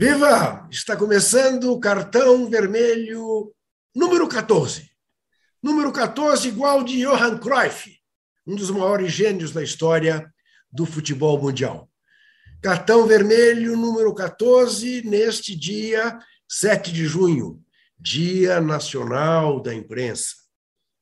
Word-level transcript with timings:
Viva! 0.00 0.64
Está 0.70 0.96
começando 0.96 1.72
o 1.72 1.80
cartão 1.80 2.48
vermelho 2.48 3.52
número 3.92 4.28
14. 4.28 4.88
Número 5.60 5.90
14 5.90 6.46
igual 6.46 6.84
de 6.84 7.00
Johan 7.00 7.36
Cruyff, 7.36 7.98
um 8.46 8.54
dos 8.54 8.70
maiores 8.70 9.10
gênios 9.10 9.50
da 9.50 9.60
história 9.60 10.32
do 10.70 10.86
futebol 10.86 11.36
mundial. 11.42 11.90
Cartão 12.62 13.08
vermelho 13.08 13.76
número 13.76 14.14
14 14.14 15.02
neste 15.02 15.56
dia 15.56 16.16
7 16.48 16.92
de 16.92 17.04
junho, 17.04 17.60
Dia 17.98 18.60
Nacional 18.60 19.60
da 19.60 19.74
Imprensa. 19.74 20.36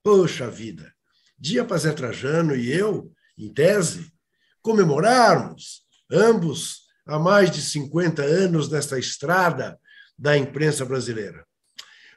Poxa 0.02 0.48
vida! 0.48 0.90
Dia 1.38 1.66
para 1.66 1.76
Zé 1.76 1.92
Trajano 1.92 2.56
e 2.56 2.72
eu, 2.72 3.12
em 3.36 3.52
tese, 3.52 4.10
comemorarmos 4.62 5.82
ambos 6.10 6.85
há 7.06 7.18
mais 7.18 7.50
de 7.50 7.62
50 7.62 8.22
anos 8.22 8.68
nesta 8.68 8.98
estrada 8.98 9.78
da 10.18 10.36
imprensa 10.36 10.84
brasileira. 10.84 11.44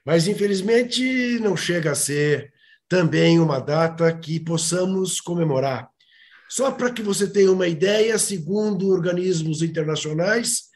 Mas, 0.06 0.28
infelizmente, 0.28 1.40
não 1.40 1.56
chega 1.56 1.92
a 1.92 1.96
ser 1.96 2.52
também 2.88 3.40
uma 3.40 3.60
data 3.60 4.12
que 4.18 4.40
possamos 4.40 5.22
comemorar. 5.22 5.88
Só 6.50 6.72
para 6.72 6.92
que 6.92 7.04
você 7.04 7.30
tenha 7.30 7.52
uma 7.52 7.68
ideia, 7.68 8.18
segundo 8.18 8.90
organismos 8.90 9.62
internacionais, 9.62 10.70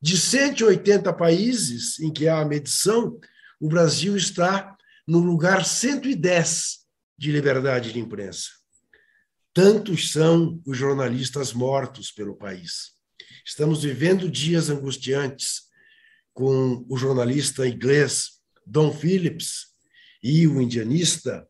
de 0.00 0.16
180 0.16 1.12
países 1.14 1.98
em 1.98 2.12
que 2.12 2.28
há 2.28 2.38
a 2.38 2.44
medição, 2.44 3.18
o 3.60 3.68
Brasil 3.68 4.16
está 4.16 4.76
no 5.06 5.18
lugar 5.18 5.64
110 5.64 6.78
de 7.18 7.32
liberdade 7.32 7.92
de 7.92 7.98
imprensa. 7.98 8.50
Tantos 9.52 10.12
são 10.12 10.60
os 10.66 10.76
jornalistas 10.76 11.52
mortos 11.52 12.12
pelo 12.12 12.36
país. 12.36 12.95
Estamos 13.48 13.84
vivendo 13.84 14.28
dias 14.28 14.70
angustiantes 14.70 15.68
com 16.34 16.84
o 16.88 16.96
jornalista 16.96 17.64
inglês 17.64 18.40
Don 18.66 18.92
Phillips 18.92 19.66
e 20.20 20.48
o 20.48 20.60
indianista 20.60 21.48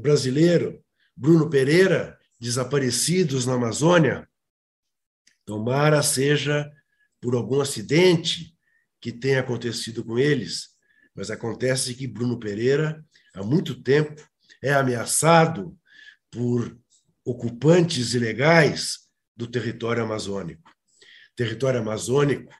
brasileiro 0.00 0.82
Bruno 1.14 1.50
Pereira 1.50 2.18
desaparecidos 2.40 3.44
na 3.44 3.52
Amazônia. 3.52 4.26
Tomara 5.44 6.02
seja 6.02 6.72
por 7.20 7.34
algum 7.34 7.60
acidente 7.60 8.56
que 8.98 9.12
tenha 9.12 9.40
acontecido 9.40 10.02
com 10.02 10.18
eles, 10.18 10.70
mas 11.14 11.30
acontece 11.30 11.94
que 11.94 12.06
Bruno 12.06 12.40
Pereira, 12.40 13.04
há 13.34 13.44
muito 13.44 13.82
tempo, 13.82 14.26
é 14.62 14.72
ameaçado 14.72 15.78
por 16.30 16.74
ocupantes 17.22 18.14
ilegais 18.14 19.00
do 19.36 19.46
território 19.46 20.02
amazônico 20.02 20.75
território 21.36 21.80
amazônico, 21.80 22.52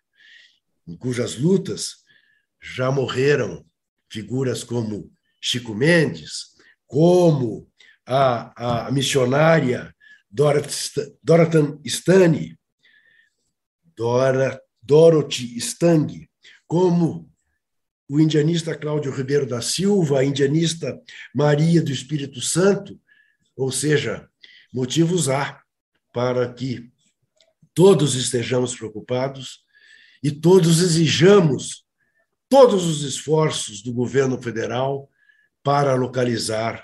em 0.87 0.97
cujas 0.97 1.37
lutas 1.37 2.05
já 2.61 2.91
morreram 2.91 3.65
figuras 4.11 4.63
como 4.63 5.13
Chico 5.41 5.75
Mendes, 5.75 6.55
como 6.87 7.71
a, 8.07 8.87
a 8.87 8.93
missionária 8.93 9.95
Dorothy 10.31 11.81
Stani, 11.87 12.59
Dora, 13.97 14.61
Dorothy 14.83 15.57
Stang, 15.57 16.29
como 16.67 17.31
o 18.09 18.21
indianista 18.21 18.77
Cláudio 18.77 19.11
Ribeiro 19.11 19.47
da 19.47 19.61
Silva, 19.61 20.21
a 20.21 20.25
indianista 20.25 21.01
Maria 21.35 21.83
do 21.83 21.91
Espírito 21.91 22.41
Santo, 22.41 23.01
ou 23.57 23.73
seja, 23.73 24.29
motivos 24.73 25.29
há 25.29 25.61
para 26.13 26.53
que 26.53 26.91
todos 27.77 28.15
estejamos 28.15 28.75
preocupados 28.75 29.63
e 30.23 30.31
todos 30.31 30.81
exijamos 30.81 31.85
todos 32.49 32.87
os 32.87 33.03
esforços 33.03 33.83
do 33.83 33.93
governo 33.93 34.41
federal 34.41 35.11
para 35.63 35.95
localizar 35.95 36.83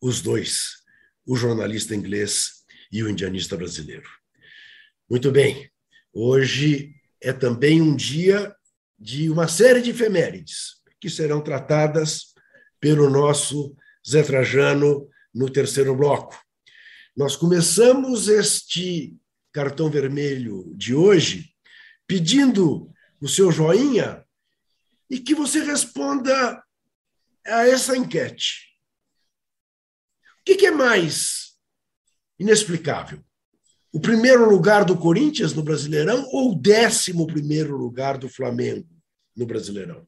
os 0.00 0.22
dois, 0.22 0.82
o 1.26 1.36
jornalista 1.36 1.94
inglês 1.94 2.64
e 2.90 3.02
o 3.02 3.10
indianista 3.10 3.54
brasileiro. 3.54 4.08
Muito 5.10 5.30
bem, 5.30 5.70
hoje 6.10 6.94
é 7.20 7.34
também 7.34 7.82
um 7.82 7.94
dia 7.94 8.56
de 8.98 9.28
uma 9.28 9.46
série 9.46 9.82
de 9.82 9.90
efemérides 9.90 10.80
que 10.98 11.10
serão 11.10 11.42
tratadas 11.42 12.32
pelo 12.80 13.10
nosso 13.10 13.76
Zé 14.08 14.22
Trajano 14.22 15.06
no 15.34 15.50
terceiro 15.50 15.94
bloco. 15.94 16.34
Nós 17.14 17.36
começamos 17.36 18.28
este 18.28 19.14
cartão 19.56 19.88
vermelho 19.88 20.70
de 20.76 20.94
hoje, 20.94 21.50
pedindo 22.06 22.92
o 23.18 23.26
seu 23.26 23.50
joinha 23.50 24.22
e 25.08 25.18
que 25.18 25.34
você 25.34 25.64
responda 25.64 26.62
a 27.46 27.66
essa 27.66 27.96
enquete. 27.96 28.66
O 30.40 30.44
que 30.44 30.66
é 30.66 30.70
mais 30.70 31.56
inexplicável? 32.38 33.24
O 33.90 33.98
primeiro 33.98 34.46
lugar 34.46 34.84
do 34.84 34.94
Corinthians 34.94 35.54
no 35.54 35.62
Brasileirão 35.62 36.28
ou 36.32 36.52
o 36.52 36.54
décimo 36.54 37.26
primeiro 37.26 37.78
lugar 37.78 38.18
do 38.18 38.28
Flamengo 38.28 38.94
no 39.34 39.46
Brasileirão? 39.46 40.06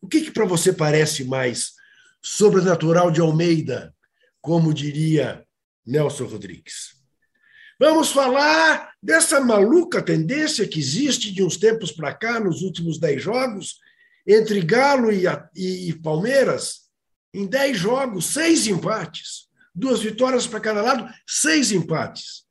O 0.00 0.08
que, 0.08 0.22
que 0.22 0.30
para 0.30 0.46
você 0.46 0.72
parece 0.72 1.22
mais 1.22 1.72
sobrenatural 2.22 3.10
de 3.10 3.20
Almeida, 3.20 3.94
como 4.40 4.72
diria 4.72 5.46
Nelson 5.84 6.24
Rodrigues? 6.24 6.95
Vamos 7.78 8.10
falar 8.10 8.92
dessa 9.02 9.38
maluca 9.40 10.00
tendência 10.00 10.66
que 10.66 10.78
existe 10.78 11.30
de 11.30 11.42
uns 11.42 11.58
tempos 11.58 11.92
para 11.92 12.14
cá, 12.14 12.40
nos 12.40 12.62
últimos 12.62 12.98
dez 12.98 13.22
jogos, 13.22 13.78
entre 14.26 14.60
Galo 14.62 15.12
e, 15.12 15.24
e, 15.54 15.90
e 15.90 16.00
Palmeiras. 16.00 16.86
Em 17.34 17.46
dez 17.46 17.76
jogos, 17.76 18.26
seis 18.26 18.66
empates. 18.66 19.46
Duas 19.74 20.00
vitórias 20.00 20.46
para 20.46 20.58
cada 20.58 20.80
lado, 20.80 21.06
seis 21.26 21.70
empates. 21.70 22.46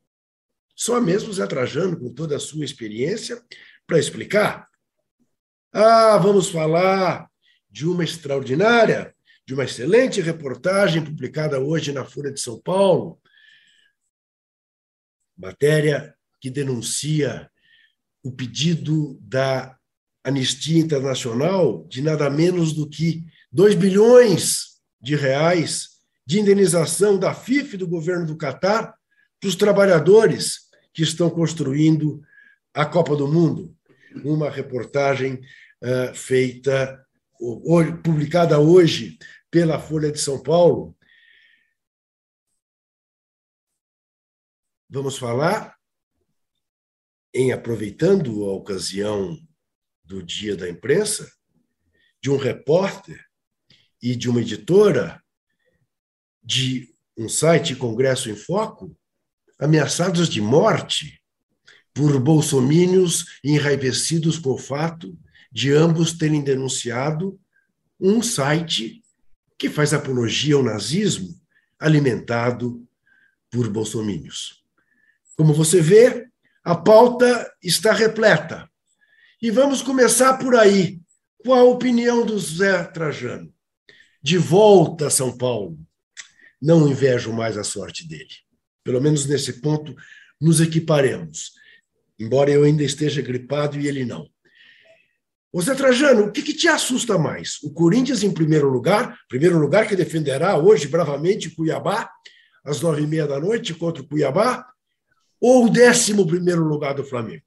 Só 0.76 1.02
mesmo 1.02 1.34
Zé 1.34 1.48
Trajano, 1.48 1.98
com 1.98 2.14
toda 2.14 2.36
a 2.36 2.40
sua 2.40 2.64
experiência, 2.64 3.42
para 3.88 3.98
explicar. 3.98 4.68
Ah, 5.74 6.18
vamos 6.18 6.50
falar 6.50 7.28
de 7.70 7.88
uma 7.88 8.04
extraordinária, 8.04 9.16
de 9.46 9.56
uma 9.56 9.64
excelente 9.64 10.22
reportagem 10.22 11.04
publicada 11.04 11.60
hoje 11.60 11.92
na 11.92 12.06
Folha 12.06 12.32
de 12.32 12.40
São 12.40 12.60
Paulo, 12.62 13.20
matéria 15.38 16.16
que 16.40 16.50
denuncia 16.50 17.50
o 18.24 18.32
pedido 18.32 19.20
da 19.22 19.76
Anistia 20.24 20.80
Internacional 20.80 21.86
de 21.88 22.02
nada 22.02 22.30
menos 22.30 22.74
do 22.74 22.90
que 22.90 23.24
2 23.52 23.76
bilhões 23.76 24.76
de 25.02 25.16
reais 25.16 25.90
de 26.26 26.40
indenização 26.40 27.20
da 27.20 27.34
FIF 27.34 27.78
do 27.78 27.88
governo 27.88 28.26
do 28.26 28.36
Catar 28.36 28.96
para 29.40 29.48
os 29.48 29.56
trabalhadores 29.56 30.62
que 30.94 31.04
estão 31.04 31.30
construindo 31.30 32.22
a 32.74 32.86
Copa 32.86 33.16
do 33.16 33.28
Mundo. 33.28 33.76
Uma 34.24 34.50
reportagem 34.50 35.42
uh, 35.84 36.16
feita, 36.16 37.00
publicada 38.04 38.60
hoje 38.60 39.20
pela 39.52 39.80
Folha 39.80 40.12
de 40.12 40.20
São 40.20 40.42
Paulo, 40.42 40.95
Vamos 44.96 45.18
falar, 45.18 45.76
em 47.34 47.52
aproveitando 47.52 48.46
a 48.46 48.54
ocasião 48.54 49.38
do 50.06 50.24
Dia 50.24 50.56
da 50.56 50.70
Imprensa, 50.70 51.30
de 52.24 52.32
um 52.32 52.38
repórter 52.38 53.22
e 54.02 54.16
de 54.16 54.30
uma 54.30 54.40
editora 54.40 55.22
de 56.42 56.96
um 57.18 57.28
site 57.28 57.76
Congresso 57.76 58.30
em 58.30 58.38
Foco 58.38 58.98
ameaçados 59.60 60.30
de 60.30 60.40
morte 60.40 61.22
por 61.94 62.18
bolsomínios 62.18 63.26
enraivecidos 63.44 64.40
com 64.40 64.52
o 64.52 64.58
fato 64.58 65.14
de 65.52 65.74
ambos 65.74 66.14
terem 66.14 66.42
denunciado 66.42 67.38
um 68.00 68.24
site 68.24 69.04
que 69.58 69.70
faz 69.70 69.94
apologia 69.94 70.56
ao 70.56 70.64
nazismo 70.64 71.38
alimentado 71.78 72.88
por 73.52 73.70
bolsomínios. 73.70 74.65
Como 75.38 75.54
você 75.54 75.82
vê, 75.82 76.28
a 76.64 76.76
pauta 76.76 77.52
está 77.62 77.92
repleta. 77.94 78.70
E 79.42 79.52
vamos 79.52 79.82
começar 79.82 80.38
por 80.38 80.56
aí. 80.56 81.00
Qual 81.38 81.60
a 81.60 81.72
opinião 81.72 82.26
do 82.26 82.40
Zé 82.40 82.84
Trajano? 82.86 83.54
De 84.22 84.38
volta 84.38 85.08
a 85.08 85.10
São 85.12 85.38
Paulo. 85.38 85.78
Não 86.62 86.88
invejo 86.88 87.32
mais 87.32 87.58
a 87.58 87.64
sorte 87.64 88.08
dele. 88.08 88.34
Pelo 88.84 89.02
menos 89.02 89.26
nesse 89.26 89.62
ponto, 89.62 89.96
nos 90.40 90.60
equiparemos. 90.62 91.52
Embora 92.18 92.50
eu 92.50 92.64
ainda 92.64 92.84
esteja 92.84 93.22
gripado 93.22 93.80
e 93.80 93.88
ele 93.88 94.06
não. 94.06 94.28
Ô 95.52 95.62
Zé 95.62 95.76
Trajano, 95.76 96.26
o 96.26 96.32
que, 96.32 96.42
que, 96.42 96.54
te 96.54 96.68
assusta 96.68 97.18
mais? 97.18 97.62
O 97.64 97.72
Corinthians 97.72 98.24
em 98.24 98.32
primeiro 98.34 98.70
lugar, 98.70 99.18
primeiro 99.30 99.58
lugar 99.58 99.88
que 99.88 99.96
defenderá 99.96 100.58
hoje 100.58 100.88
bravamente 100.88 101.50
Cuiabá, 101.50 102.10
às 102.64 102.82
nove 102.82 103.04
e 103.04 103.08
meia 103.08 103.28
da 103.28 103.40
noite 103.40 103.74
contra 103.74 104.02
o 104.02 104.08
Cuiabá, 104.08 104.66
ou 105.46 105.66
o 105.66 105.70
11 105.70 106.14
lugar 106.56 106.96
do 106.96 107.04
Flamengo? 107.04 107.44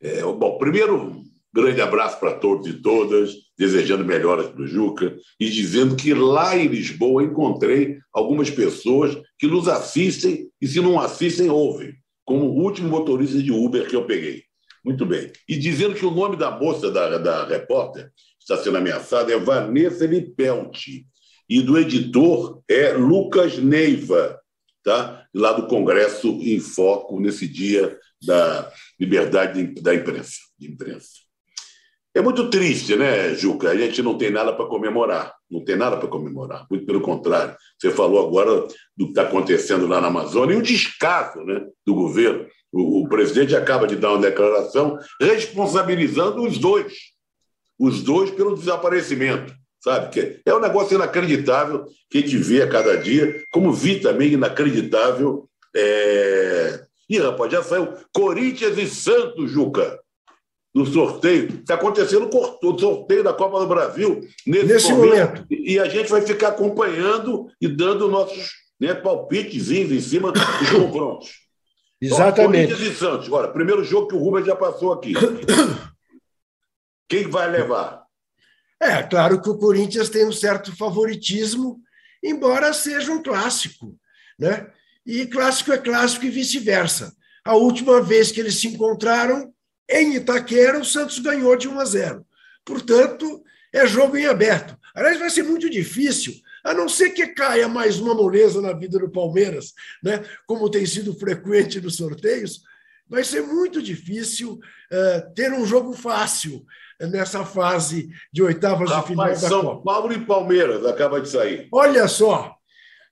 É, 0.00 0.22
bom, 0.22 0.56
primeiro, 0.56 1.24
grande 1.52 1.80
abraço 1.80 2.20
para 2.20 2.34
todos 2.34 2.68
e 2.68 2.74
todas, 2.74 3.34
desejando 3.58 4.04
melhoras 4.04 4.46
para 4.46 4.62
o 4.62 4.66
Juca 4.66 5.16
e 5.40 5.50
dizendo 5.50 5.96
que 5.96 6.14
lá 6.14 6.56
em 6.56 6.68
Lisboa 6.68 7.24
encontrei 7.24 7.98
algumas 8.12 8.48
pessoas 8.48 9.20
que 9.36 9.48
nos 9.48 9.66
assistem 9.66 10.48
e, 10.60 10.68
se 10.68 10.80
não 10.80 11.00
assistem, 11.00 11.50
ouvem, 11.50 11.94
como 12.24 12.44
o 12.44 12.62
último 12.62 12.88
motorista 12.88 13.42
de 13.42 13.50
Uber 13.50 13.88
que 13.88 13.96
eu 13.96 14.06
peguei. 14.06 14.44
Muito 14.84 15.04
bem. 15.04 15.32
E 15.48 15.58
dizendo 15.58 15.96
que 15.96 16.06
o 16.06 16.12
nome 16.12 16.36
da 16.36 16.52
moça, 16.52 16.92
da, 16.92 17.18
da 17.18 17.44
repórter, 17.44 18.12
está 18.38 18.56
sendo 18.56 18.78
ameaçada 18.78 19.32
é 19.32 19.38
Vanessa 19.38 20.06
Lipelti. 20.06 21.06
E 21.48 21.60
do 21.60 21.76
editor 21.76 22.62
é 22.68 22.92
Lucas 22.92 23.58
Neiva, 23.58 24.38
tá? 24.84 25.17
Lá 25.34 25.52
do 25.52 25.66
Congresso 25.66 26.28
em 26.42 26.58
Foco, 26.58 27.20
nesse 27.20 27.46
dia 27.46 27.98
da 28.22 28.70
liberdade 28.98 29.74
da 29.80 29.94
imprensa. 29.94 30.38
De 30.58 30.70
imprensa. 30.70 31.28
É 32.14 32.20
muito 32.20 32.50
triste, 32.50 32.96
né, 32.96 33.34
Juca? 33.34 33.70
A 33.70 33.76
gente 33.76 34.02
não 34.02 34.18
tem 34.18 34.30
nada 34.30 34.52
para 34.52 34.66
comemorar. 34.66 35.34
Não 35.48 35.62
tem 35.62 35.76
nada 35.76 35.96
para 35.96 36.08
comemorar. 36.08 36.66
Muito 36.68 36.84
pelo 36.84 37.00
contrário. 37.00 37.56
Você 37.78 37.90
falou 37.90 38.26
agora 38.26 38.66
do 38.96 39.04
que 39.04 39.10
está 39.10 39.22
acontecendo 39.22 39.86
lá 39.86 40.00
na 40.00 40.08
Amazônia 40.08 40.54
e 40.54 40.58
o 40.58 40.62
descaso 40.62 41.44
né, 41.44 41.64
do 41.86 41.94
governo. 41.94 42.46
O, 42.72 43.04
o 43.04 43.08
presidente 43.08 43.54
acaba 43.54 43.86
de 43.86 43.96
dar 43.96 44.10
uma 44.10 44.22
declaração 44.22 44.98
responsabilizando 45.20 46.42
os 46.42 46.58
dois, 46.58 46.92
os 47.78 48.02
dois 48.02 48.30
pelo 48.30 48.56
desaparecimento, 48.56 49.54
sabe? 49.80 50.10
Que 50.10 50.40
é 50.44 50.54
um 50.54 50.60
negócio 50.60 50.94
inacreditável 50.94 51.86
que 52.10 52.18
a 52.18 52.20
gente 52.20 52.36
vê 52.38 52.62
a 52.62 52.68
cada 52.68 52.96
dia, 52.96 53.44
como 53.50 53.72
vi 53.72 54.00
também 54.00 54.32
inacreditável. 54.32 55.48
É... 55.74 56.80
Ih, 57.08 57.18
rapaz, 57.18 57.52
já 57.52 57.62
saiu 57.62 57.94
Corinthians 58.12 58.76
e 58.76 58.86
Santos, 58.86 59.50
Juca, 59.50 59.98
no 60.74 60.84
sorteio. 60.86 61.60
Está 61.60 61.74
acontecendo 61.74 62.28
o 62.32 62.78
sorteio 62.78 63.24
da 63.24 63.32
Copa 63.32 63.60
do 63.60 63.66
Brasil 63.66 64.20
nesse, 64.46 64.66
nesse 64.66 64.92
momento. 64.92 65.28
momento. 65.28 65.46
E 65.50 65.78
a 65.78 65.88
gente 65.88 66.10
vai 66.10 66.22
ficar 66.22 66.48
acompanhando 66.48 67.50
e 67.60 67.68
dando 67.68 68.08
nossos 68.08 68.52
né, 68.78 68.94
palpitezinhos 68.94 69.90
em 69.90 70.00
cima 70.00 70.32
dos 70.32 70.42
confrontos. 70.70 71.30
Exatamente. 72.00 72.72
Corinthians 72.72 72.92
e 72.92 72.94
Santos. 72.94 73.26
Agora, 73.26 73.48
primeiro 73.48 73.82
jogo 73.82 74.08
que 74.08 74.14
o 74.14 74.18
Rubens 74.18 74.46
já 74.46 74.54
passou 74.54 74.92
aqui. 74.92 75.14
Quem 77.08 77.26
vai 77.28 77.50
levar? 77.50 78.07
É, 78.80 79.02
claro 79.02 79.40
que 79.40 79.50
o 79.50 79.58
Corinthians 79.58 80.08
tem 80.08 80.26
um 80.26 80.32
certo 80.32 80.74
favoritismo, 80.76 81.80
embora 82.22 82.72
seja 82.72 83.12
um 83.12 83.22
clássico. 83.22 83.98
Né? 84.38 84.70
E 85.04 85.26
clássico 85.26 85.72
é 85.72 85.78
clássico 85.78 86.26
e 86.26 86.30
vice-versa. 86.30 87.12
A 87.44 87.54
última 87.54 88.00
vez 88.00 88.30
que 88.30 88.40
eles 88.40 88.60
se 88.60 88.68
encontraram, 88.68 89.52
em 89.88 90.16
Itaquera, 90.16 90.78
o 90.78 90.84
Santos 90.84 91.18
ganhou 91.18 91.56
de 91.56 91.66
1 91.66 91.80
a 91.80 91.84
0. 91.84 92.26
Portanto, 92.64 93.42
é 93.72 93.86
jogo 93.86 94.16
em 94.16 94.26
aberto. 94.26 94.76
Aliás, 94.94 95.18
vai 95.18 95.30
ser 95.30 95.42
muito 95.42 95.68
difícil 95.68 96.34
a 96.62 96.74
não 96.74 96.88
ser 96.88 97.10
que 97.10 97.28
caia 97.28 97.68
mais 97.68 97.98
uma 97.98 98.14
moleza 98.14 98.60
na 98.60 98.72
vida 98.72 98.98
do 98.98 99.10
Palmeiras, 99.10 99.72
né? 100.02 100.22
como 100.46 100.70
tem 100.70 100.84
sido 100.84 101.14
frequente 101.14 101.80
nos 101.80 101.96
sorteios, 101.96 102.62
vai 103.08 103.24
ser 103.24 103.42
muito 103.42 103.80
difícil 103.80 104.52
uh, 104.52 105.34
ter 105.34 105.52
um 105.52 105.64
jogo 105.64 105.94
fácil 105.94 106.64
nessa 107.00 107.44
fase 107.44 108.08
de 108.32 108.42
oitavas 108.42 108.90
Rapaz, 108.90 109.02
de 109.04 109.08
final 109.08 109.28
da 109.28 109.36
São 109.36 109.62
Copa. 109.62 109.82
Paulo 109.84 110.12
e 110.12 110.24
Palmeiras 110.24 110.84
acaba 110.84 111.20
de 111.20 111.28
sair. 111.28 111.68
Olha 111.72 112.08
só, 112.08 112.54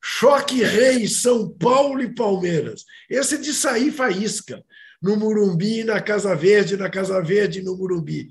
choque 0.02 0.62
rei 0.62 1.06
São 1.06 1.48
Paulo 1.48 2.02
e 2.02 2.14
Palmeiras. 2.14 2.84
Esse 3.08 3.38
de 3.38 3.52
sair 3.52 3.92
faísca 3.92 4.62
no 5.02 5.16
Murumbi, 5.16 5.84
na 5.84 6.00
Casa 6.00 6.34
Verde, 6.34 6.76
na 6.76 6.90
Casa 6.90 7.20
Verde 7.22 7.62
no 7.62 7.76
Murumbi. 7.76 8.28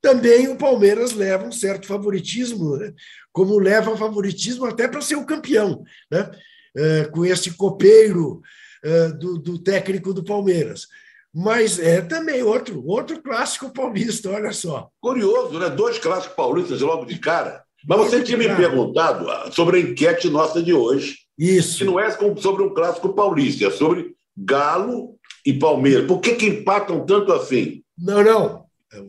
Também 0.00 0.48
o 0.48 0.56
Palmeiras 0.56 1.12
leva 1.12 1.46
um 1.46 1.52
certo 1.52 1.86
favoritismo, 1.86 2.76
né? 2.76 2.92
como 3.32 3.58
leva 3.58 3.96
favoritismo 3.96 4.66
até 4.66 4.86
para 4.86 5.00
ser 5.00 5.16
o 5.16 5.26
campeão, 5.26 5.82
né? 6.10 6.30
É, 6.76 7.04
com 7.04 7.24
esse 7.24 7.52
copeiro 7.52 8.42
é, 8.84 9.08
do, 9.08 9.38
do, 9.38 9.58
técnico 9.58 10.12
do 10.12 10.24
Palmeiras. 10.24 10.88
Mas 11.34 11.80
é 11.80 12.00
também 12.00 12.44
outro, 12.44 12.86
outro 12.86 13.20
clássico 13.20 13.72
paulista, 13.72 14.30
olha 14.30 14.52
só. 14.52 14.88
Curioso, 15.00 15.58
né? 15.58 15.68
Dois 15.68 15.98
clássicos 15.98 16.36
paulistas 16.36 16.80
logo 16.80 17.04
de 17.04 17.18
cara. 17.18 17.64
Mas 17.86 17.98
você 17.98 18.22
tinha 18.22 18.38
me 18.38 18.48
perguntado 18.54 19.28
ah, 19.28 19.50
sobre 19.50 19.78
a 19.78 19.80
enquete 19.80 20.30
nossa 20.30 20.62
de 20.62 20.72
hoje. 20.72 21.18
Isso. 21.36 21.78
Que 21.78 21.84
não 21.84 21.98
é 21.98 22.08
sobre 22.10 22.62
um 22.62 22.72
clássico 22.72 23.12
paulista, 23.12 23.66
é 23.66 23.70
sobre 23.70 24.14
Galo 24.36 25.16
e 25.44 25.52
Palmeiras. 25.52 26.06
Por 26.06 26.20
que, 26.20 26.36
que 26.36 26.46
empatam 26.46 27.04
tanto 27.04 27.32
assim? 27.32 27.82
Não, 27.98 28.22
não. 28.22 28.64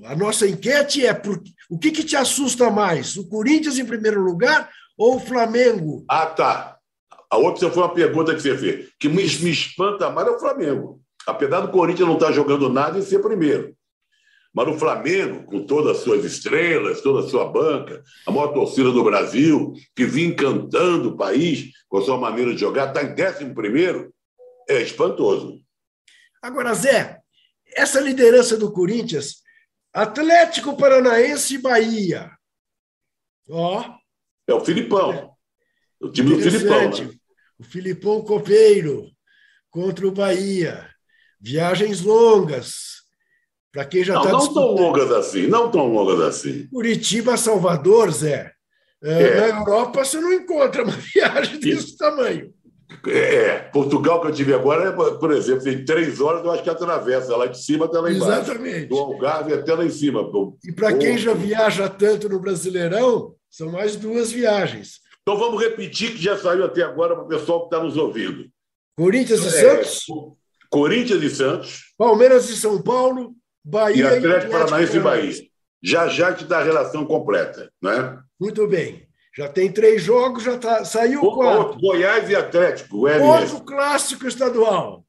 A 0.06 0.16
nossa 0.16 0.48
enquete 0.48 1.06
é 1.06 1.14
por, 1.14 1.40
o 1.70 1.78
que, 1.78 1.92
que 1.92 2.04
te 2.04 2.16
assusta 2.16 2.72
mais? 2.72 3.16
O 3.18 3.30
Corinthians 3.30 3.78
em 3.78 3.86
primeiro 3.86 4.22
lugar 4.22 4.70
ou 4.98 5.18
o 5.18 5.20
Flamengo? 5.20 6.04
Ah, 6.10 6.26
tá. 6.26 6.78
A 7.30 7.38
outra 7.38 7.70
foi 7.70 7.84
uma 7.84 7.94
pergunta 7.94 8.34
que 8.34 8.42
você 8.42 8.58
fez. 8.58 8.90
Que 9.00 9.08
me, 9.08 9.24
me 9.24 9.52
espanta 9.52 10.10
mais 10.10 10.28
é 10.28 10.32
o 10.32 10.40
Flamengo. 10.40 11.05
Apesar 11.28 11.62
do 11.62 11.72
Corinthians 11.72 12.08
não 12.08 12.16
estar 12.16 12.32
jogando 12.32 12.70
nada 12.70 13.00
e 13.00 13.04
ser 13.04 13.20
primeiro. 13.20 13.76
Mas 14.54 14.68
o 14.70 14.80
Flamengo, 14.80 15.44
com 15.44 15.66
todas 15.66 15.98
as 15.98 16.04
suas 16.04 16.24
estrelas, 16.24 17.02
toda 17.02 17.26
a 17.26 17.30
sua 17.30 17.52
banca, 17.52 18.02
a 18.26 18.32
maior 18.32 18.54
torcida 18.54 18.90
do 18.92 19.04
Brasil, 19.04 19.74
que 19.94 20.06
vinha 20.06 20.30
encantando 20.30 21.10
o 21.10 21.18
país 21.18 21.72
com 21.90 21.98
a 21.98 22.02
sua 22.02 22.18
maneira 22.18 22.54
de 22.54 22.62
jogar, 22.62 22.88
está 22.88 23.04
em 23.04 23.14
décimo 23.14 23.54
primeiro, 23.54 24.14
é 24.70 24.82
espantoso. 24.82 25.62
Agora, 26.42 26.74
Zé, 26.74 27.20
essa 27.76 28.00
liderança 28.00 28.56
do 28.56 28.72
Corinthians 28.72 29.44
Atlético 29.96 30.76
Paranaense 30.76 31.56
e 31.56 31.58
Bahia. 31.58 32.30
Ó. 33.50 33.98
É 34.46 34.54
o 34.54 34.60
Filipão. 34.60 35.34
O 36.02 36.10
time 36.10 36.36
do 36.36 36.42
Filipão. 36.42 36.90
Né? 36.90 37.18
O 37.58 37.64
Filipão 37.64 38.22
Copeiro 38.22 39.10
contra 39.70 40.06
o 40.06 40.12
Bahia. 40.12 40.90
Viagens 41.40 42.02
longas. 42.02 42.96
Para 43.72 43.86
quem 43.86 44.04
já 44.04 44.18
está 44.18 44.32
Não, 44.32 44.40
tá 44.40 44.46
não 44.46 44.54
tão 44.54 44.72
longas 44.72 45.12
assim, 45.12 45.48
não 45.48 45.70
tão 45.70 45.88
longas 45.88 46.22
assim. 46.22 46.68
Curitiba, 46.68 47.36
Salvador, 47.36 48.12
Zé. 48.12 48.54
É. 49.04 49.42
Na 49.42 49.60
Europa 49.60 50.04
você 50.06 50.20
não 50.20 50.32
encontra 50.32 50.84
uma 50.84 50.94
viagem 51.14 51.60
desse 51.60 51.88
Isso. 51.88 51.98
tamanho. 51.98 52.54
É, 53.08 53.60
Portugal 53.74 54.22
que 54.22 54.28
eu 54.28 54.32
tive 54.32 54.54
agora, 54.54 54.94
por 54.94 55.32
exemplo, 55.32 55.68
em 55.68 55.84
três 55.84 56.22
horas 56.22 56.44
eu 56.44 56.52
acho 56.52 56.64
que 56.64 56.70
atravessa 56.70 57.36
lá 57.36 57.48
de 57.48 57.62
cima 57.62 57.86
até 57.86 58.00
lá 58.00 58.12
embaixo. 58.12 58.42
Exatamente. 58.52 58.86
Do 58.88 58.98
Algarve 58.98 59.54
até 59.54 59.74
lá 59.74 59.86
em 59.86 59.90
cima. 59.90 60.22
E 60.64 60.72
para 60.72 60.94
quem 60.94 61.18
já 61.18 61.34
viaja 61.34 61.90
tanto 61.90 62.30
no 62.30 62.40
Brasileirão, 62.40 63.36
são 63.50 63.72
mais 63.72 63.96
duas 63.96 64.32
viagens. 64.32 65.00
Então 65.22 65.38
vamos 65.38 65.62
repetir 65.62 66.12
que 66.12 66.22
já 66.22 66.38
saiu 66.38 66.64
até 66.64 66.84
agora 66.84 67.16
para 67.16 67.26
o 67.26 67.28
pessoal 67.28 67.62
que 67.62 67.76
está 67.76 67.84
nos 67.84 67.98
ouvindo. 67.98 68.46
Corinthians 68.98 69.44
e 69.44 69.48
é, 69.48 69.50
Santos. 69.50 70.06
Corinthians 70.76 71.24
e 71.24 71.30
Santos. 71.30 71.94
Palmeiras 71.98 72.50
e 72.50 72.58
São 72.58 72.82
Paulo. 72.82 73.34
Bahia 73.64 74.04
e 74.04 74.18
Atlético, 74.18 74.52
Paranaense 74.52 74.98
e 74.98 75.00
Bahia. 75.00 75.34
Já 75.82 76.08
já 76.10 76.34
te 76.34 76.44
dá 76.44 76.60
a 76.60 76.64
relação 76.64 77.06
completa, 77.06 77.72
não 77.82 77.92
é? 77.92 78.20
Muito 78.40 78.68
bem. 78.68 79.08
Já 79.38 79.48
tem 79.48 79.72
três 79.72 80.04
jogos, 80.04 80.44
já 80.44 80.58
tá, 80.58 80.84
saiu 80.84 81.22
o 81.22 81.34
quatro. 81.34 81.80
Goiás 81.80 82.30
e 82.30 82.36
Atlético. 82.36 82.98
O 82.98 83.24
Outro 83.24 83.62
clássico 83.62 84.28
estadual. 84.28 85.06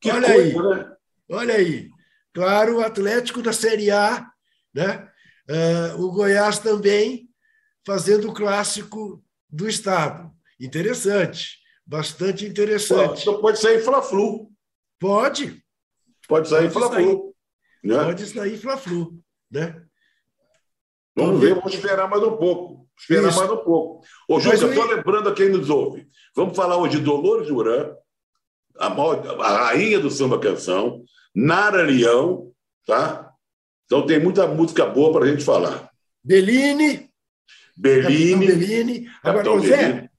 Que 0.00 0.10
Olha 0.10 0.32
coisa, 0.32 0.60
aí. 0.60 0.76
Né? 0.76 0.92
Olha 1.30 1.54
aí. 1.54 1.88
Claro, 2.32 2.76
o 2.76 2.80
Atlético 2.80 3.42
da 3.42 3.52
Série 3.52 3.90
A, 3.90 4.26
né? 4.72 5.08
Uh, 5.50 6.04
o 6.04 6.12
Goiás 6.12 6.58
também 6.60 7.28
fazendo 7.84 8.28
o 8.28 8.34
clássico 8.34 9.22
do 9.50 9.68
Estado. 9.68 10.30
Interessante. 10.60 11.58
Bastante 11.84 12.46
interessante. 12.46 13.22
Então 13.22 13.40
pode 13.40 13.58
sair 13.58 13.80
Fla-Flu. 13.80 14.50
Pode. 14.98 15.62
Pode 16.28 16.48
sair 16.48 16.70
Fla-Flu. 16.70 17.34
Né? 17.82 18.04
Pode 18.04 18.26
sair 18.26 18.58
Fla-Flu. 18.58 19.18
Né? 19.50 19.82
Vamos 21.16 21.40
ver, 21.40 21.54
vamos 21.54 21.74
esperar 21.74 22.08
mais 22.08 22.22
um 22.22 22.36
pouco. 22.36 22.88
Esperar 22.98 23.28
Isso. 23.28 23.38
mais 23.38 23.50
um 23.50 23.56
pouco. 23.56 24.04
Ô, 24.28 24.40
Juca, 24.40 24.56
só 24.56 24.84
lembrando 24.84 25.28
a 25.28 25.34
quem 25.34 25.48
nos 25.48 25.70
ouve, 25.70 26.08
vamos 26.34 26.56
falar 26.56 26.76
hoje 26.76 26.98
de 26.98 27.04
Dolores 27.04 27.48
Duran, 27.48 27.94
a, 28.78 28.86
a 28.86 29.66
rainha 29.66 29.98
do 30.00 30.10
samba 30.10 30.38
canção, 30.38 31.04
Nara 31.34 31.82
Leão, 31.82 32.52
tá? 32.86 33.32
Então 33.84 34.06
tem 34.06 34.20
muita 34.20 34.46
música 34.46 34.84
boa 34.86 35.12
para 35.12 35.24
a 35.24 35.28
gente 35.28 35.44
falar. 35.44 35.90
Bellini. 36.22 37.08
Bellini. 37.76 38.46
Bellini. 38.46 39.10
Agora, 39.22 39.60
Zé, 39.60 40.10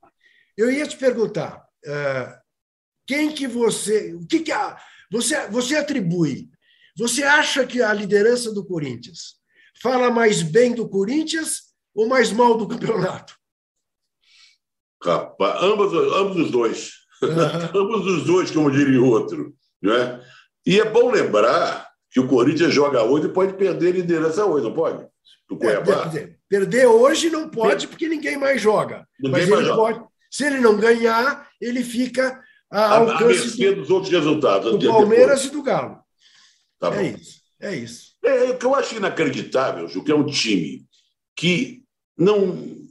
eu 0.57 0.71
ia 0.71 0.87
te 0.87 0.97
perguntar, 0.97 1.65
uh, 1.85 2.38
quem 3.09 3.31
que 3.31 3.47
você, 3.47 4.13
o 4.13 4.23
que 4.27 4.41
que 4.41 4.51
a, 4.51 4.77
você, 5.11 5.47
você 5.47 5.75
atribui? 5.75 6.47
Você 6.95 7.23
acha 7.23 7.65
que 7.65 7.81
a 7.81 7.91
liderança 7.91 8.53
do 8.53 8.63
Corinthians 8.63 9.37
fala 9.81 10.11
mais 10.11 10.43
bem 10.43 10.75
do 10.75 10.87
Corinthians 10.87 11.73
ou 11.95 12.07
mais 12.07 12.31
mal 12.31 12.55
do 12.55 12.67
campeonato? 12.67 13.33
Rapaz, 15.03 15.63
ambos, 15.63 15.91
ambos 15.91 16.37
os 16.37 16.51
dois. 16.51 16.91
Uhum. 17.23 17.31
ambos 17.81 18.05
os 18.05 18.25
dois, 18.25 18.51
como 18.51 18.69
diria 18.69 19.01
o 19.01 19.07
outro. 19.07 19.55
Né? 19.81 20.23
E 20.63 20.79
é 20.79 20.87
bom 20.87 21.09
lembrar 21.09 21.89
que 22.11 22.19
o 22.19 22.27
Corinthians 22.27 22.71
joga 22.71 23.01
hoje 23.01 23.25
e 23.25 23.33
pode 23.33 23.53
perder 23.53 23.87
a 23.87 23.97
liderança 23.97 24.45
hoje, 24.45 24.67
não 24.67 24.73
pode? 24.73 25.03
Do 25.49 25.57
Cuiabá. 25.57 26.11
É, 26.15 26.35
perder 26.47 26.85
hoje 26.85 27.31
não 27.31 27.49
pode, 27.49 27.87
porque 27.87 28.07
ninguém 28.07 28.37
mais 28.37 28.61
joga. 28.61 29.07
Ninguém 29.19 29.41
Mas 29.41 29.49
mais 29.49 29.61
ele 29.61 29.69
joga. 29.69 29.81
pode. 29.81 30.09
Se 30.29 30.45
ele 30.45 30.59
não 30.59 30.77
ganhar, 30.77 31.49
ele 31.59 31.83
fica 31.83 32.39
a, 32.71 32.97
alcance 32.97 33.65
a, 33.65 33.71
dos 33.71 33.89
outros 33.89 34.11
resultados. 34.11 34.77
Do 34.77 34.87
Palmeiras 34.87 35.45
e 35.45 35.49
do 35.49 35.63
Galo. 35.63 35.99
Tá 36.79 36.95
é 36.95 37.11
isso. 37.11 37.39
É 37.59 37.75
isso. 37.75 38.13
É, 38.23 38.43
o 38.51 38.57
que 38.57 38.65
eu 38.65 38.75
acho 38.75 38.95
inacreditável, 38.95 39.87
Ju, 39.87 40.03
que 40.03 40.11
é 40.11 40.15
um 40.15 40.25
time 40.25 40.85
que 41.35 41.83
não, 42.17 42.47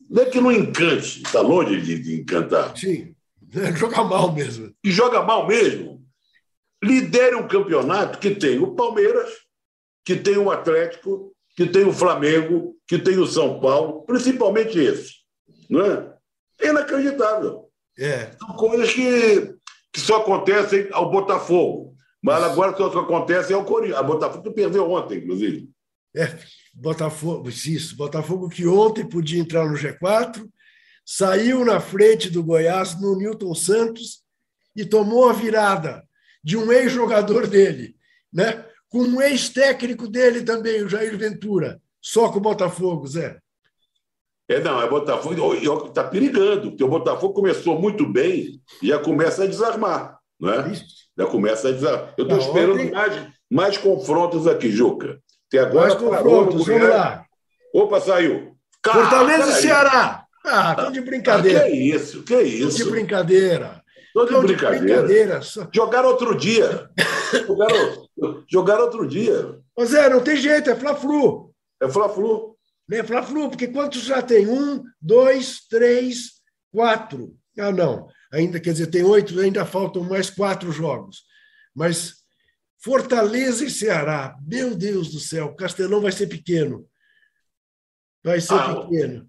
não 0.08 0.22
é 0.22 0.26
que 0.26 0.40
não 0.40 0.52
encante, 0.52 1.22
está 1.22 1.40
longe 1.40 1.80
de, 1.80 1.98
de 1.98 2.20
encantar. 2.20 2.76
Sim, 2.76 3.14
joga 3.76 4.02
mal 4.04 4.32
mesmo. 4.32 4.74
E 4.82 4.90
joga 4.90 5.22
mal 5.22 5.46
mesmo. 5.46 6.04
Lidera 6.82 7.36
um 7.36 7.48
campeonato 7.48 8.18
que 8.18 8.34
tem 8.34 8.58
o 8.58 8.74
Palmeiras, 8.74 9.30
que 10.04 10.16
tem 10.16 10.36
o 10.36 10.50
Atlético, 10.50 11.34
que 11.56 11.66
tem 11.66 11.84
o 11.84 11.92
Flamengo, 11.92 12.76
que 12.86 12.98
tem 12.98 13.18
o 13.18 13.26
São 13.26 13.60
Paulo, 13.60 14.02
principalmente 14.02 14.78
esse. 14.78 15.14
Não 15.68 15.84
é? 15.84 16.14
É 16.60 16.68
inacreditável. 16.68 17.68
É. 17.98 18.30
São 18.38 18.54
coisas 18.54 18.92
que, 18.92 19.54
que 19.98 20.06
só 20.06 20.18
acontecem 20.18 20.88
ao 20.92 21.10
Botafogo. 21.10 21.96
Mas 22.22 22.42
agora 22.42 22.76
só 22.76 22.86
acontece 23.00 23.52
ao 23.52 23.64
Corinthians. 23.64 23.98
A 23.98 24.02
Botafogo 24.02 24.52
perdeu 24.52 24.90
ontem, 24.90 25.18
inclusive. 25.18 25.68
É, 26.16 26.38
Botafogo, 26.72 27.48
isso. 27.48 27.96
Botafogo 27.96 28.48
que 28.48 28.66
ontem 28.66 29.06
podia 29.06 29.40
entrar 29.40 29.68
no 29.68 29.76
G4, 29.76 30.48
saiu 31.04 31.64
na 31.64 31.80
frente 31.80 32.30
do 32.30 32.42
Goiás 32.42 33.00
no 33.00 33.16
Newton 33.16 33.54
Santos 33.54 34.22
e 34.74 34.84
tomou 34.84 35.28
a 35.28 35.32
virada 35.32 36.04
de 36.42 36.56
um 36.56 36.72
ex-jogador 36.72 37.46
dele, 37.46 37.96
né? 38.32 38.64
com 38.88 39.02
um 39.02 39.20
ex-técnico 39.20 40.08
dele 40.08 40.42
também, 40.42 40.82
o 40.82 40.88
Jair 40.88 41.16
Ventura. 41.18 41.80
Só 42.00 42.30
com 42.30 42.38
o 42.38 42.42
Botafogo, 42.42 43.06
Zé. 43.06 43.38
É, 44.48 44.60
não, 44.60 44.80
é 44.82 44.88
Botafogo 44.88 45.54
está 45.86 46.02
perigando, 46.04 46.70
porque 46.70 46.82
o 46.82 46.88
Botafogo 46.88 47.34
começou 47.34 47.78
muito 47.78 48.10
bem 48.10 48.62
e 48.82 48.88
já 48.88 48.98
começa 48.98 49.44
a 49.44 49.46
desarmar. 49.46 50.18
Não 50.40 50.50
é? 50.50 50.72
Já 51.18 51.26
começa 51.26 51.68
a 51.68 51.72
desarmar. 51.72 52.14
Eu 52.16 52.24
estou 52.24 52.38
esperando 52.38 52.74
ontem... 52.74 52.90
mais, 52.90 53.28
mais 53.50 53.76
confrontos 53.76 54.46
aqui, 54.46 54.70
Juca. 54.70 55.20
Até 55.48 55.58
agora 55.58 55.88
mais 55.88 55.94
confrontos, 55.94 56.66
vamos 56.66 56.88
lá. 56.88 57.24
Opa, 57.74 58.00
saiu. 58.00 58.56
Fortaleza 58.84 59.50
e 59.50 59.62
Ceará. 59.62 60.24
Ah, 60.44 60.70
estão 60.70 60.92
de 60.92 61.00
brincadeira. 61.02 61.58
Ah, 61.58 61.62
que 61.64 61.68
é 61.68 61.76
isso, 61.76 62.22
que 62.22 62.34
é 62.34 62.42
isso. 62.42 62.68
Estão 62.68 62.86
de 62.86 62.90
brincadeira. 62.92 63.82
Estou 64.06 64.24
de, 64.24 64.46
brincadeira. 64.46 64.80
de 64.80 64.86
brincadeira. 64.86 65.40
Jogaram 65.74 66.08
outro 66.08 66.34
dia. 66.34 66.88
jogaram, 67.46 68.08
jogaram 68.50 68.84
outro 68.84 69.06
dia. 69.06 69.58
Ô 69.76 69.84
Zé, 69.84 70.08
não 70.08 70.22
tem 70.22 70.36
jeito, 70.36 70.70
é 70.70 70.74
Fla-Flu. 70.74 71.52
É 71.82 71.88
Fla-Flu. 71.88 72.57
É 72.90 73.02
Fla-Flu, 73.02 73.50
porque 73.50 73.68
quantos 73.68 74.02
já 74.02 74.22
tem? 74.22 74.46
Um, 74.46 74.82
dois, 75.00 75.60
três, 75.68 76.40
quatro. 76.72 77.36
Ah, 77.58 77.72
não. 77.72 78.08
Ainda, 78.32 78.58
quer 78.60 78.72
dizer, 78.72 78.86
tem 78.86 79.02
oito, 79.02 79.38
ainda 79.38 79.64
faltam 79.64 80.04
mais 80.04 80.30
quatro 80.30 80.70
jogos. 80.72 81.22
Mas 81.74 82.14
Fortaleza 82.78 83.64
e 83.64 83.70
Ceará, 83.70 84.36
meu 84.46 84.74
Deus 84.74 85.10
do 85.10 85.18
céu, 85.18 85.54
Castelão 85.54 86.00
vai 86.00 86.12
ser 86.12 86.28
pequeno. 86.28 86.86
Vai 88.22 88.40
ser 88.40 88.54
ah, 88.54 88.82
pequeno. 88.82 89.28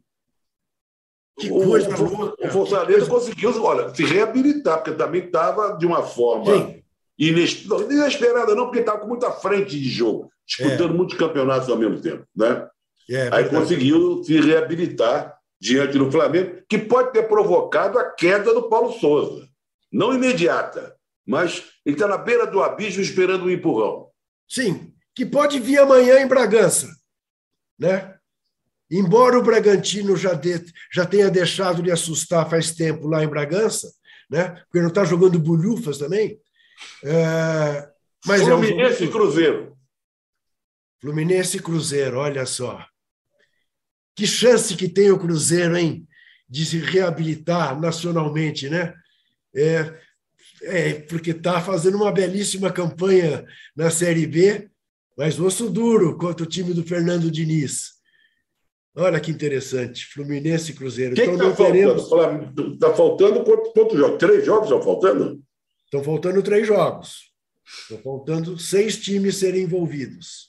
Que 1.40 1.50
coisa 1.50 1.90
o, 1.90 2.04
louca. 2.04 2.48
O 2.48 2.52
Fortaleza 2.52 3.08
coisa... 3.08 3.32
conseguiu 3.32 3.64
olha, 3.64 3.94
se 3.96 4.04
reabilitar, 4.04 4.84
porque 4.84 4.98
também 4.98 5.26
estava 5.26 5.78
de 5.78 5.86
uma 5.86 6.04
forma 6.04 6.76
inesperada, 7.18 8.56
não, 8.56 8.66
porque 8.66 8.80
estava 8.80 9.00
com 9.00 9.08
muita 9.08 9.32
frente 9.32 9.80
de 9.80 9.90
jogo, 9.90 10.32
disputando 10.46 10.94
é. 10.94 10.98
muitos 10.98 11.18
campeonatos 11.18 11.70
ao 11.70 11.78
mesmo 11.78 12.00
tempo. 12.02 12.26
Né? 12.36 12.68
É, 13.10 13.30
Aí 13.32 13.50
conseguiu 13.50 14.24
se 14.24 14.40
reabilitar 14.40 15.40
diante 15.60 15.98
do 15.98 16.12
Flamengo, 16.12 16.62
que 16.70 16.78
pode 16.78 17.12
ter 17.12 17.24
provocado 17.24 18.00
a 18.00 18.12
queda 18.12 18.54
do 18.54 18.70
Paulo 18.70 18.94
Souza. 18.94 19.48
Não 19.92 20.14
imediata, 20.14 20.96
mas 21.26 21.64
ele 21.86 21.96
está 21.96 22.08
na 22.08 22.18
beira 22.18 22.46
do 22.46 22.62
abismo 22.62 23.02
esperando 23.02 23.46
um 23.46 23.50
empurrão. 23.50 24.10
Sim, 24.48 24.94
que 25.14 25.26
pode 25.26 25.60
vir 25.60 25.80
amanhã 25.80 26.20
em 26.20 26.28
Bragança. 26.28 26.88
Né? 27.78 28.16
Embora 28.90 29.38
o 29.38 29.44
Bragantino 29.44 30.16
já, 30.16 30.34
de, 30.34 30.64
já 30.92 31.06
tenha 31.06 31.30
deixado 31.30 31.84
de 31.84 31.92
assustar 31.92 32.50
faz 32.50 32.74
tempo 32.74 33.08
lá 33.08 33.24
em 33.24 33.28
Bragança, 33.28 33.92
né? 34.30 34.50
porque 34.66 34.80
não 34.80 34.90
está 34.90 35.04
jogando 35.04 35.40
bolhufas 35.40 35.98
também. 35.98 36.40
É, 37.04 37.90
mas 38.26 38.44
Fluminense 38.44 39.04
é 39.04 39.06
um 39.06 39.10
e 39.10 39.12
Cruzeiro. 39.12 39.78
Fluminense 41.02 41.58
e 41.58 41.62
Cruzeiro, 41.62 42.18
olha 42.18 42.46
só. 42.46 42.86
Que 44.20 44.28
chance 44.28 44.76
que 44.76 44.90
tem 44.90 45.10
o 45.12 45.18
Cruzeiro, 45.18 45.78
hein? 45.78 46.06
De 46.50 46.66
se 46.66 46.78
reabilitar 46.78 47.80
nacionalmente, 47.80 48.70
né? 48.70 48.94
É, 49.56 49.94
é 50.62 50.94
porque 50.96 51.32
está 51.32 51.62
fazendo 51.62 51.96
uma 51.96 52.12
belíssima 52.12 52.70
campanha 52.70 53.46
na 53.74 53.90
Série 53.90 54.28
B, 54.28 54.70
mas 55.18 55.40
osso 55.40 55.70
duro 55.70 56.18
contra 56.18 56.44
o 56.44 56.50
time 56.50 56.74
do 56.74 56.84
Fernando 56.84 57.32
Diniz. 57.32 57.92
Olha 58.94 59.22
que 59.22 59.32
interessante, 59.32 60.06
Fluminense 60.08 60.74
e 60.74 60.76
Cruzeiro. 60.76 61.16
Quem 61.16 61.36
então, 61.36 61.52
está 61.52 61.64
teremos... 61.64 62.10
faltando? 62.10 62.74
Está 62.74 62.94
faltando 62.94 63.44
quantos, 63.46 63.72
quantos 63.72 63.98
jogos? 63.98 64.18
Três 64.18 64.46
jogos 64.46 64.66
estão 64.66 64.82
faltando? 64.82 65.42
Estão 65.86 66.04
faltando 66.04 66.44
três 66.44 66.68
jogos. 66.68 67.32
Estão 67.84 68.00
faltando 68.00 68.60
seis 68.60 68.98
times 68.98 69.38
serem 69.38 69.64
envolvidos. 69.64 70.49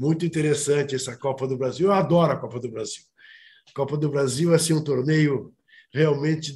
Muito 0.00 0.24
interessante 0.24 0.94
essa 0.94 1.14
Copa 1.14 1.46
do 1.46 1.58
Brasil. 1.58 1.88
Eu 1.88 1.92
adoro 1.92 2.32
a 2.32 2.36
Copa 2.38 2.58
do 2.58 2.70
Brasil. 2.70 3.02
A 3.68 3.72
Copa 3.74 3.98
do 3.98 4.08
Brasil 4.08 4.50
é 4.50 4.56
assim, 4.56 4.72
um 4.72 4.82
torneio 4.82 5.52
realmente 5.92 6.54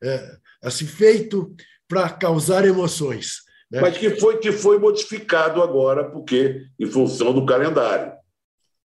é, 0.00 0.36
assim, 0.62 0.86
feito 0.86 1.52
para 1.88 2.08
causar 2.08 2.64
emoções. 2.64 3.38
Né? 3.68 3.80
Mas 3.80 3.98
que 3.98 4.10
foi, 4.10 4.38
que 4.38 4.52
foi 4.52 4.78
modificado 4.78 5.60
agora, 5.60 6.08
porque 6.08 6.68
em 6.78 6.86
função 6.86 7.34
do 7.34 7.44
calendário. 7.44 8.12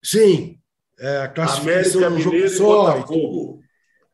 Sim, 0.03 0.60
é, 1.00 1.20
a 1.22 1.29
classificação 1.29 2.03
América 2.03 2.29
Mineiro 2.29 2.46
e 2.46 2.60
Botafogo. 2.60 3.63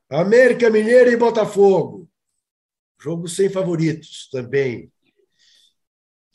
América 0.08 0.70
Mineiro 0.70 1.10
e 1.10 1.18
Botafogo. 1.18 2.10
Jogo 3.02 3.28
sem 3.28 3.50
favoritos 3.50 4.30
também. 4.32 4.92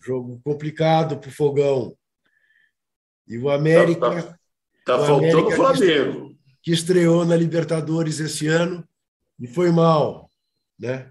Jogo 0.03 0.41
complicado 0.43 1.19
para 1.19 1.29
o 1.29 1.33
Fogão. 1.33 1.97
E 3.29 3.39
o 3.39 3.51
América. 3.51 4.19
Está 4.19 4.33
tá, 4.85 4.99
tá 4.99 5.07
faltando 5.07 5.49
o 5.49 5.51
Flamengo. 5.51 6.37
Que 6.63 6.73
estreou 6.73 7.25
na 7.25 7.37
Libertadores 7.37 8.19
esse 8.21 8.47
ano 8.47 8.87
e 9.39 9.47
foi 9.47 9.71
mal. 9.71 10.31
Né? 10.79 11.11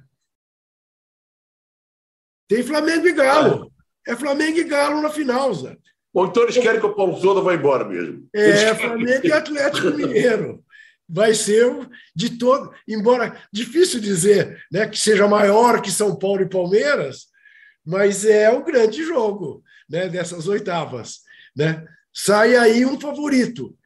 Tem 2.47 2.63
Flamengo 2.63 3.07
e 3.07 3.13
Galo. 3.13 3.71
É, 4.07 4.13
é 4.13 4.15
Flamengo 4.15 4.57
e 4.57 4.63
Galo 4.63 5.01
na 5.01 5.09
final, 5.09 5.53
Zé. 5.53 5.77
Ou 6.13 6.25
então 6.25 6.43
eles 6.43 6.57
querem 6.57 6.79
que 6.79 6.85
o 6.85 6.95
Paulo 6.95 7.19
Souza 7.19 7.41
vá 7.41 7.53
embora 7.53 7.85
mesmo. 7.85 8.27
É, 8.33 8.73
Flamengo 8.73 9.27
e 9.27 9.31
Atlético 9.31 9.91
Mineiro. 9.91 10.63
Vai 11.07 11.33
ser 11.33 11.87
de 12.13 12.37
todo, 12.37 12.73
embora 12.87 13.39
difícil 13.51 14.01
dizer 14.01 14.61
né, 14.69 14.87
que 14.87 14.99
seja 14.99 15.27
maior 15.27 15.81
que 15.81 15.89
São 15.89 16.17
Paulo 16.17 16.41
e 16.41 16.49
Palmeiras, 16.49 17.27
mas 17.85 18.25
é 18.25 18.49
o 18.49 18.63
grande 18.63 19.03
jogo 19.03 19.63
né, 19.89 20.09
dessas 20.09 20.47
oitavas. 20.47 21.19
Né? 21.55 21.87
Sai 22.19 22.55
aí 22.55 22.83
um 22.83 22.99
favorito. 22.99 23.77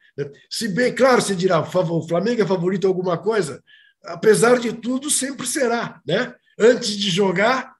Se 0.48 0.66
bem, 0.66 0.94
claro, 0.94 1.20
se 1.20 1.36
dirá, 1.36 1.60
o 1.60 2.08
Flamengo 2.08 2.40
é 2.40 2.46
favorito 2.46 2.86
alguma 2.86 3.18
coisa, 3.18 3.62
apesar 4.02 4.58
de 4.58 4.72
tudo, 4.72 5.10
sempre 5.10 5.46
será. 5.46 6.00
Né? 6.06 6.34
Antes 6.58 6.96
de 6.96 7.10
jogar, 7.10 7.74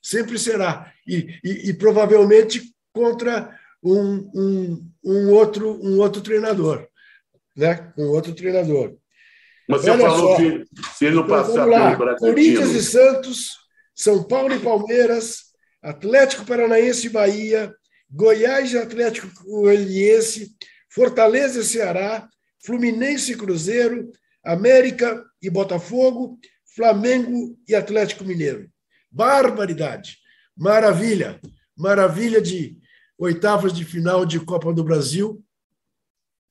sempre 0.00 0.38
será. 0.38 0.92
E, 1.04 1.40
e, 1.42 1.70
e 1.70 1.74
provavelmente 1.74 2.72
contra 2.92 3.52
um, 3.82 4.30
um, 4.32 4.90
um, 5.04 5.30
outro, 5.32 5.76
um 5.82 5.98
outro 5.98 6.22
treinador. 6.22 6.86
Né? 7.56 7.92
Um 7.98 8.06
outro 8.10 8.32
treinador. 8.32 8.94
Mas 9.68 9.80
você 9.80 9.90
Olha 9.90 10.02
falou 10.02 10.30
só. 10.30 10.36
que 10.36 10.64
se 10.94 11.06
ele 11.06 11.16
não 11.16 11.24
então, 11.24 11.36
passar 11.36 11.64
pelo 11.64 11.96
Bragantino... 11.96 12.18
Corinthians 12.18 12.70
e 12.70 12.82
Santos, 12.84 13.48
São 13.92 14.22
Paulo 14.22 14.54
e 14.54 14.60
Palmeiras, 14.60 15.46
Atlético 15.82 16.44
Paranaense 16.44 17.08
e 17.08 17.10
Bahia, 17.10 17.74
Goiás 18.10 18.72
e 18.72 18.78
Atlético 18.78 19.28
Goianiense, 19.44 20.54
Fortaleza 20.90 21.60
e 21.60 21.64
Ceará, 21.64 22.28
Fluminense 22.64 23.32
e 23.32 23.36
Cruzeiro, 23.36 24.10
América 24.44 25.24
e 25.42 25.50
Botafogo, 25.50 26.38
Flamengo 26.74 27.56
e 27.68 27.74
Atlético 27.74 28.24
Mineiro. 28.24 28.68
Barbaridade. 29.10 30.18
Maravilha. 30.56 31.40
Maravilha 31.76 32.40
de 32.40 32.78
oitavas 33.18 33.72
de 33.72 33.84
final 33.84 34.24
de 34.24 34.40
Copa 34.40 34.72
do 34.72 34.84
Brasil. 34.84 35.42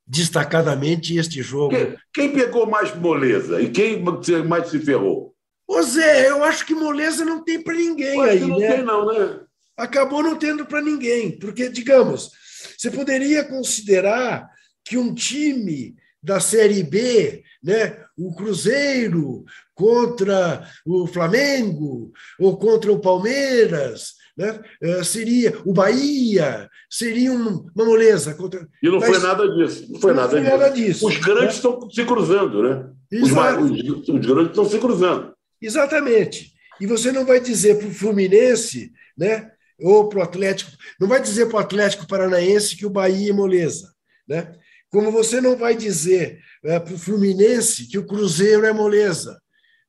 Destacadamente 0.08 1.18
este 1.18 1.42
jogo. 1.42 1.76
Quem, 1.76 1.98
quem 2.14 2.34
pegou 2.34 2.68
mais 2.68 2.96
moleza 2.96 3.62
e 3.62 3.72
quem 3.72 4.04
mais 4.48 4.70
se 4.70 4.80
ferrou? 4.80 5.36
Ô 5.68 5.82
Zé, 5.82 6.30
eu 6.30 6.44
acho 6.44 6.66
que 6.66 6.76
moleza 6.76 7.26
não 7.26 7.44
tem 7.44 7.62
para 7.62 7.74
ninguém 7.74 8.22
aí, 8.22 8.40
não 8.42 8.60
né? 8.60 8.76
tem, 8.76 8.86
não, 8.86 9.06
né? 9.08 9.45
Acabou 9.78 10.24
não 10.24 10.38
tendo 10.38 10.66
para 10.66 10.82
ninguém, 10.82 11.38
porque, 11.38 11.70
digamos, 11.70 12.32
você 12.78 12.90
poderia 12.90 13.44
considerar 13.44 14.50
que 14.84 14.98
um 14.98 15.14
time 15.14 15.96
da 16.22 16.40
Série 16.40 16.84
B, 16.84 17.44
né, 17.64 17.98
o 18.18 18.34
Cruzeiro 18.34 19.44
contra 19.76 20.68
o 20.86 21.06
Flamengo 21.06 22.12
ou 22.40 22.58
contra 22.58 22.92
o 22.92 23.00
Palmeiras, 23.00 24.14
né, 24.36 24.60
eh, 24.82 25.04
seria 25.04 25.58
o 25.66 25.72
Bahia, 25.72 26.70
seria 26.90 27.32
uma 27.32 27.66
moleza. 27.76 28.34
Contra... 28.34 28.68
E 28.82 28.90
não 28.90 29.00
Mas, 29.00 29.10
foi 29.10 29.20
nada 29.20 29.48
disso. 29.48 29.92
Não 29.92 30.00
foi, 30.00 30.14
não 30.14 30.22
nada, 30.22 30.32
foi 30.32 30.42
disso. 30.42 30.58
nada, 30.58 30.70
disso. 30.72 31.08
Os 31.08 31.18
grandes 31.18 31.44
né? 31.44 31.50
estão 31.52 31.90
se 31.90 32.06
cruzando, 32.06 32.64
né? 32.64 32.90
Os, 33.14 33.32
os, 33.32 34.10
os 34.10 34.26
grandes 34.26 34.50
estão 34.50 34.66
se 34.66 34.80
cruzando. 34.80 35.34
Exatamente. 35.62 36.54
E 36.82 36.88
você 36.88 37.12
não 37.12 37.26
vai 37.26 37.40
dizer 37.40 37.78
para 37.78 37.88
o 37.88 37.94
Fluminense, 37.94 38.92
né? 39.18 39.52
Ou 39.80 40.08
para 40.08 40.20
o 40.20 40.24
Atlético, 40.24 40.72
não 41.00 41.08
vai 41.08 41.22
dizer 41.22 41.48
para 41.48 41.58
o 41.58 41.60
Atlético 41.60 42.08
Paranaense 42.08 42.76
que 42.76 42.86
o 42.86 42.90
Bahia 42.90 43.30
é 43.30 43.34
moleza. 43.34 43.94
Né? 44.28 44.56
Como 44.90 45.12
você 45.12 45.42
não 45.42 45.58
vai 45.58 45.76
dizer 45.76 46.40
é, 46.64 46.80
para 46.80 46.94
o 46.94 47.00
Fluminense 47.00 47.88
que 47.88 47.98
o 47.98 48.06
Cruzeiro 48.06 48.66
é 48.66 48.74
moleza, 48.74 49.40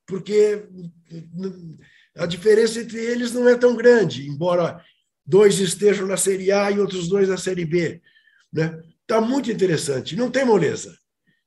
porque 0.07 0.65
a 2.17 2.27
diferença 2.27 2.81
entre 2.81 2.99
eles 2.99 3.33
não 3.33 3.49
é 3.49 3.57
tão 3.57 3.77
grande, 3.77 4.29
embora 4.29 4.83
dois 5.25 5.59
estejam 5.59 6.07
na 6.07 6.17
Série 6.17 6.51
A 6.51 6.71
e 6.71 6.81
outros 6.81 7.09
dois 7.09 7.29
na 7.29 7.37
Série 7.37 7.65
B. 7.65 8.01
Né? 8.53 8.81
Tá 9.07 9.21
muito 9.21 9.51
interessante, 9.51 10.17
não 10.17 10.31
tem 10.31 10.45
moleza, 10.45 10.97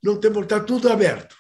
não 0.02 0.18
tem 0.18 0.32
está 0.40 0.60
tudo 0.60 0.90
aberto. 0.90 1.36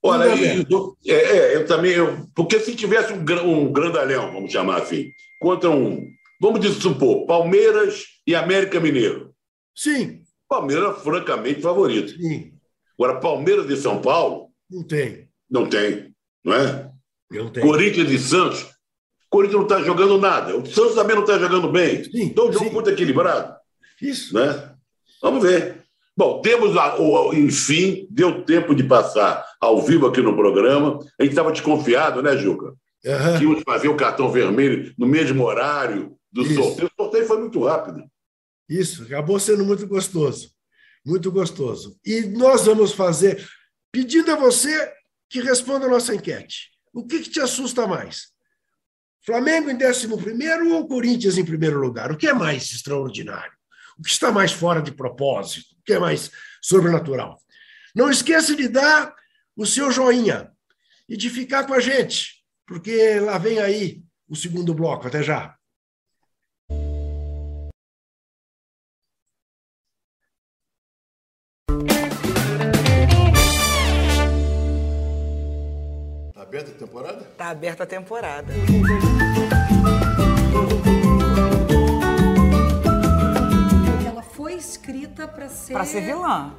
Olha, 0.00 0.26
eu, 0.70 0.96
é, 1.06 1.12
é, 1.12 1.56
eu 1.56 1.66
também. 1.66 1.92
Eu, 1.92 2.28
porque 2.34 2.60
se 2.60 2.76
tivesse 2.76 3.12
um, 3.12 3.24
um 3.44 3.72
grandalhão, 3.72 4.32
vamos 4.32 4.52
chamar 4.52 4.82
assim, 4.82 5.10
contra 5.38 5.70
um. 5.70 6.06
Vamos 6.40 6.66
supor, 6.76 7.26
Palmeiras 7.26 8.04
e 8.26 8.34
América 8.34 8.78
Mineiro. 8.78 9.34
Sim. 9.74 10.22
Palmeiras, 10.48 11.02
francamente, 11.02 11.60
favorito. 11.60 12.10
Sim. 12.16 12.52
Agora, 12.98 13.20
Palmeiras 13.20 13.66
de 13.66 13.76
São 13.76 14.00
Paulo. 14.00 14.48
Não 14.70 14.82
tem. 14.82 15.28
Não 15.50 15.66
tem, 15.66 16.14
não 16.44 16.54
é? 16.54 16.90
Não 17.30 17.50
tem. 17.50 17.62
Corinthians 17.62 18.10
e 18.10 18.18
Santos. 18.18 18.66
Corinthians 19.30 19.56
não 19.58 19.66
está 19.68 19.82
jogando 19.82 20.18
nada. 20.18 20.56
O 20.56 20.66
Santos 20.66 20.94
também 20.94 21.14
não 21.14 21.22
está 21.22 21.38
jogando 21.38 21.70
bem. 21.70 22.02
Sim, 22.04 22.22
então, 22.22 22.48
o 22.48 22.52
jogo 22.52 22.72
muito 22.72 22.90
equilibrado. 22.90 23.54
Isso. 24.00 24.34
Né? 24.34 24.74
Vamos 25.22 25.42
ver. 25.42 25.84
Bom, 26.16 26.40
temos, 26.40 26.76
a, 26.76 26.98
o, 26.98 27.32
enfim, 27.34 28.06
deu 28.10 28.42
tempo 28.44 28.74
de 28.74 28.82
passar 28.82 29.44
ao 29.60 29.80
vivo 29.82 30.06
aqui 30.06 30.20
no 30.20 30.34
programa. 30.34 30.98
A 31.18 31.22
gente 31.22 31.32
estava 31.32 31.52
desconfiado, 31.52 32.22
né, 32.22 32.36
Juca? 32.36 32.74
Uhum. 33.04 33.38
Que 33.38 33.44
íamos 33.44 33.62
fazer 33.62 33.88
o 33.88 33.96
cartão 33.96 34.30
vermelho 34.30 34.94
no 34.98 35.06
mesmo 35.06 35.44
horário 35.44 36.18
do 36.32 36.42
Isso. 36.42 36.54
sorteio. 36.54 36.90
O 36.96 37.02
sorteio 37.02 37.26
foi 37.26 37.38
muito 37.38 37.64
rápido. 37.64 38.04
Isso, 38.68 39.04
acabou 39.04 39.38
sendo 39.38 39.64
muito 39.64 39.86
gostoso. 39.86 40.50
Muito 41.04 41.30
gostoso. 41.30 41.98
E 42.04 42.22
nós 42.22 42.66
vamos 42.66 42.92
fazer, 42.92 43.46
pedindo 43.92 44.30
a 44.32 44.36
você 44.36 44.92
que 45.30 45.40
responda 45.40 45.86
a 45.86 45.90
nossa 45.90 46.14
enquete. 46.14 46.70
O 46.92 47.06
que, 47.06 47.20
que 47.20 47.30
te 47.30 47.40
assusta 47.40 47.86
mais? 47.86 48.28
Flamengo 49.24 49.70
em 49.70 49.76
11 49.76 50.08
ou 50.72 50.88
Corinthians 50.88 51.38
em 51.38 51.44
primeiro 51.44 51.78
lugar? 51.80 52.10
O 52.10 52.16
que 52.16 52.26
é 52.26 52.32
mais 52.32 52.72
extraordinário? 52.72 53.58
o 53.98 54.02
que 54.02 54.10
está 54.10 54.30
mais 54.30 54.52
fora 54.52 54.80
de 54.80 54.92
propósito, 54.92 55.74
o 55.80 55.82
que 55.84 55.92
é 55.92 55.98
mais 55.98 56.30
sobrenatural. 56.62 57.42
Não 57.94 58.08
esqueça 58.08 58.54
de 58.54 58.68
dar 58.68 59.12
o 59.56 59.66
seu 59.66 59.90
joinha 59.90 60.52
e 61.08 61.16
de 61.16 61.28
ficar 61.28 61.66
com 61.66 61.74
a 61.74 61.80
gente, 61.80 62.37
porque 62.68 63.18
lá 63.18 63.38
vem 63.38 63.58
aí 63.58 64.04
o 64.28 64.36
segundo 64.36 64.74
bloco. 64.74 65.08
Até 65.08 65.22
já. 65.22 65.56
Está 76.28 76.42
aberta 76.42 76.70
a 76.70 76.74
temporada? 76.74 77.20
Está 77.22 77.48
aberta 77.48 77.82
a 77.82 77.86
temporada. 77.86 78.52
escrita 84.88 85.28
para 85.28 85.48
ser. 85.48 85.72
Pra 85.72 85.84
ser 85.84 86.00
vilã. 86.00 86.54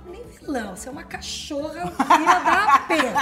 Nem 0.50 0.62
vilã, 0.62 0.76
você 0.76 0.90
é 0.90 0.92
uma 0.92 1.04
cachorra 1.04 1.88
filha 1.92 2.40
da 2.40 2.80
pena. 2.88 3.20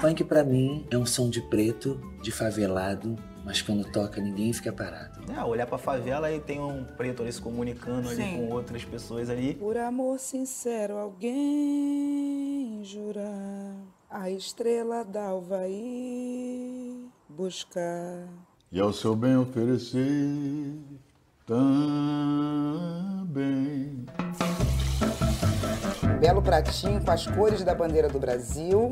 Funk 0.00 0.24
pra 0.24 0.42
mim 0.42 0.86
é 0.90 0.96
um 0.96 1.04
som 1.04 1.28
de 1.28 1.42
preto, 1.42 2.00
de 2.22 2.32
favelado, 2.32 3.14
mas 3.44 3.60
quando 3.60 3.84
toca 3.84 4.18
ninguém 4.20 4.52
fica 4.52 4.72
parado. 4.72 5.20
É, 5.30 5.44
olhar 5.44 5.66
pra 5.66 5.76
favela 5.78 6.32
e 6.32 6.40
tem 6.40 6.58
um 6.60 6.84
preto 6.96 7.22
ali 7.22 7.32
se 7.32 7.40
comunicando 7.40 8.08
Sim. 8.08 8.22
ali 8.22 8.36
com 8.36 8.50
outras 8.50 8.84
pessoas 8.84 9.30
ali. 9.30 9.54
Por 9.54 9.76
amor 9.76 10.18
sincero, 10.18 10.96
alguém 10.96 12.80
jurar 12.84 13.74
a 14.10 14.30
estrela 14.30 15.04
d'Alvaí 15.04 16.26
buscar. 17.28 18.26
E 18.72 18.80
ao 18.80 18.92
seu 18.92 19.14
bem 19.14 19.36
oferecer 19.36 20.74
também. 21.46 21.68
Belo 26.20 26.42
pratinho 26.42 27.00
com 27.04 27.10
as 27.12 27.26
cores 27.28 27.62
da 27.62 27.72
bandeira 27.72 28.08
do 28.08 28.18
Brasil. 28.18 28.90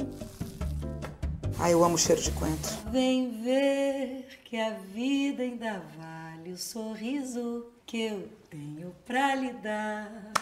Ai, 1.59 1.73
eu 1.73 1.83
amo 1.83 1.97
o 1.97 1.99
cheiro 1.99 2.23
de 2.23 2.31
coentro. 2.31 2.73
Vem 2.93 3.43
ver 3.43 4.29
que 4.45 4.57
a 4.57 4.71
vida 4.95 5.43
ainda 5.43 5.83
vale 5.99 6.53
o 6.53 6.57
sorriso 6.57 7.67
que 7.85 8.01
eu 8.01 8.29
tenho 8.49 8.95
pra 9.05 9.35
lhe 9.35 9.53
dar. 9.55 10.33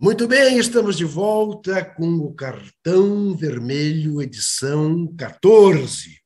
Muito 0.00 0.28
bem, 0.28 0.58
estamos 0.58 0.96
de 0.96 1.04
volta 1.04 1.84
com 1.84 2.08
o 2.18 2.32
Cartão 2.32 3.36
Vermelho, 3.36 4.22
edição 4.22 5.12
14. 5.16 6.22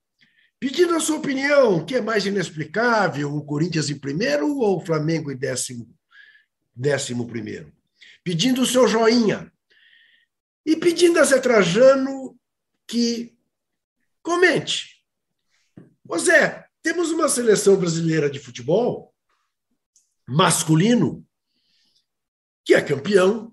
Pedindo 0.60 0.94
a 0.94 1.00
sua 1.00 1.16
opinião, 1.16 1.78
o 1.78 1.86
que 1.86 1.94
é 1.94 2.00
mais 2.02 2.26
inexplicável, 2.26 3.34
o 3.34 3.42
Corinthians 3.42 3.88
em 3.88 3.98
primeiro 3.98 4.58
ou 4.58 4.76
o 4.76 4.84
Flamengo 4.84 5.32
em 5.32 5.36
décimo, 5.38 5.88
décimo 6.76 7.26
primeiro? 7.26 7.72
Pedindo 8.22 8.60
o 8.60 8.66
seu 8.66 8.86
joinha. 8.86 9.50
E 10.66 10.76
pedindo 10.76 11.18
a 11.18 11.24
Zé 11.24 11.40
Trajano 11.40 12.38
que 12.86 13.34
comente. 14.22 15.02
Ô 16.06 16.18
Zé, 16.18 16.66
temos 16.82 17.10
uma 17.10 17.26
seleção 17.26 17.78
brasileira 17.78 18.28
de 18.28 18.38
futebol 18.38 19.14
masculino 20.28 21.26
que 22.62 22.74
é 22.74 22.82
campeão 22.82 23.51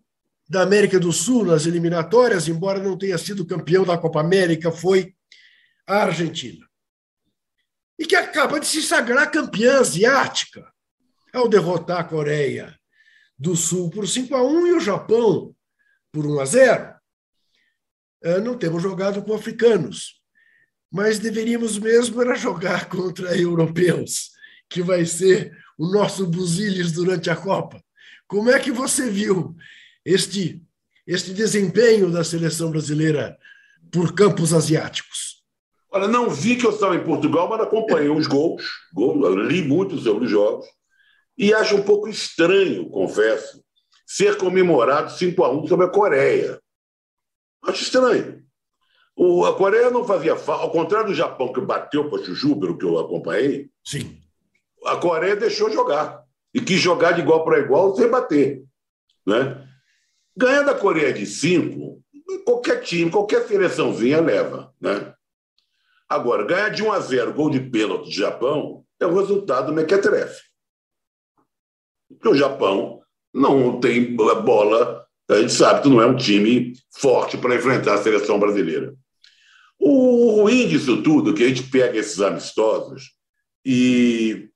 da 0.50 0.64
América 0.64 1.00
do 1.00 1.14
Sul 1.14 1.46
nas 1.46 1.68
eliminatórias, 1.68 2.48
embora 2.48 2.80
não 2.80 2.98
tenha 2.98 3.20
sido 3.20 3.46
campeão 3.46 3.86
da 3.86 3.98
Copa 3.98 4.20
América, 4.20 4.72
foi 4.72 5.14
a 5.86 6.06
Argentina. 6.06 6.68
E 8.00 8.06
que 8.06 8.16
acaba 8.16 8.60
de 8.60 8.66
se 8.66 8.82
sagrar 8.82 9.30
campeã 9.30 9.80
asiática 9.80 10.68
ao 11.32 11.48
derrotar 11.48 12.00
a 12.00 12.04
Coreia 12.04 12.76
do 13.38 13.56
Sul 13.56 13.92
por 13.92 14.08
5 14.08 14.36
a 14.36 14.44
1 14.44 14.68
e 14.68 14.74
o 14.74 14.80
Japão 14.80 15.56
por 16.12 16.26
1 16.26 16.40
a 16.40 16.46
0. 16.46 16.96
É, 18.24 18.40
não 18.40 18.58
temos 18.58 18.82
jogado 18.82 19.22
com 19.22 19.36
africanos, 19.36 20.20
mas 20.92 21.20
deveríamos 21.20 21.78
mesmo 21.78 22.22
era 22.22 22.34
jogar 22.34 22.90
contra 22.90 23.38
europeus, 23.38 24.32
que 24.68 24.82
vai 24.82 25.06
ser 25.06 25.56
o 25.78 25.88
nosso 25.88 26.26
buziles 26.26 26.92
durante 26.92 27.30
a 27.30 27.36
Copa. 27.36 27.82
Como 28.28 28.50
é 28.50 28.60
que 28.60 28.72
você 28.72 29.10
viu 29.10 29.56
este, 30.06 30.62
este 31.06 31.34
desempenho 31.34 32.12
da 32.12 32.24
seleção 32.24 32.72
brasileira 32.72 33.38
por 33.92 34.14
campos 34.14 34.54
asiáticos? 34.54 35.44
Olha, 35.92 36.08
não 36.08 36.30
vi 36.30 36.56
que 36.56 36.66
eu 36.66 36.72
estava 36.72 36.96
em 36.96 37.04
Portugal, 37.04 37.50
mas 37.50 37.62
acompanhei 37.62 38.10
os 38.10 38.28
gols, 38.28 38.64
gols 38.94 39.36
li 39.50 39.64
muito 39.64 39.98
sobre 39.98 40.26
os 40.26 40.32
jogos, 40.32 40.68
e 41.38 41.54
acho 41.54 41.76
um 41.78 41.82
pouco 41.82 42.08
estranho, 42.08 42.90
confesso, 42.90 43.64
ser 44.06 44.38
comemorado 44.38 45.12
5 45.12 45.44
a 45.44 45.52
1 45.52 45.68
sobre 45.68 45.86
a 45.86 45.90
Coreia. 45.90 46.60
Acho 47.64 47.84
estranho. 47.84 48.44
O, 49.16 49.46
a 49.46 49.56
Coreia 49.56 49.90
não 49.90 50.06
fazia 50.06 50.36
falta, 50.36 50.64
ao 50.64 50.72
contrário 50.72 51.08
do 51.08 51.14
Japão, 51.14 51.52
que 51.52 51.62
bateu 51.62 52.10
para 52.10 52.20
o 52.20 52.36
Júbilo, 52.36 52.78
que 52.78 52.86
eu 52.86 52.98
acompanhei, 52.98 53.70
Sim. 53.84 54.20
a 54.86 54.96
Coreia 54.98 55.36
deixou 55.36 55.72
jogar. 55.72 56.24
E 56.54 56.62
quis 56.62 56.80
jogar 56.80 57.12
de 57.12 57.22
igual 57.22 57.44
para 57.44 57.60
igual 57.60 57.96
sem 57.96 58.10
bater. 58.10 58.64
Né? 59.26 59.69
Ganhar 60.38 60.64
da 60.64 60.74
Coreia 60.74 61.14
de 61.14 61.26
5, 61.26 62.02
qualquer 62.46 62.82
time, 62.82 63.12
qualquer 63.12 63.48
seleçãozinha 63.48 64.22
leva. 64.22 64.74
Né? 64.80 65.14
Agora, 66.08 66.46
ganhar 66.46 66.70
de 66.70 66.84
1 66.84 66.92
a 66.92 67.00
0 67.00 67.34
gol 67.34 67.50
de 67.50 67.60
pênalti 67.60 68.06
do 68.06 68.12
Japão 68.12 68.84
é 69.00 69.06
o 69.06 69.16
resultado 69.16 69.72
mequetrefe. 69.72 70.42
Porque 72.10 72.30
o 72.30 72.36
Japão 72.36 73.02
não 73.34 73.80
tem 73.80 74.16
bola. 74.16 75.06
A 75.30 75.36
gente 75.36 75.54
sabe 75.54 75.84
que 75.84 75.90
não 75.90 76.02
é 76.02 76.06
um 76.08 76.16
time 76.16 76.74
forte 76.92 77.38
para 77.38 77.56
enfrentar 77.56 77.94
a 77.94 78.02
seleção 78.02 78.40
brasileira. 78.40 78.96
O 79.80 80.42
ruim 80.42 80.68
disso 80.68 81.02
tudo 81.04 81.34
que 81.34 81.44
a 81.44 81.48
gente 81.48 81.64
pega 81.64 81.98
esses 81.98 82.20
amistosos 82.20 83.12
e. 83.64 84.49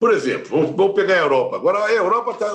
Por 0.00 0.12
exemplo, 0.12 0.48
vamos, 0.50 0.76
vamos 0.76 0.94
pegar 0.94 1.14
a 1.14 1.22
Europa. 1.22 1.56
Agora, 1.56 1.84
a 1.84 1.92
Europa 1.92 2.30
está 2.30 2.52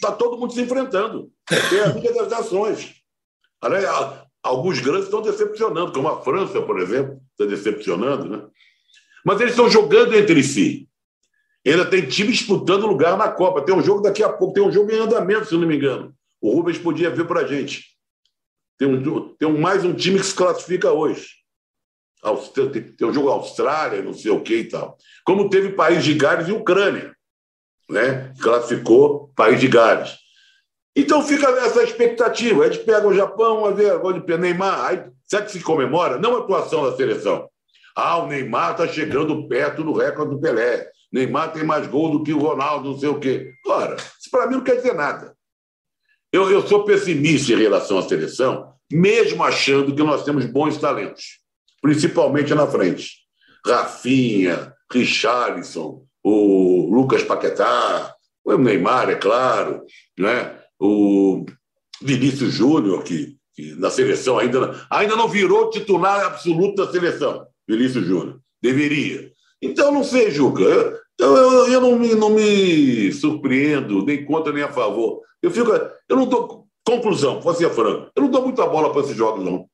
tá 0.00 0.12
todo 0.12 0.38
mundo 0.38 0.52
se 0.52 0.60
enfrentando. 0.60 1.30
Tem 1.68 1.80
a 1.80 1.86
Liga 1.88 2.12
das 2.14 2.28
Nações. 2.28 2.94
Alguns 4.42 4.78
grandes 4.78 5.06
estão 5.06 5.20
decepcionando, 5.20 5.92
como 5.92 6.08
a 6.08 6.22
França, 6.22 6.62
por 6.62 6.78
exemplo, 6.80 7.20
está 7.32 7.44
decepcionando, 7.44 8.28
né? 8.28 8.46
Mas 9.24 9.40
eles 9.40 9.52
estão 9.52 9.68
jogando 9.68 10.14
entre 10.14 10.40
si. 10.44 10.88
Ainda 11.66 11.84
tem 11.84 12.06
time 12.06 12.30
disputando 12.30 12.86
lugar 12.86 13.18
na 13.18 13.28
Copa. 13.28 13.60
Tem 13.62 13.74
um 13.74 13.82
jogo 13.82 14.00
daqui 14.00 14.22
a 14.22 14.32
pouco, 14.32 14.54
tem 14.54 14.62
um 14.62 14.70
jogo 14.70 14.92
em 14.92 15.00
andamento, 15.00 15.46
se 15.46 15.54
não 15.54 15.66
me 15.66 15.76
engano. 15.76 16.14
O 16.40 16.54
Rubens 16.54 16.78
podia 16.78 17.10
ver 17.10 17.26
para 17.26 17.40
a 17.40 17.46
gente. 17.46 17.96
Tem, 18.78 18.86
um, 18.86 19.34
tem 19.34 19.48
um, 19.48 19.58
mais 19.58 19.84
um 19.84 19.92
time 19.92 20.20
que 20.20 20.26
se 20.26 20.34
classifica 20.34 20.92
hoje. 20.92 21.26
Tem 22.96 23.06
um 23.06 23.12
jogo 23.12 23.28
Austrália, 23.28 24.02
não 24.02 24.12
sei 24.12 24.30
o 24.30 24.40
que 24.40 24.56
e 24.56 24.68
tal. 24.68 24.96
Como 25.24 25.48
teve 25.48 25.70
País 25.70 26.04
de 26.04 26.14
Gales 26.14 26.48
e 26.48 26.52
Ucrânia, 26.52 27.14
né? 27.88 28.32
Classificou 28.40 29.30
País 29.36 29.60
de 29.60 29.68
Gales. 29.68 30.16
Então 30.96 31.22
fica 31.22 31.48
essa 31.48 31.82
expectativa. 31.82 32.64
A 32.64 32.70
gente 32.70 32.84
pega 32.84 33.06
o 33.06 33.14
Japão, 33.14 33.66
a 33.66 33.70
ver, 33.70 33.90
agora 33.90 34.18
de 34.18 34.38
Neymar. 34.38 34.86
Aí, 34.86 35.04
sabe 35.26 35.46
que 35.46 35.52
se 35.52 35.60
comemora? 35.60 36.18
Não 36.18 36.36
a 36.36 36.38
atuação 36.40 36.90
da 36.90 36.96
seleção. 36.96 37.48
Ah, 37.94 38.18
o 38.18 38.26
Neymar 38.26 38.72
está 38.72 38.88
chegando 38.88 39.46
perto 39.46 39.84
do 39.84 39.92
recorde 39.92 40.34
do 40.34 40.40
Pelé. 40.40 40.90
Neymar 41.12 41.52
tem 41.52 41.64
mais 41.64 41.86
gol 41.86 42.10
do 42.10 42.22
que 42.22 42.32
o 42.32 42.38
Ronaldo, 42.38 42.90
não 42.90 42.98
sei 42.98 43.08
o 43.08 43.20
quê. 43.20 43.52
Ora, 43.66 43.96
isso 43.96 44.30
para 44.30 44.46
mim 44.46 44.56
não 44.56 44.64
quer 44.64 44.76
dizer 44.76 44.94
nada. 44.94 45.36
Eu, 46.32 46.50
eu 46.50 46.66
sou 46.66 46.84
pessimista 46.84 47.52
em 47.52 47.56
relação 47.56 47.98
à 47.98 48.02
seleção, 48.02 48.74
mesmo 48.90 49.42
achando 49.42 49.94
que 49.94 50.02
nós 50.02 50.24
temos 50.24 50.44
bons 50.44 50.76
talentos, 50.76 51.40
principalmente 51.86 52.52
na 52.52 52.66
frente. 52.66 53.12
Rafinha, 53.64 54.74
Richarlison, 54.92 56.02
o 56.20 56.92
Lucas 56.92 57.22
Paquetá, 57.22 58.12
o 58.44 58.58
Neymar, 58.58 59.08
é 59.08 59.14
claro, 59.14 59.84
né? 60.18 60.58
o 60.80 61.46
Vinícius 62.02 62.54
Júnior, 62.54 63.04
que, 63.04 63.36
que, 63.54 63.76
na 63.76 63.88
seleção 63.88 64.36
ainda, 64.36 64.84
ainda 64.90 65.14
não 65.14 65.28
virou 65.28 65.70
titular 65.70 66.26
absoluto 66.26 66.84
da 66.84 66.90
seleção, 66.90 67.46
Vinícius 67.68 68.04
Júnior. 68.04 68.40
Deveria. 68.60 69.30
Então, 69.62 69.92
não 69.92 70.02
sei, 70.02 70.32
Juca. 70.32 70.64
Eu, 70.64 70.98
eu, 71.36 71.68
eu 71.68 71.80
não, 71.80 71.96
me, 71.96 72.16
não 72.16 72.30
me 72.30 73.12
surpreendo, 73.12 74.04
nem 74.04 74.24
contra 74.24 74.52
nem 74.52 74.64
a 74.64 74.72
favor. 74.72 75.20
Eu 75.40 75.52
fico. 75.52 75.70
Eu 75.70 76.16
não 76.16 76.26
dou. 76.26 76.66
Conclusão, 76.84 77.40
vou 77.40 77.54
ser 77.54 77.70
franco. 77.70 78.10
Eu 78.14 78.24
não 78.24 78.30
dou 78.30 78.42
muita 78.42 78.66
bola 78.66 78.92
para 78.92 79.02
esses 79.02 79.16
jogos, 79.16 79.44
não. 79.44 79.68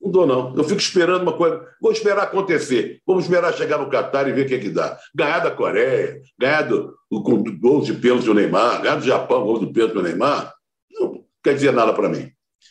Não 0.00 0.10
dou, 0.10 0.26
não. 0.26 0.56
Eu 0.56 0.64
fico 0.64 0.80
esperando 0.80 1.22
uma 1.22 1.36
coisa. 1.36 1.66
Vou 1.80 1.90
esperar 1.90 2.24
acontecer. 2.24 3.00
Vamos 3.06 3.24
esperar 3.24 3.52
chegar 3.54 3.78
no 3.78 3.90
Catar 3.90 4.28
e 4.28 4.32
ver 4.32 4.44
o 4.44 4.48
que, 4.48 4.54
é 4.54 4.58
que 4.58 4.70
dá. 4.70 4.98
Ganhar 5.14 5.40
da 5.40 5.50
Coreia, 5.50 6.20
ganhar 6.38 6.62
do, 6.62 6.96
com 7.10 7.42
gols 7.58 7.86
de 7.86 7.94
pênalti 7.94 8.24
do 8.24 8.34
Neymar, 8.34 8.82
ganhar 8.82 8.96
do 8.96 9.04
Japão, 9.04 9.44
gols 9.44 9.60
de 9.60 9.72
pênalti 9.72 9.94
do 9.94 10.02
Neymar, 10.02 10.54
não 10.90 11.24
quer 11.42 11.54
dizer 11.54 11.72
nada 11.72 11.92
para 11.92 12.08
mim. 12.08 12.30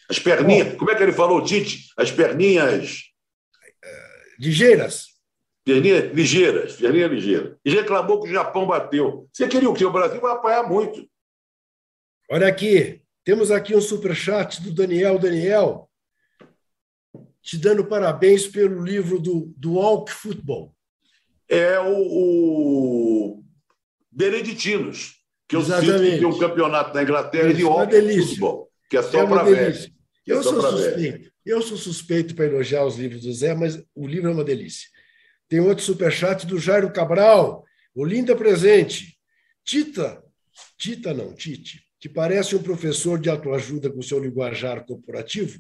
As 0.10 0.20
perninhas, 0.20 0.76
como 0.76 0.92
é 0.92 0.96
que 0.96 1.04
ele 1.04 1.12
falou, 1.12 1.44
Tite? 1.44 1.92
As 1.98 2.12
perninhas. 2.12 3.04
Ligeiras. 4.40 5.16
Perninhas 5.64 6.14
ligeiras, 6.14 6.76
perninha 6.76 7.08
ligeira. 7.08 7.58
E 7.66 7.72
reclamou 7.72 8.22
que 8.22 8.30
o 8.30 8.32
Japão 8.32 8.68
bateu. 8.68 9.28
Você 9.34 9.48
queria 9.48 9.70
o 9.70 9.74
quê? 9.74 9.84
O 9.84 9.92
Brasil 9.92 10.22
vai 10.22 10.34
apanhar 10.34 10.70
muito. 10.70 11.08
Olha 12.30 12.48
aqui, 12.48 13.02
temos 13.24 13.50
aqui 13.50 13.76
um 13.76 13.82
superchat 13.82 14.62
do 14.62 14.72
Daniel 14.72 15.18
Daniel, 15.18 15.85
te 17.46 17.60
dando 17.60 17.86
parabéns 17.86 18.48
pelo 18.48 18.84
livro 18.84 19.20
do, 19.20 19.54
do 19.56 19.74
Walk 19.74 20.12
Football. 20.12 20.76
É 21.48 21.80
o, 21.80 21.94
o 21.96 23.44
Beneditinos, 24.12 25.24
que 25.48 25.56
eu 25.56 25.60
Exatamente. 25.60 26.14
que 26.14 26.18
tem 26.18 26.26
um 26.26 26.40
campeonato 26.40 26.96
na 26.96 27.04
Inglaterra 27.04 27.50
Isso, 27.50 27.58
de 27.58 27.64
Walk 27.64 27.94
Football, 27.94 28.72
que 28.90 28.98
é 28.98 29.04
só 29.04 29.22
é 29.22 29.28
para. 29.28 29.48
Eu, 30.26 30.40
é 30.40 30.44
sou 30.44 30.60
suspeito, 30.60 31.32
eu 31.46 31.62
sou 31.62 31.78
suspeito 31.78 32.34
para 32.34 32.46
elogiar 32.48 32.84
os 32.84 32.98
livros 32.98 33.22
do 33.22 33.32
Zé, 33.32 33.54
mas 33.54 33.80
o 33.94 34.08
livro 34.08 34.32
é 34.32 34.34
uma 34.34 34.44
delícia. 34.44 34.90
Tem 35.48 35.60
outro 35.60 35.84
superchat 35.84 36.48
do 36.48 36.58
Jairo 36.58 36.92
Cabral, 36.92 37.64
Olinda 37.94 38.36
presente. 38.36 39.20
Tita, 39.64 40.24
Tita 40.80 41.14
não, 41.14 41.32
Tite, 41.36 41.84
que 42.00 42.10
parece 42.10 42.56
um 42.56 42.64
professor 42.64 43.20
de 43.20 43.30
autoajuda 43.30 43.92
com 43.92 44.02
seu 44.02 44.18
linguajar 44.18 44.84
corporativo, 44.84 45.60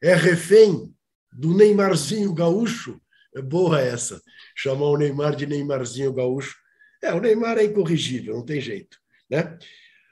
é 0.00 0.14
refém 0.14 0.94
do 1.34 1.54
Neymarzinho 1.54 2.32
gaúcho. 2.32 3.00
É 3.34 3.42
boa 3.42 3.80
essa, 3.80 4.22
chamar 4.56 4.86
o 4.86 4.96
Neymar 4.96 5.34
de 5.34 5.46
Neymarzinho 5.46 6.12
gaúcho. 6.12 6.56
É, 7.02 7.12
o 7.12 7.20
Neymar 7.20 7.58
é 7.58 7.64
incorrigível, 7.64 8.34
não 8.36 8.44
tem 8.44 8.60
jeito. 8.60 8.96
Né? 9.28 9.58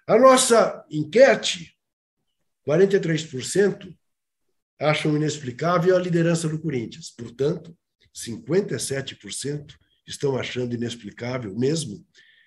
A 0.06 0.18
nossa 0.18 0.84
enquete, 0.90 1.74
43% 2.66 3.94
acham 4.80 5.16
inexplicável 5.16 5.96
a 5.96 6.00
liderança 6.00 6.48
do 6.48 6.60
Corinthians. 6.60 7.10
Portanto, 7.10 7.76
57% 8.14 9.74
estão 10.06 10.36
achando 10.36 10.74
inexplicável 10.74 11.56
mesmo 11.56 12.04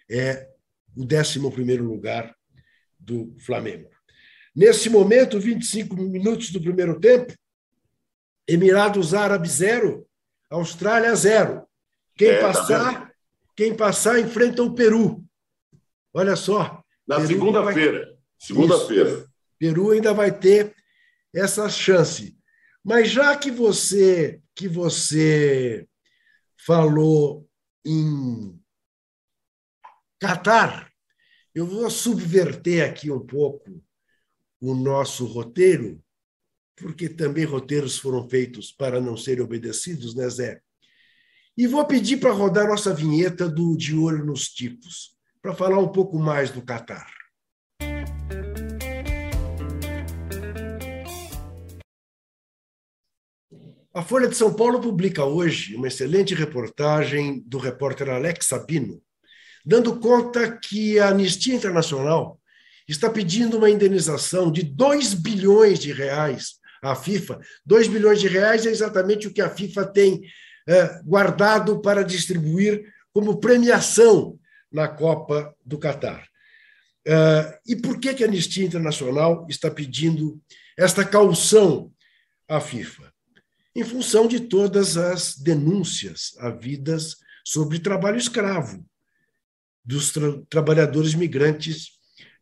é 0.10 0.48
o 0.96 1.04
11 1.04 1.40
lugar 1.80 2.36
do 3.00 3.36
Flamengo. 3.40 3.90
Nesse 4.56 4.90
momento, 4.90 5.40
25 5.40 5.96
minutos 5.96 6.52
do 6.52 6.62
primeiro 6.62 7.00
tempo, 7.00 7.34
Emirados 8.48 9.14
Árabes 9.14 9.54
zero, 9.54 10.08
Austrália 10.50 11.16
zero. 11.16 11.68
Quem 12.16 12.30
é, 12.30 12.40
tá 12.40 12.48
passar, 12.48 12.94
tá 12.94 13.12
quem 13.56 13.76
passar 13.76 14.20
enfrenta 14.20 14.64
o 14.64 14.74
Peru. 14.74 15.24
Olha 16.14 16.36
só. 16.36 16.84
Na 17.08 17.26
segunda-feira. 17.26 18.06
Vai... 18.06 18.18
Segunda-feira. 18.38 19.26
Peru 19.58 19.92
ainda 19.92 20.14
vai 20.14 20.32
ter 20.32 20.76
essa 21.34 21.70
chance. 21.70 22.38
Mas 22.84 23.10
já 23.10 23.36
que 23.36 23.52
você 23.52 24.42
que 24.54 24.68
você 24.68 25.88
falou 26.66 27.48
em 27.86 28.58
Catar, 30.20 30.90
eu 31.54 31.66
vou 31.66 31.90
subverter 31.90 32.90
aqui 32.90 33.12
um 33.12 33.20
pouco 33.20 33.84
o 34.62 34.74
nosso 34.74 35.26
roteiro, 35.26 36.02
porque 36.76 37.08
também 37.08 37.46
roteiros 37.46 37.98
foram 37.98 38.28
feitos 38.28 38.72
para 38.72 39.00
não 39.00 39.16
serem 39.16 39.44
obedecidos, 39.44 40.14
né, 40.14 40.30
Zé? 40.30 40.62
E 41.58 41.68
vou 41.68 41.86
pedir 41.86 42.18
para 42.18 42.32
rodar 42.32 42.68
nossa 42.68 42.94
vinheta 42.94 43.48
do 43.48 43.78
De 43.78 43.96
Olho 43.96 44.26
nos 44.26 44.50
Tipos, 44.50 45.16
para 45.42 45.56
falar 45.56 45.80
um 45.80 45.88
pouco 45.88 46.20
mais 46.20 46.52
do 46.52 46.62
Catar. 46.62 47.10
A 53.94 54.02
Folha 54.02 54.28
de 54.28 54.36
São 54.36 54.54
Paulo 54.54 54.82
publica 54.82 55.24
hoje 55.24 55.74
uma 55.78 55.88
excelente 55.88 56.36
reportagem 56.36 57.42
do 57.48 57.58
repórter 57.58 58.10
Alex 58.10 58.48
Sabino, 58.48 59.02
dando 59.66 59.98
conta 60.02 60.58
que 60.58 61.00
a 61.00 61.08
Anistia 61.08 61.56
Internacional 61.56 62.38
está 62.86 63.10
pedindo 63.10 63.58
uma 63.58 63.70
indenização 63.70 64.52
de 64.52 64.64
2 64.64 65.14
bilhões 65.14 65.80
de 65.80 65.94
reais 65.94 66.56
à 66.92 66.96
FIFA. 66.96 67.40
2 67.66 67.88
bilhões 67.88 68.20
de 68.20 68.28
reais 68.28 68.66
é 68.66 68.70
exatamente 68.70 69.28
o 69.28 69.34
que 69.34 69.42
a 69.42 69.50
FIFA 69.50 69.86
tem 69.86 70.22
é, 70.68 71.02
guardado 71.04 71.80
para 71.82 72.04
distribuir 72.04 72.92
como 73.14 73.40
premiação 73.40 74.40
na 74.72 74.88
Copa 74.88 75.56
do 75.66 75.78
Catar. 75.78 76.28
É, 77.08 77.60
e 77.68 77.76
por 77.76 78.00
que, 78.00 78.14
que 78.14 78.24
a 78.24 78.28
Anistia 78.28 78.66
Internacional 78.66 79.46
está 79.50 79.70
pedindo 79.70 80.42
esta 80.78 81.06
caução 81.06 81.92
à 82.48 82.60
FIFA? 82.60 83.16
em 83.76 83.84
função 83.84 84.28
de 84.28 84.40
todas 84.40 84.96
as 84.96 85.36
denúncias 85.36 86.34
havidas 86.40 87.18
sobre 87.44 87.78
trabalho 87.78 88.18
escravo 88.18 88.84
dos 89.84 90.12
tra 90.12 90.42
trabalhadores 90.50 91.14
migrantes 91.14 91.90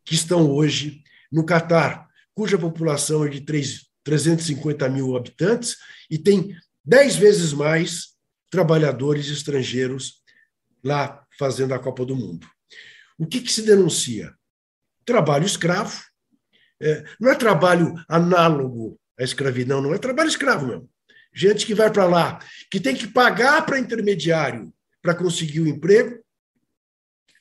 que 0.05 0.13
estão 0.13 0.49
hoje 0.49 1.01
no 1.31 1.43
Catar, 1.43 2.07
cuja 2.35 2.57
população 2.57 3.25
é 3.25 3.29
de 3.29 3.41
3, 3.41 3.87
350 4.03 4.87
mil 4.89 5.15
habitantes 5.15 5.77
e 6.09 6.17
tem 6.17 6.55
dez 6.83 7.15
vezes 7.15 7.53
mais 7.53 8.13
trabalhadores 8.49 9.29
estrangeiros 9.29 10.21
lá 10.83 11.25
fazendo 11.37 11.73
a 11.73 11.79
Copa 11.79 12.05
do 12.05 12.15
Mundo. 12.15 12.47
O 13.17 13.25
que, 13.25 13.41
que 13.41 13.51
se 13.51 13.61
denuncia? 13.61 14.33
Trabalho 15.05 15.45
escravo. 15.45 16.01
É, 16.81 17.03
não 17.19 17.31
é 17.31 17.35
trabalho 17.35 17.93
análogo 18.09 18.99
à 19.17 19.23
escravidão, 19.23 19.81
não 19.81 19.93
é 19.93 19.97
trabalho 19.97 20.29
escravo 20.29 20.67
mesmo 20.67 20.93
gente 21.33 21.65
que 21.65 21.73
vai 21.73 21.91
para 21.91 22.05
lá, 22.05 22.39
que 22.69 22.79
tem 22.79 22.95
que 22.95 23.07
pagar 23.07 23.65
para 23.65 23.79
intermediário 23.79 24.71
para 25.01 25.15
conseguir 25.15 25.61
o 25.61 25.67
emprego, 25.67 26.23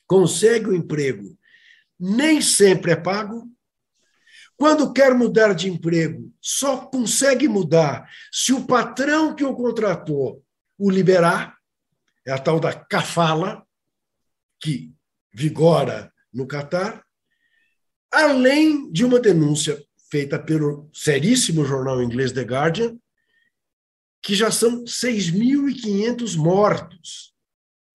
consegue 0.07 0.67
o 0.67 0.75
emprego 0.75 1.37
nem 1.99 2.41
sempre 2.41 2.91
é 2.91 2.95
pago. 2.95 3.49
Quando 4.57 4.93
quer 4.93 5.13
mudar 5.13 5.53
de 5.53 5.69
emprego, 5.69 6.33
só 6.41 6.77
consegue 6.77 7.47
mudar 7.47 8.09
se 8.31 8.53
o 8.53 8.65
patrão 8.65 9.35
que 9.35 9.43
o 9.43 9.55
contratou 9.55 10.43
o 10.77 10.89
liberar. 10.89 11.57
É 12.25 12.31
a 12.31 12.37
tal 12.37 12.59
da 12.59 12.73
cafala, 12.73 13.65
que 14.59 14.93
vigora 15.33 16.11
no 16.33 16.47
Catar. 16.47 17.03
Além 18.11 18.91
de 18.91 19.03
uma 19.03 19.19
denúncia 19.19 19.83
feita 20.09 20.39
pelo 20.39 20.89
seríssimo 20.93 21.65
jornal 21.65 22.01
inglês 22.01 22.31
The 22.31 22.43
Guardian, 22.43 22.97
que 24.21 24.35
já 24.35 24.49
são 24.49 24.85
6.500 24.85 26.37
mortos 26.37 27.33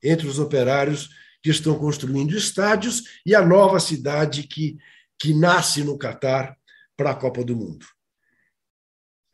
entre 0.03 0.27
os 0.27 0.39
operários 0.39 1.09
que 1.43 1.51
estão 1.51 1.79
construindo 1.79 2.37
estádios 2.37 3.05
e 3.25 3.35
a 3.35 3.45
nova 3.45 3.81
cidade 3.81 4.43
que, 4.43 4.77
que 5.19 5.35
nasce 5.35 5.83
no 5.83 5.99
Catar 5.99 6.57
para 6.97 7.11
a 7.11 7.15
Copa 7.15 7.45
do 7.45 7.57
Mundo. 7.57 7.87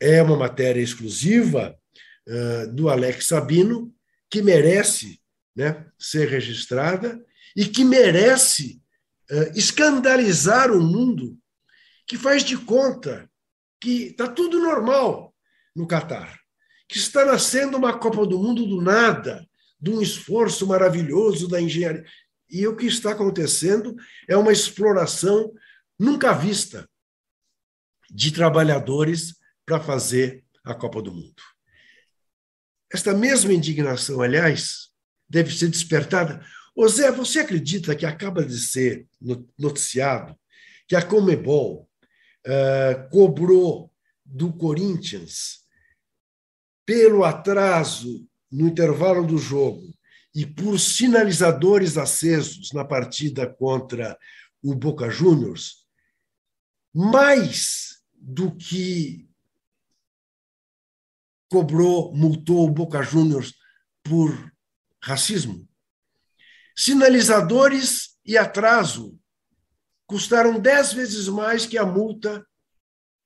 É 0.00 0.22
uma 0.22 0.36
matéria 0.36 0.80
exclusiva 0.80 1.78
uh, 2.26 2.72
do 2.72 2.88
Alex 2.88 3.26
Sabino, 3.26 3.94
que 4.30 4.42
merece 4.42 5.20
né, 5.54 5.86
ser 5.98 6.28
registrada 6.28 7.24
e 7.56 7.66
que 7.66 7.84
merece 7.84 8.82
uh, 9.30 9.56
escandalizar 9.56 10.70
o 10.72 10.80
mundo 10.80 11.38
que 12.06 12.18
faz 12.18 12.42
de 12.42 12.56
conta 12.56 13.30
que 13.80 14.06
está 14.06 14.28
tudo 14.28 14.58
normal 14.58 15.34
no 15.74 15.86
Catar 15.86 16.44
que 16.88 16.98
está 16.98 17.24
nascendo 17.24 17.76
uma 17.76 17.98
Copa 17.98 18.26
do 18.26 18.38
Mundo 18.38 18.66
do 18.66 18.80
nada, 18.80 19.46
de 19.80 19.90
um 19.90 20.00
esforço 20.00 20.66
maravilhoso 20.66 21.48
da 21.48 21.60
engenharia. 21.60 22.04
E 22.48 22.66
o 22.66 22.76
que 22.76 22.86
está 22.86 23.12
acontecendo 23.12 23.96
é 24.28 24.36
uma 24.36 24.52
exploração 24.52 25.52
nunca 25.98 26.32
vista 26.32 26.88
de 28.10 28.32
trabalhadores 28.32 29.34
para 29.64 29.80
fazer 29.80 30.44
a 30.64 30.74
Copa 30.74 31.02
do 31.02 31.12
Mundo. 31.12 31.42
Esta 32.92 33.12
mesma 33.12 33.52
indignação, 33.52 34.20
aliás, 34.20 34.90
deve 35.28 35.54
ser 35.56 35.68
despertada. 35.68 36.44
Ô 36.76 36.86
Zé, 36.88 37.10
você 37.10 37.40
acredita 37.40 37.94
que 37.96 38.06
acaba 38.06 38.44
de 38.44 38.58
ser 38.58 39.06
noticiado 39.58 40.38
que 40.86 40.94
a 40.94 41.02
Comebol 41.02 41.88
uh, 42.46 43.08
cobrou 43.10 43.92
do 44.24 44.52
Corinthians 44.52 45.64
pelo 46.86 47.24
atraso 47.24 48.26
no 48.50 48.68
intervalo 48.68 49.26
do 49.26 49.38
jogo 49.38 49.92
e 50.34 50.44
por 50.44 50.78
sinalizadores 50.78 51.96
acesos 51.96 52.72
na 52.72 52.84
partida 52.84 53.46
contra 53.46 54.18
o 54.62 54.74
Boca 54.74 55.08
Juniors, 55.08 55.83
mais 56.94 57.98
do 58.14 58.54
que 58.54 59.28
cobrou, 61.50 62.14
multou 62.14 62.66
o 62.66 62.70
Boca 62.70 63.02
Juniors 63.02 63.54
por 64.02 64.30
racismo. 65.02 65.66
Sinalizadores 66.76 68.16
e 68.24 68.38
atraso 68.38 69.18
custaram 70.06 70.58
dez 70.58 70.92
vezes 70.92 71.28
mais 71.28 71.66
que 71.66 71.78
a 71.78 71.84
multa 71.84 72.44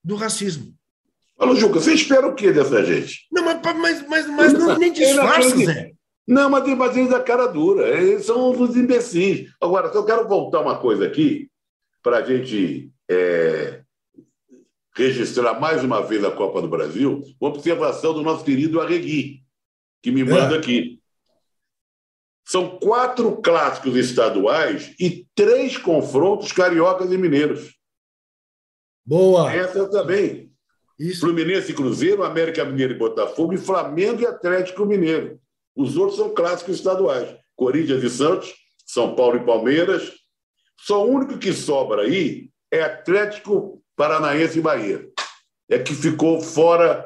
do 0.03 0.17
racismo. 0.17 0.75
Fala, 1.37 1.55
Juca, 1.55 1.81
você 1.81 1.95
espera 1.95 2.27
o 2.27 2.35
quê 2.35 2.53
dessa 2.53 2.85
gente? 2.85 3.27
Não, 3.31 3.45
mas, 3.45 3.61
mas, 3.63 4.09
mas, 4.09 4.27
mas 4.27 4.53
não, 4.53 4.79
nem 4.79 4.93
disfarça, 4.93 5.57
Zé. 5.57 5.93
Não, 6.27 6.51
mas, 6.51 6.67
mas 6.77 6.97
eles 6.97 7.11
da 7.11 7.23
cara 7.23 7.47
dura. 7.47 7.89
Eles 7.89 8.27
são 8.27 8.51
os 8.51 8.77
imbecis. 8.77 9.51
Agora, 9.61 9.89
eu 9.89 10.05
quero 10.05 10.29
voltar 10.29 10.61
uma 10.61 10.79
coisa 10.79 11.07
aqui, 11.07 11.49
para 12.03 12.19
a 12.19 12.23
gente 12.23 12.91
é, 13.09 13.48
registrar 14.99 15.59
mais 15.61 15.83
uma 15.85 16.03
vez 16.03 16.25
a 16.25 16.31
Copa 16.31 16.61
do 16.61 16.69
Brasil, 16.69 17.23
uma 17.41 17.51
observação 17.51 18.13
do 18.13 18.23
nosso 18.23 18.45
querido 18.45 18.81
Arregui, 18.81 19.43
que 20.03 20.11
me 20.11 20.25
manda 20.25 20.57
é. 20.57 20.59
aqui. 20.59 21.01
São 22.45 22.79
quatro 22.79 23.37
clássicos 23.43 23.95
estaduais 23.97 24.95
e 24.99 25.27
três 25.35 25.77
confrontos 25.77 26.51
cariocas 26.51 27.13
e 27.13 27.19
mineiros. 27.19 27.77
Boa! 29.05 29.53
Essa 29.53 29.89
também. 29.89 30.51
Isso. 30.99 31.21
Fluminense 31.21 31.71
e 31.71 31.75
Cruzeiro, 31.75 32.25
América 32.25 32.65
Mineiro 32.65 32.95
e 32.95 32.99
Botafogo, 32.99 33.53
e 33.53 33.59
Flamengo 33.59 34.23
e 34.23 34.27
Atlético 34.27 34.85
Mineiro. 34.85 35.39
Os 35.77 35.97
outros 35.97 36.19
são 36.19 36.35
clássicos 36.35 36.77
estaduais. 36.77 37.37
Corinthians 37.55 38.03
e 38.03 38.11
Santos, 38.11 38.55
São 38.85 39.15
Paulo 39.15 39.37
e 39.37 39.45
Palmeiras. 39.45 40.13
Só 40.81 41.07
o 41.07 41.11
único 41.11 41.39
que 41.39 41.53
sobra 41.53 42.03
aí 42.03 42.51
é 42.71 42.83
Atlético 42.83 43.83
Paranaense 43.99 44.61
e 44.61 44.63
Bahia. 44.63 45.07
É 45.69 45.79
que 45.79 45.95
ficou 45.95 46.41
fora 46.41 47.05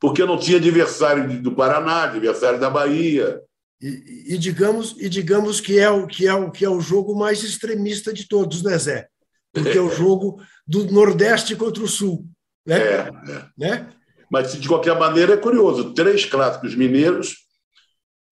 porque 0.00 0.24
não 0.24 0.36
tinha 0.36 0.58
adversário 0.58 1.40
do 1.40 1.52
Paraná, 1.52 2.02
adversário 2.04 2.58
da 2.58 2.68
Bahia. 2.68 3.40
E, 3.80 4.34
e, 4.34 4.38
digamos 4.38 4.96
e 4.98 5.08
digamos 5.08 5.60
que 5.60 5.78
é 5.78 5.88
o 5.88 6.06
que 6.06 6.26
é 6.26 6.34
o 6.34 6.50
que 6.50 6.64
é 6.64 6.68
o 6.68 6.80
jogo 6.80 7.14
mais 7.14 7.44
extremista 7.44 8.12
de 8.12 8.26
todos, 8.26 8.62
né, 8.62 8.76
Zé? 8.76 9.08
Porque 9.52 9.78
é 9.78 9.80
o 9.80 9.90
jogo 9.90 10.42
do 10.66 10.84
Nordeste 10.92 11.54
contra 11.54 11.82
o 11.82 11.88
Sul. 11.88 12.26
Né? 12.66 12.78
É, 12.78 12.94
é. 12.96 13.44
Né? 13.56 13.92
Mas, 14.30 14.52
de 14.52 14.68
qualquer 14.68 14.98
maneira, 14.98 15.34
é 15.34 15.36
curioso. 15.38 15.94
Três 15.94 16.24
clássicos 16.26 16.74
mineiros 16.74 17.36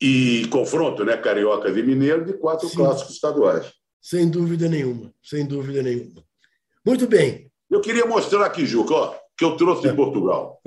e 0.01 0.47
confronto, 0.51 1.05
né? 1.05 1.17
Cariocas 1.17 1.75
e 1.75 1.83
mineiros, 1.83 2.29
e 2.29 2.35
quatro 2.35 2.69
Sim. 2.69 2.77
clássicos 2.77 3.15
estaduais. 3.15 3.73
Sem 4.03 4.29
dúvida 4.29 4.69
nenhuma. 4.69 5.13
Sem 5.23 5.47
dúvida 5.47 5.83
nenhuma. 5.83 6.23
Muito 6.85 7.07
bem. 7.07 7.51
Eu 7.71 7.81
queria 7.81 8.07
mostrar 8.07 8.45
aqui, 8.45 8.65
Juca, 8.65 8.95
ó, 8.95 9.15
que 9.37 9.45
eu 9.45 9.57
trouxe 9.57 9.87
é. 9.87 9.91
de 9.91 9.97
Portugal. 9.97 10.61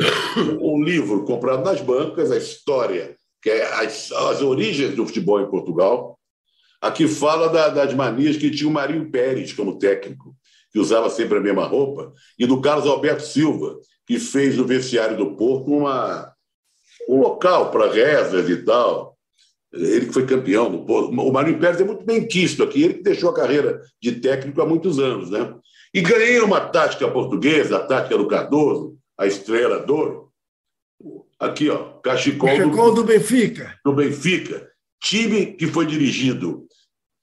Um 0.61 0.83
livro 0.83 1.25
comprado 1.25 1.63
nas 1.63 1.81
bancas, 1.81 2.31
a 2.31 2.37
história, 2.37 3.15
que 3.41 3.49
é 3.49 3.65
as, 3.83 4.11
as 4.11 4.41
origens 4.41 4.95
do 4.95 5.05
futebol 5.05 5.41
em 5.41 5.49
Portugal. 5.49 6.17
Aqui 6.81 7.07
fala 7.07 7.49
da, 7.49 7.69
das 7.69 7.93
manias 7.93 8.37
que 8.37 8.51
tinha 8.51 8.69
o 8.69 8.73
Marinho 8.73 9.09
Pérez 9.09 9.53
como 9.53 9.77
técnico 9.77 10.35
que 10.71 10.79
usava 10.79 11.09
sempre 11.09 11.37
a 11.37 11.41
mesma 11.41 11.65
roupa, 11.65 12.13
e 12.37 12.45
do 12.45 12.61
Carlos 12.61 12.87
Alberto 12.87 13.23
Silva, 13.23 13.79
que 14.05 14.19
fez 14.19 14.55
no 14.55 14.65
vestiário 14.65 15.17
do 15.17 15.35
Porto 15.35 15.71
uma, 15.71 16.31
um 17.07 17.19
local 17.19 17.71
para 17.71 17.91
rezas 17.91 18.49
e 18.49 18.57
tal. 18.57 19.17
Ele 19.71 20.07
que 20.07 20.13
foi 20.13 20.25
campeão 20.25 20.69
do 20.69 20.83
Porto. 20.83 21.11
O 21.11 21.31
Marinho 21.31 21.59
Pérez 21.59 21.79
é 21.79 21.83
muito 21.83 22.03
bem 22.03 22.25
quisto 22.27 22.63
aqui, 22.63 22.83
ele 22.83 22.93
que 22.95 23.03
deixou 23.03 23.29
a 23.29 23.35
carreira 23.35 23.81
de 24.01 24.13
técnico 24.13 24.61
há 24.61 24.65
muitos 24.65 24.99
anos. 24.99 25.29
Né? 25.29 25.53
E 25.93 26.01
ganhei 26.01 26.39
uma 26.39 26.61
tática 26.61 27.09
portuguesa, 27.09 27.77
a 27.77 27.85
tática 27.85 28.17
do 28.17 28.27
Cardoso, 28.27 28.97
a 29.17 29.25
estrela 29.25 29.79
Douro. 29.79 30.31
Aqui, 31.39 31.69
ó, 31.69 31.93
Cachecol, 31.99 32.49
Cachecol 32.49 32.93
do, 32.93 33.01
do 33.01 33.03
Benfica. 33.05 33.79
Do 33.83 33.93
Benfica. 33.93 34.69
Time 35.01 35.53
que 35.53 35.67
foi 35.67 35.85
dirigido 35.85 36.67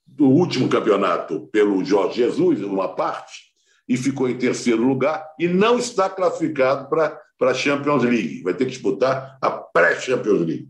do 0.07 0.27
último 0.27 0.69
campeonato 0.69 1.47
pelo 1.49 1.85
Jorge 1.85 2.23
Jesus, 2.23 2.63
uma 2.63 2.95
parte, 2.95 3.53
e 3.87 3.97
ficou 3.97 4.29
em 4.29 4.39
terceiro 4.39 4.83
lugar 4.83 5.25
e 5.39 5.47
não 5.47 5.79
está 5.79 6.09
classificado 6.09 6.89
para 6.89 7.21
a 7.43 7.55
Champions 7.55 8.03
League. 8.03 8.43
Vai 8.43 8.55
ter 8.55 8.65
que 8.65 8.71
disputar 8.71 9.39
a 9.41 9.51
pré-Champions 9.51 10.41
League. 10.41 10.69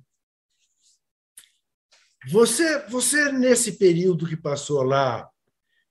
Você, 2.28 2.80
você, 2.88 3.30
nesse 3.30 3.78
período 3.78 4.26
que 4.26 4.36
passou 4.36 4.82
lá, 4.82 5.28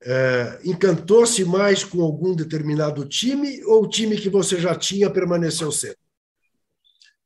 é, 0.04 0.60
encantou-se 0.64 1.44
mais 1.46 1.84
com 1.84 2.02
algum 2.02 2.36
determinado 2.36 3.06
time 3.06 3.64
ou 3.66 3.84
o 3.84 3.90
time 3.90 4.18
que 4.18 4.30
você 4.30 4.60
já 4.60 4.76
tinha 4.76 5.10
permaneceu 5.10 5.72
sendo? 5.72 5.96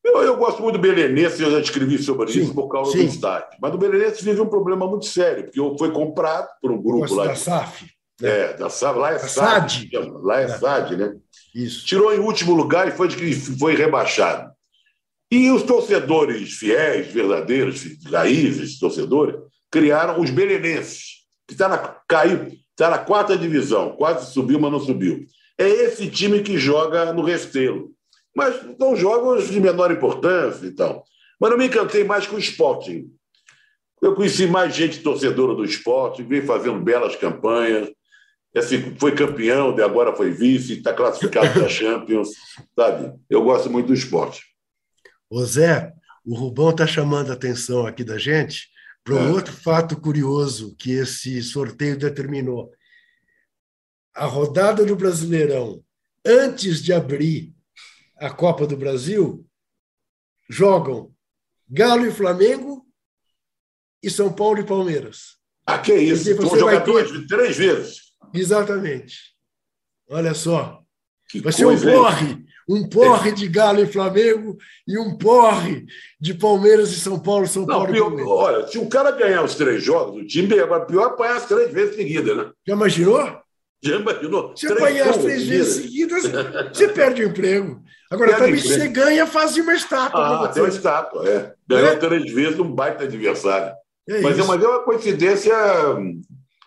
Eu, 0.04 0.22
eu 0.24 0.38
gosto 0.38 0.62
muito 0.62 0.78
do 0.78 0.82
Belenense, 0.82 1.42
eu 1.42 1.52
já 1.52 1.60
escrevi 1.60 1.98
sobre 1.98 2.32
sim, 2.32 2.42
isso 2.42 2.54
por 2.54 2.68
causa 2.70 2.92
sim. 2.92 3.06
do 3.06 3.12
estádio. 3.12 3.58
Mas 3.62 3.74
o 3.74 3.78
Belenense 3.78 4.24
vive 4.24 4.42
um 4.42 4.48
problema 4.48 4.88
muito 4.88 5.06
sério, 5.06 5.44
porque 5.44 5.78
foi 5.78 5.92
comprado 5.92 6.48
por 6.62 6.72
um 6.72 6.82
grupo 6.82 7.14
lá. 7.14 7.28
Da 7.28 7.34
de... 7.34 7.40
SAF. 7.40 7.86
Né? 8.20 8.30
É, 8.30 8.54
da 8.54 8.70
SAF. 8.70 8.98
Lá 8.98 9.14
é 9.14 9.20
SAD. 9.20 9.90
Lá 10.24 10.42
é, 10.42 10.46
é 10.46 10.48
SAD, 10.48 10.98
né? 10.98 11.16
Isso. 11.54 11.86
Tirou 11.86 12.14
em 12.14 12.20
último 12.20 12.54
lugar 12.54 12.88
e 12.88 12.92
foi, 12.92 13.10
foi 13.12 13.76
rebaixado. 13.76 14.50
E 15.32 15.52
os 15.52 15.64
torcedores 15.64 16.54
fiéis, 16.54 17.08
verdadeiros, 17.08 17.84
raízes, 18.06 18.80
torcedores, 18.80 19.36
criaram 19.70 20.20
os 20.20 20.32
belenenses, 20.32 21.19
que 21.50 21.54
está 21.54 21.68
na, 21.68 21.78
caiu, 22.08 22.52
tá 22.78 22.90
na 22.90 22.98
quarta 22.98 23.38
divisão, 23.38 23.98
quase 23.98 24.32
subiu, 24.32 24.60
mas 24.60 24.72
não 24.72 24.80
subiu. 24.80 25.26
É 25.58 25.68
esse 25.68 26.10
time 26.10 26.42
que 26.42 26.58
joga 26.58 27.12
no 27.12 27.22
Restelo 27.22 27.92
mas 28.36 28.56
são 28.78 28.96
jogos 28.96 29.50
de 29.50 29.60
menor 29.60 29.92
importância 29.92 30.66
e 30.66 30.72
tal. 30.72 31.04
Mas 31.40 31.52
eu 31.52 31.58
me 31.58 31.68
encantei 31.68 32.06
mais 32.06 32.26
com 32.26 32.38
o 32.38 32.40
Sporting. 32.40 33.12
Eu 34.02 34.16
conheci 34.16 34.48
mais 34.48 34.74
gente 34.74 35.02
torcedora 35.02 35.54
do 35.54 35.66
esporte, 35.66 36.24
veio 36.24 36.46
fazendo 36.46 36.80
belas 36.80 37.18
campanhas. 37.18 37.90
Assim, 38.56 38.96
foi 38.98 39.14
campeão, 39.14 39.76
de 39.76 39.82
agora 39.82 40.16
foi 40.16 40.32
vice, 40.32 40.78
está 40.78 40.94
classificado 40.94 41.52
para 41.52 41.66
a 41.66 41.70
Champions, 41.70 42.30
sabe? 42.76 43.14
Eu 43.30 43.44
gosto 43.44 43.70
muito 43.70 43.88
do 43.88 43.94
esporte. 43.94 44.42
Ô 45.30 45.44
Zé, 45.44 45.92
o 46.26 46.34
Rubão 46.34 46.70
está 46.70 46.88
chamando 46.88 47.32
a 47.32 47.34
atenção 47.34 47.86
aqui 47.86 48.04
da 48.04 48.18
gente 48.18 48.70
para 49.10 49.16
um 49.16 49.30
é. 49.30 49.32
outro 49.32 49.54
fato 49.54 50.00
curioso 50.00 50.76
que 50.76 50.92
esse 50.92 51.42
sorteio 51.42 51.98
determinou. 51.98 52.72
a 54.14 54.26
rodada 54.26 54.86
do 54.86 54.96
Brasileirão, 54.96 55.84
antes 56.24 56.84
de 56.84 56.94
abrir 56.94 57.56
a 58.18 58.30
Copa 58.30 58.68
do 58.68 58.78
Brasil, 58.78 59.48
jogam 60.48 61.12
Galo 61.68 62.06
e 62.06 62.12
Flamengo 62.12 62.86
e 64.04 64.10
São 64.12 64.32
Paulo 64.32 64.60
e 64.60 64.66
Palmeiras. 64.66 65.38
Ah, 65.66 65.80
que 65.80 65.96
isso? 65.96 66.26
Dizer, 66.26 66.36
Vão 66.36 66.60
jogar 66.60 66.80
duas, 66.80 67.10
ter... 67.10 67.28
três 67.28 67.58
vezes. 67.58 68.14
Exatamente. 68.34 69.36
Olha 70.08 70.36
só. 70.36 70.84
Que 71.30 71.40
vai 71.40 71.54
ser 71.54 71.66
um 71.66 71.80
porre. 71.80 72.46
Um 72.70 72.88
porre 72.88 73.32
de 73.32 73.48
Galo 73.48 73.82
e 73.82 73.88
Flamengo 73.88 74.56
e 74.88 74.96
um 75.00 75.18
porre 75.18 75.88
de 76.22 76.36
Palmeiras 76.36 76.92
e 76.92 77.00
São 77.00 77.20
Paulo, 77.20 77.48
São 77.48 77.66
Não, 77.66 77.76
Paulo 77.76 77.92
pior, 77.92 78.14
Olha, 78.28 78.68
se 78.68 78.78
o 78.78 78.88
cara 78.88 79.10
ganhar 79.10 79.44
os 79.44 79.56
três 79.56 79.84
jogos, 79.84 80.22
o 80.22 80.28
time 80.28 80.60
agora 80.60 80.86
pior 80.86 81.04
é 81.04 81.08
apanhar 81.08 81.38
as 81.38 81.48
três 81.48 81.74
vezes 81.74 81.96
seguidas, 81.96 82.38
né? 82.38 82.52
Já 82.68 82.74
imaginou? 82.76 83.42
Já 83.82 83.96
imaginou? 83.96 84.56
Se 84.56 84.72
apanhar 84.72 85.10
as 85.10 85.18
três 85.18 85.48
vezes 85.48 85.82
seguidas, 85.82 86.24
você 86.72 86.90
perde 86.90 87.24
o 87.24 87.30
emprego. 87.30 87.82
Agora, 88.12 88.36
perde 88.36 88.46
também 88.46 88.62
se 88.62 88.68
você 88.68 88.88
ganha, 88.88 89.26
faz 89.26 89.58
uma 89.58 89.74
estátua. 89.74 90.46
Ah, 90.46 90.48
tem 90.50 90.62
uma 90.62 90.70
estátua, 90.70 91.28
é. 91.28 91.54
Ganhou 91.68 91.90
é? 91.90 91.96
três 91.96 92.32
vezes 92.32 92.60
um 92.60 92.72
baita 92.72 93.06
adversário. 93.06 93.74
É 94.08 94.22
mas, 94.22 94.38
é, 94.38 94.44
mas 94.44 94.64
é 94.64 94.68
uma 94.68 94.84
coincidência 94.84 95.56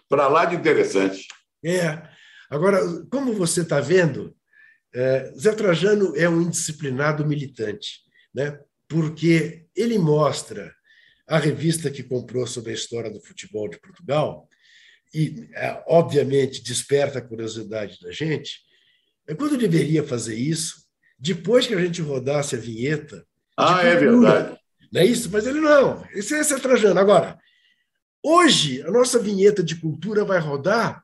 para 0.09 0.27
lá 0.27 0.47
de 0.47 0.57
interessante. 0.57 1.27
É. 1.65 2.03
Agora, 2.51 2.81
como 3.11 3.33
você 3.33 3.62
está 3.62 3.81
vendo, 3.81 4.35
é, 4.94 5.33
Zé 5.38 5.52
Trajano 5.55 6.14
é 6.16 6.28
um 6.28 6.42
indisciplinado 6.42 7.26
militante, 7.26 8.00
né? 8.35 8.59
porque 8.88 9.66
ele 9.74 9.98
mostra 9.98 10.74
a 11.26 11.38
revista 11.38 11.90
que 11.90 12.02
comprou 12.02 12.46
sobre 12.46 12.72
a 12.72 12.74
história 12.74 13.11
do 13.11 13.20
futebol 13.20 13.68
de 13.68 13.78
Portugal 13.81 14.48
e, 15.14 15.48
é, 15.55 15.83
obviamente, 15.87 16.62
desperta 16.62 17.18
a 17.18 17.22
curiosidade 17.22 17.98
da 18.00 18.11
gente. 18.11 18.61
É 19.26 19.35
quando 19.35 19.57
deveria 19.57 20.02
fazer 20.02 20.35
isso, 20.35 20.83
depois 21.18 21.66
que 21.66 21.74
a 21.74 21.81
gente 21.81 22.02
rodasse 22.02 22.57
a 22.57 22.59
vinheta. 22.59 23.24
Ah, 23.57 23.83
é 23.83 23.96
verdade. 23.96 24.59
Não 24.92 25.00
é 25.00 25.07
isso? 25.07 25.31
Mas 25.31 25.46
ele 25.46 25.61
não. 25.61 26.07
Esse 26.12 26.35
é 26.35 26.59
Trajano. 26.59 26.98
Agora, 26.98 27.38
hoje, 28.22 28.83
a 28.83 28.90
nossa 28.90 29.18
vinheta 29.18 29.62
de 29.62 29.76
cultura 29.76 30.24
vai 30.24 30.38
rodar 30.38 31.02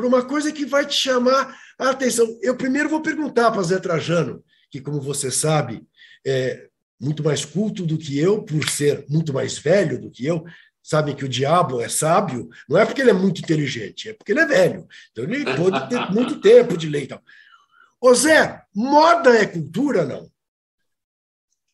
para 0.00 0.08
uma 0.08 0.24
coisa 0.24 0.50
que 0.50 0.64
vai 0.64 0.86
te 0.86 0.94
chamar 0.94 1.54
a 1.78 1.90
atenção. 1.90 2.26
Eu 2.40 2.56
primeiro 2.56 2.88
vou 2.88 3.02
perguntar 3.02 3.50
para 3.50 3.62
Zé 3.62 3.78
Trajano, 3.78 4.42
que, 4.70 4.80
como 4.80 4.98
você 4.98 5.30
sabe, 5.30 5.86
é 6.26 6.68
muito 6.98 7.22
mais 7.22 7.44
culto 7.44 7.84
do 7.84 7.98
que 7.98 8.18
eu, 8.18 8.42
por 8.42 8.66
ser 8.70 9.04
muito 9.10 9.32
mais 9.32 9.58
velho 9.58 10.00
do 10.00 10.10
que 10.10 10.24
eu. 10.24 10.42
Sabem 10.82 11.14
que 11.14 11.24
o 11.24 11.28
diabo 11.28 11.82
é 11.82 11.88
sábio, 11.88 12.48
não 12.66 12.78
é 12.78 12.86
porque 12.86 13.02
ele 13.02 13.10
é 13.10 13.14
muito 13.14 13.42
inteligente, 13.42 14.08
é 14.08 14.14
porque 14.14 14.32
ele 14.32 14.40
é 14.40 14.46
velho. 14.46 14.88
Então 15.12 15.24
ele 15.24 15.44
pode 15.54 15.88
ter 15.90 16.00
muito 16.10 16.40
tempo 16.40 16.78
de 16.78 16.88
ler 16.88 17.02
e 17.02 17.06
tal. 17.08 17.22
Ô 18.00 18.14
Zé, 18.14 18.62
moda 18.74 19.36
é 19.36 19.44
cultura, 19.44 20.06
não? 20.06 20.30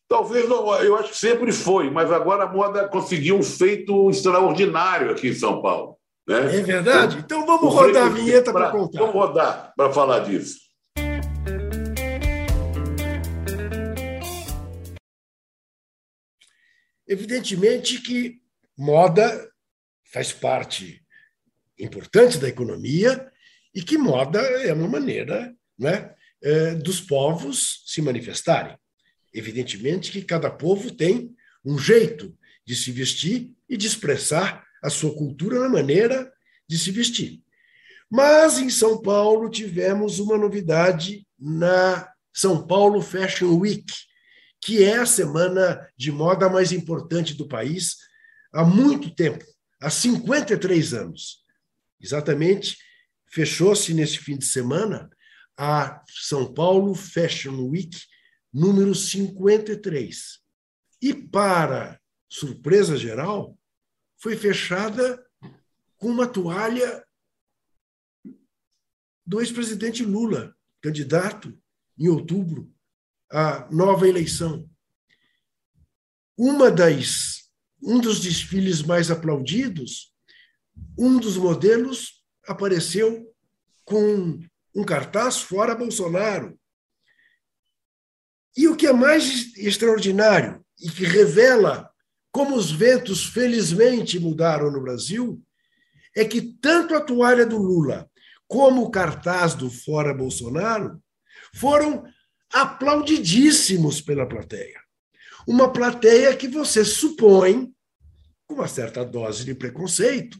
Talvez 0.09 0.47
não, 0.49 0.73
eu 0.81 0.97
acho 0.97 1.11
que 1.11 1.17
sempre 1.17 1.53
foi, 1.53 1.89
mas 1.89 2.11
agora 2.11 2.43
a 2.43 2.51
moda 2.51 2.87
conseguiu 2.89 3.37
um 3.37 3.43
feito 3.43 4.09
extraordinário 4.09 5.11
aqui 5.11 5.29
em 5.29 5.33
São 5.33 5.61
Paulo. 5.61 5.96
Né? 6.27 6.57
É 6.57 6.61
verdade? 6.61 7.19
Então 7.19 7.45
vamos 7.45 7.73
rodar 7.73 8.07
a 8.07 8.09
vinheta 8.09 8.51
para 8.51 8.69
contar. 8.69 8.99
Vamos 8.99 9.15
rodar 9.15 9.73
para 9.77 9.93
falar 9.93 10.19
disso. 10.19 10.59
Evidentemente 17.07 18.01
que 18.01 18.41
moda 18.77 19.49
faz 20.11 20.33
parte 20.33 21.01
importante 21.79 22.37
da 22.37 22.49
economia 22.49 23.31
e 23.73 23.81
que 23.81 23.97
moda 23.97 24.41
é 24.41 24.73
uma 24.73 24.89
maneira 24.89 25.55
né, 25.79 26.13
é, 26.43 26.75
dos 26.75 26.99
povos 26.99 27.83
se 27.85 28.01
manifestarem. 28.01 28.77
Evidentemente 29.33 30.11
que 30.11 30.21
cada 30.21 30.49
povo 30.51 30.91
tem 30.91 31.33
um 31.63 31.79
jeito 31.79 32.37
de 32.65 32.75
se 32.75 32.91
vestir 32.91 33.53
e 33.69 33.77
de 33.77 33.87
expressar 33.87 34.66
a 34.83 34.89
sua 34.89 35.13
cultura 35.15 35.59
na 35.59 35.69
maneira 35.69 36.31
de 36.67 36.77
se 36.77 36.91
vestir. 36.91 37.41
Mas 38.09 38.57
em 38.57 38.69
São 38.69 39.01
Paulo 39.01 39.49
tivemos 39.49 40.19
uma 40.19 40.37
novidade 40.37 41.27
na 41.37 42.09
São 42.33 42.65
Paulo 42.65 43.01
Fashion 43.01 43.57
Week, 43.57 43.91
que 44.61 44.83
é 44.83 44.97
a 44.97 45.05
semana 45.05 45.87
de 45.97 46.11
moda 46.11 46.49
mais 46.49 46.71
importante 46.71 47.33
do 47.33 47.47
país 47.47 47.97
há 48.53 48.63
muito 48.63 49.13
tempo, 49.13 49.43
há 49.79 49.89
53 49.89 50.93
anos. 50.93 51.43
Exatamente, 51.99 52.77
fechou-se 53.27 53.93
nesse 53.93 54.19
fim 54.19 54.37
de 54.37 54.45
semana 54.45 55.09
a 55.57 56.01
São 56.07 56.53
Paulo 56.53 56.93
Fashion 56.93 57.67
Week 57.67 57.97
número 58.53 58.93
53. 58.93 60.39
E 61.01 61.13
para 61.13 61.99
surpresa 62.29 62.97
geral, 62.97 63.56
foi 64.17 64.35
fechada 64.35 65.25
com 65.97 66.09
uma 66.09 66.27
toalha 66.27 67.05
do 69.25 69.39
ex-presidente 69.41 70.03
Lula, 70.03 70.55
candidato 70.81 71.57
em 71.97 72.07
outubro 72.07 72.73
à 73.29 73.69
nova 73.71 74.07
eleição. 74.07 74.69
Uma 76.37 76.71
das 76.71 77.37
um 77.81 77.99
dos 77.99 78.19
desfiles 78.19 78.81
mais 78.81 79.11
aplaudidos, 79.11 80.13
um 80.97 81.19
dos 81.19 81.37
modelos 81.37 82.23
apareceu 82.45 83.33
com 83.83 84.39
um 84.73 84.83
cartaz 84.83 85.39
fora 85.41 85.75
Bolsonaro. 85.75 86.59
E 88.55 88.67
o 88.67 88.75
que 88.75 88.87
é 88.87 88.93
mais 88.93 89.55
extraordinário 89.57 90.65
e 90.79 90.89
que 90.89 91.05
revela 91.05 91.91
como 92.37 92.55
os 92.55 92.71
ventos 92.71 93.25
felizmente 93.25 94.19
mudaram 94.19 94.69
no 94.69 94.79
Brasil, 94.79 95.41
é 96.15 96.23
que 96.23 96.39
tanto 96.39 96.93
a 96.93 97.01
toalha 97.01 97.43
do 97.47 97.57
Lula 97.57 98.07
como 98.47 98.83
o 98.83 98.91
cartaz 98.91 99.55
do 99.55 99.71
Fora 99.71 100.13
Bolsonaro 100.13 101.01
foram 101.55 102.03
aplaudidíssimos 102.53 104.01
pela 104.01 104.27
plateia. 104.27 104.79
Uma 105.47 105.73
plateia 105.73 106.35
que 106.35 106.47
você 106.47 106.85
supõe, 106.85 107.73
com 108.45 108.53
uma 108.53 108.67
certa 108.67 109.03
dose 109.03 109.43
de 109.43 109.55
preconceito, 109.55 110.39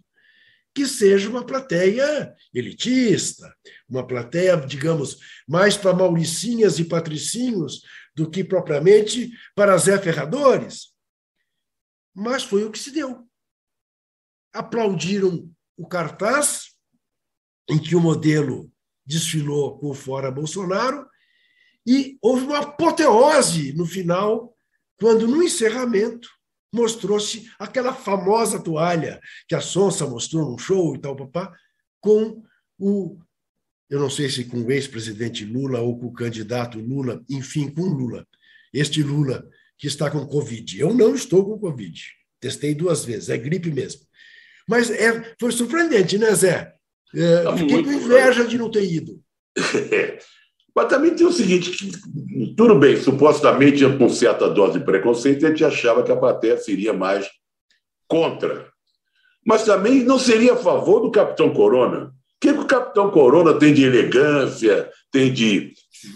que 0.75 0.85
seja 0.85 1.27
uma 1.27 1.43
plateia 1.43 2.31
elitista, 2.53 3.51
uma 3.89 4.05
plateia, 4.05 4.55
digamos, 4.55 5.17
mais 5.47 5.75
para 5.75 5.95
mauricinhas 5.95 6.77
e 6.77 6.85
patricinhos 6.85 7.81
do 8.15 8.29
que 8.29 8.43
propriamente 8.43 9.31
para 9.55 9.75
Zé 9.79 9.97
Ferradores 9.97 10.95
mas 12.17 12.43
foi 12.43 12.63
o 12.63 12.71
que 12.71 12.79
se 12.79 12.89
deu. 12.89 13.29
Aplaudiram 14.51 15.47
o 15.77 15.87
cartaz 15.87 16.71
em 17.69 17.77
que 17.77 17.95
o 17.95 18.01
modelo 18.01 18.71
desfilou 19.05 19.77
com 19.77 19.93
fora 19.93 20.31
Bolsonaro 20.31 21.07
e 21.85 22.17
houve 22.19 22.45
uma 22.45 22.57
apoteose 22.59 23.71
no 23.73 23.85
final, 23.85 24.57
quando 24.99 25.27
no 25.27 25.43
encerramento 25.43 26.27
mostrou-se 26.73 27.51
aquela 27.59 27.93
famosa 27.93 28.59
toalha 28.59 29.21
que 29.47 29.53
a 29.53 29.61
Sonsa 29.61 30.07
mostrou 30.07 30.49
num 30.49 30.57
show 30.57 30.95
e 30.95 30.99
tal, 30.99 31.15
papá, 31.15 31.55
com 32.01 32.43
o 32.79 33.19
eu 33.89 33.99
não 33.99 34.09
sei 34.09 34.27
se 34.29 34.43
com 34.43 34.63
o 34.63 34.71
ex-presidente 34.71 35.45
Lula 35.45 35.79
ou 35.79 35.97
com 35.97 36.07
o 36.07 36.13
candidato 36.13 36.77
Lula, 36.79 37.23
enfim, 37.29 37.69
com 37.69 37.83
Lula. 37.83 38.27
Este 38.73 39.01
Lula 39.01 39.47
que 39.77 39.87
está 39.87 40.09
com 40.09 40.25
Covid. 40.25 40.79
Eu 40.79 40.93
não 40.93 41.13
estou 41.13 41.45
com 41.45 41.59
Covid. 41.59 42.01
Testei 42.39 42.73
duas 42.73 43.05
vezes, 43.05 43.29
é 43.29 43.37
gripe 43.37 43.71
mesmo. 43.71 44.01
Mas 44.67 44.89
é, 44.89 45.35
foi 45.39 45.51
surpreendente, 45.51 46.17
né, 46.17 46.33
Zé? 46.35 46.73
É, 47.15 47.43
tá 47.43 47.57
fiquei 47.57 47.83
com 47.83 47.91
inveja 47.91 48.45
de 48.45 48.57
não 48.57 48.69
ter 48.69 48.83
ido. 48.83 49.19
Mas 50.75 50.89
também 50.89 51.15
tem 51.15 51.25
o 51.25 51.31
seguinte: 51.31 51.71
que, 51.71 52.53
tudo 52.55 52.75
bem, 52.75 52.97
supostamente 52.97 53.83
com 53.97 54.09
certa 54.09 54.49
dose 54.49 54.77
de 54.77 54.85
preconceito, 54.85 55.45
a 55.45 55.49
gente 55.49 55.65
achava 55.65 56.03
que 56.03 56.11
a 56.11 56.17
plateia 56.17 56.57
seria 56.57 56.93
mais 56.93 57.27
contra. 58.07 58.67
Mas 59.45 59.63
também 59.63 60.03
não 60.03 60.19
seria 60.19 60.53
a 60.53 60.57
favor 60.57 60.99
do 60.99 61.09
Capitão 61.09 61.51
Corona. 61.51 62.07
O 62.07 62.39
que, 62.39 62.53
que 62.53 62.59
o 62.59 62.67
Capitão 62.67 63.09
Corona 63.09 63.55
tem 63.55 63.73
de 63.73 63.83
elegância, 63.83 64.91
tem 65.11 65.33
de, 65.33 65.73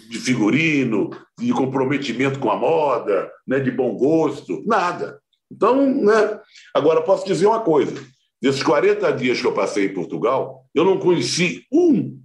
de 0.09 0.19
figurino, 0.19 1.09
de 1.39 1.51
comprometimento 1.53 2.39
com 2.39 2.51
a 2.51 2.55
moda, 2.55 3.31
né, 3.47 3.59
de 3.59 3.71
bom 3.71 3.95
gosto, 3.95 4.63
nada. 4.65 5.19
Então, 5.51 5.85
né? 5.93 6.39
Agora, 6.73 7.01
posso 7.01 7.25
dizer 7.25 7.45
uma 7.45 7.61
coisa: 7.61 7.93
nesses 8.41 8.63
40 8.63 9.11
dias 9.13 9.41
que 9.41 9.47
eu 9.47 9.53
passei 9.53 9.85
em 9.85 9.93
Portugal, 9.93 10.65
eu 10.73 10.85
não 10.85 10.97
conheci 10.97 11.65
um 11.71 12.19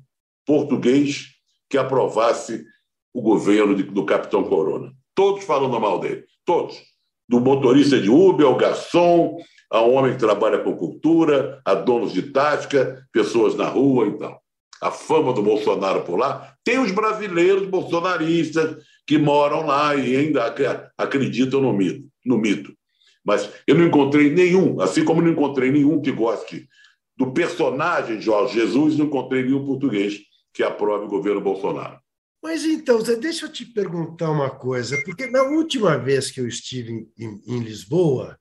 português 0.47 1.27
que 1.69 1.77
aprovasse 1.77 2.65
o 3.13 3.21
governo 3.21 3.75
de, 3.75 3.83
do 3.83 4.05
Capitão 4.05 4.45
Corona. 4.45 4.93
Todos 5.15 5.45
falando 5.45 5.81
mal 5.81 5.99
dele, 5.99 6.25
todos. 6.45 6.81
Do 7.29 7.41
motorista 7.41 8.01
de 8.01 8.09
Uber 8.09 8.47
ao 8.47 8.57
garçom, 8.57 9.37
a 9.73 9.81
homem 9.81 10.13
que 10.13 10.19
trabalha 10.19 10.59
com 10.59 10.77
cultura, 10.77 11.61
a 11.65 11.75
donos 11.75 12.13
de 12.13 12.31
tática, 12.31 13.05
pessoas 13.13 13.57
na 13.57 13.67
rua 13.67 14.07
e 14.07 14.19
tal. 14.19 14.41
A 14.81 14.91
fama 14.91 15.33
do 15.33 15.43
Bolsonaro 15.43 16.03
por 16.03 16.17
lá, 16.17 16.55
tem 16.65 16.79
os 16.79 16.91
brasileiros 16.91 17.67
bolsonaristas 17.69 18.85
que 19.07 19.19
moram 19.19 19.67
lá 19.67 19.95
e 19.95 20.17
ainda 20.17 20.55
acreditam 20.99 21.61
no 21.61 21.73
mito. 21.73 22.07
No 22.25 22.39
mito. 22.39 22.77
Mas 23.25 23.51
eu 23.67 23.75
não 23.75 23.87
encontrei 23.87 24.31
nenhum, 24.31 24.81
assim 24.81 25.05
como 25.05 25.23
não 25.23 25.31
encontrei 25.31 25.71
nenhum 25.71 26.01
que 26.01 26.13
goste 26.13 26.69
do 27.17 27.33
personagem 27.33 28.21
Jorge 28.21 28.61
Jesus, 28.61 28.97
não 28.97 29.07
encontrei 29.07 29.43
nenhum 29.43 29.65
português 29.65 30.21
que 30.53 30.63
aprove 30.63 31.07
o 31.07 31.09
governo 31.09 31.41
Bolsonaro. 31.41 31.99
Mas 32.43 32.65
então, 32.65 33.01
Zé, 33.01 33.17
deixa 33.17 33.47
eu 33.47 33.53
te 33.53 33.65
perguntar 33.65 34.31
uma 34.31 34.51
coisa, 34.51 34.97
porque 35.05 35.27
na 35.27 35.43
última 35.43 35.97
vez 35.99 36.31
que 36.31 36.41
eu 36.41 36.47
estive 36.47 37.09
em, 37.19 37.41
em 37.47 37.59
Lisboa, 37.59 38.39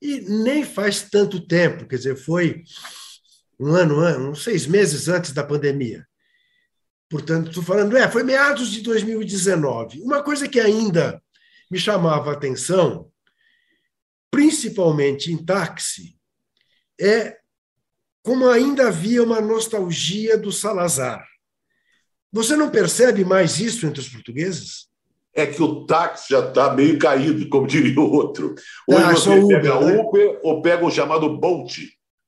e 0.00 0.20
nem 0.20 0.64
faz 0.64 1.02
tanto 1.10 1.46
tempo, 1.46 1.86
quer 1.86 1.96
dizer, 1.96 2.16
foi 2.16 2.62
um 3.60 3.74
ano, 3.74 4.30
uns 4.30 4.42
seis 4.42 4.66
meses 4.66 5.06
antes 5.08 5.32
da 5.32 5.44
pandemia. 5.44 6.06
Portanto, 7.10 7.48
estou 7.48 7.62
falando, 7.62 7.96
é, 7.96 8.08
foi 8.08 8.22
meados 8.22 8.70
de 8.70 8.80
2019. 8.80 10.00
Uma 10.00 10.22
coisa 10.22 10.48
que 10.48 10.58
ainda 10.58 11.20
me 11.70 11.78
chamava 11.78 12.30
a 12.30 12.34
atenção, 12.34 13.10
principalmente 14.30 15.32
em 15.32 15.36
táxi, 15.36 16.16
é 16.98 17.36
como 18.22 18.48
ainda 18.48 18.88
havia 18.88 19.22
uma 19.22 19.40
nostalgia 19.40 20.38
do 20.38 20.52
Salazar. 20.52 21.26
Você 22.32 22.56
não 22.56 22.70
percebe 22.70 23.24
mais 23.24 23.58
isso 23.58 23.86
entre 23.86 24.00
os 24.00 24.08
portugueses? 24.08 24.88
É 25.34 25.46
que 25.46 25.62
o 25.62 25.84
táxi 25.84 26.30
já 26.30 26.48
está 26.48 26.72
meio 26.74 26.98
caído, 26.98 27.48
como 27.48 27.66
diria 27.66 28.00
o 28.00 28.12
outro. 28.12 28.54
Hoje 28.86 29.04
ah, 29.04 29.12
você 29.12 29.30
Uber, 29.30 29.60
pega 29.60 29.80
né? 29.80 30.00
Uber 30.00 30.40
ou 30.42 30.62
pega 30.62 30.84
o 30.84 30.90
chamado 30.90 31.38
Bolt, 31.38 31.78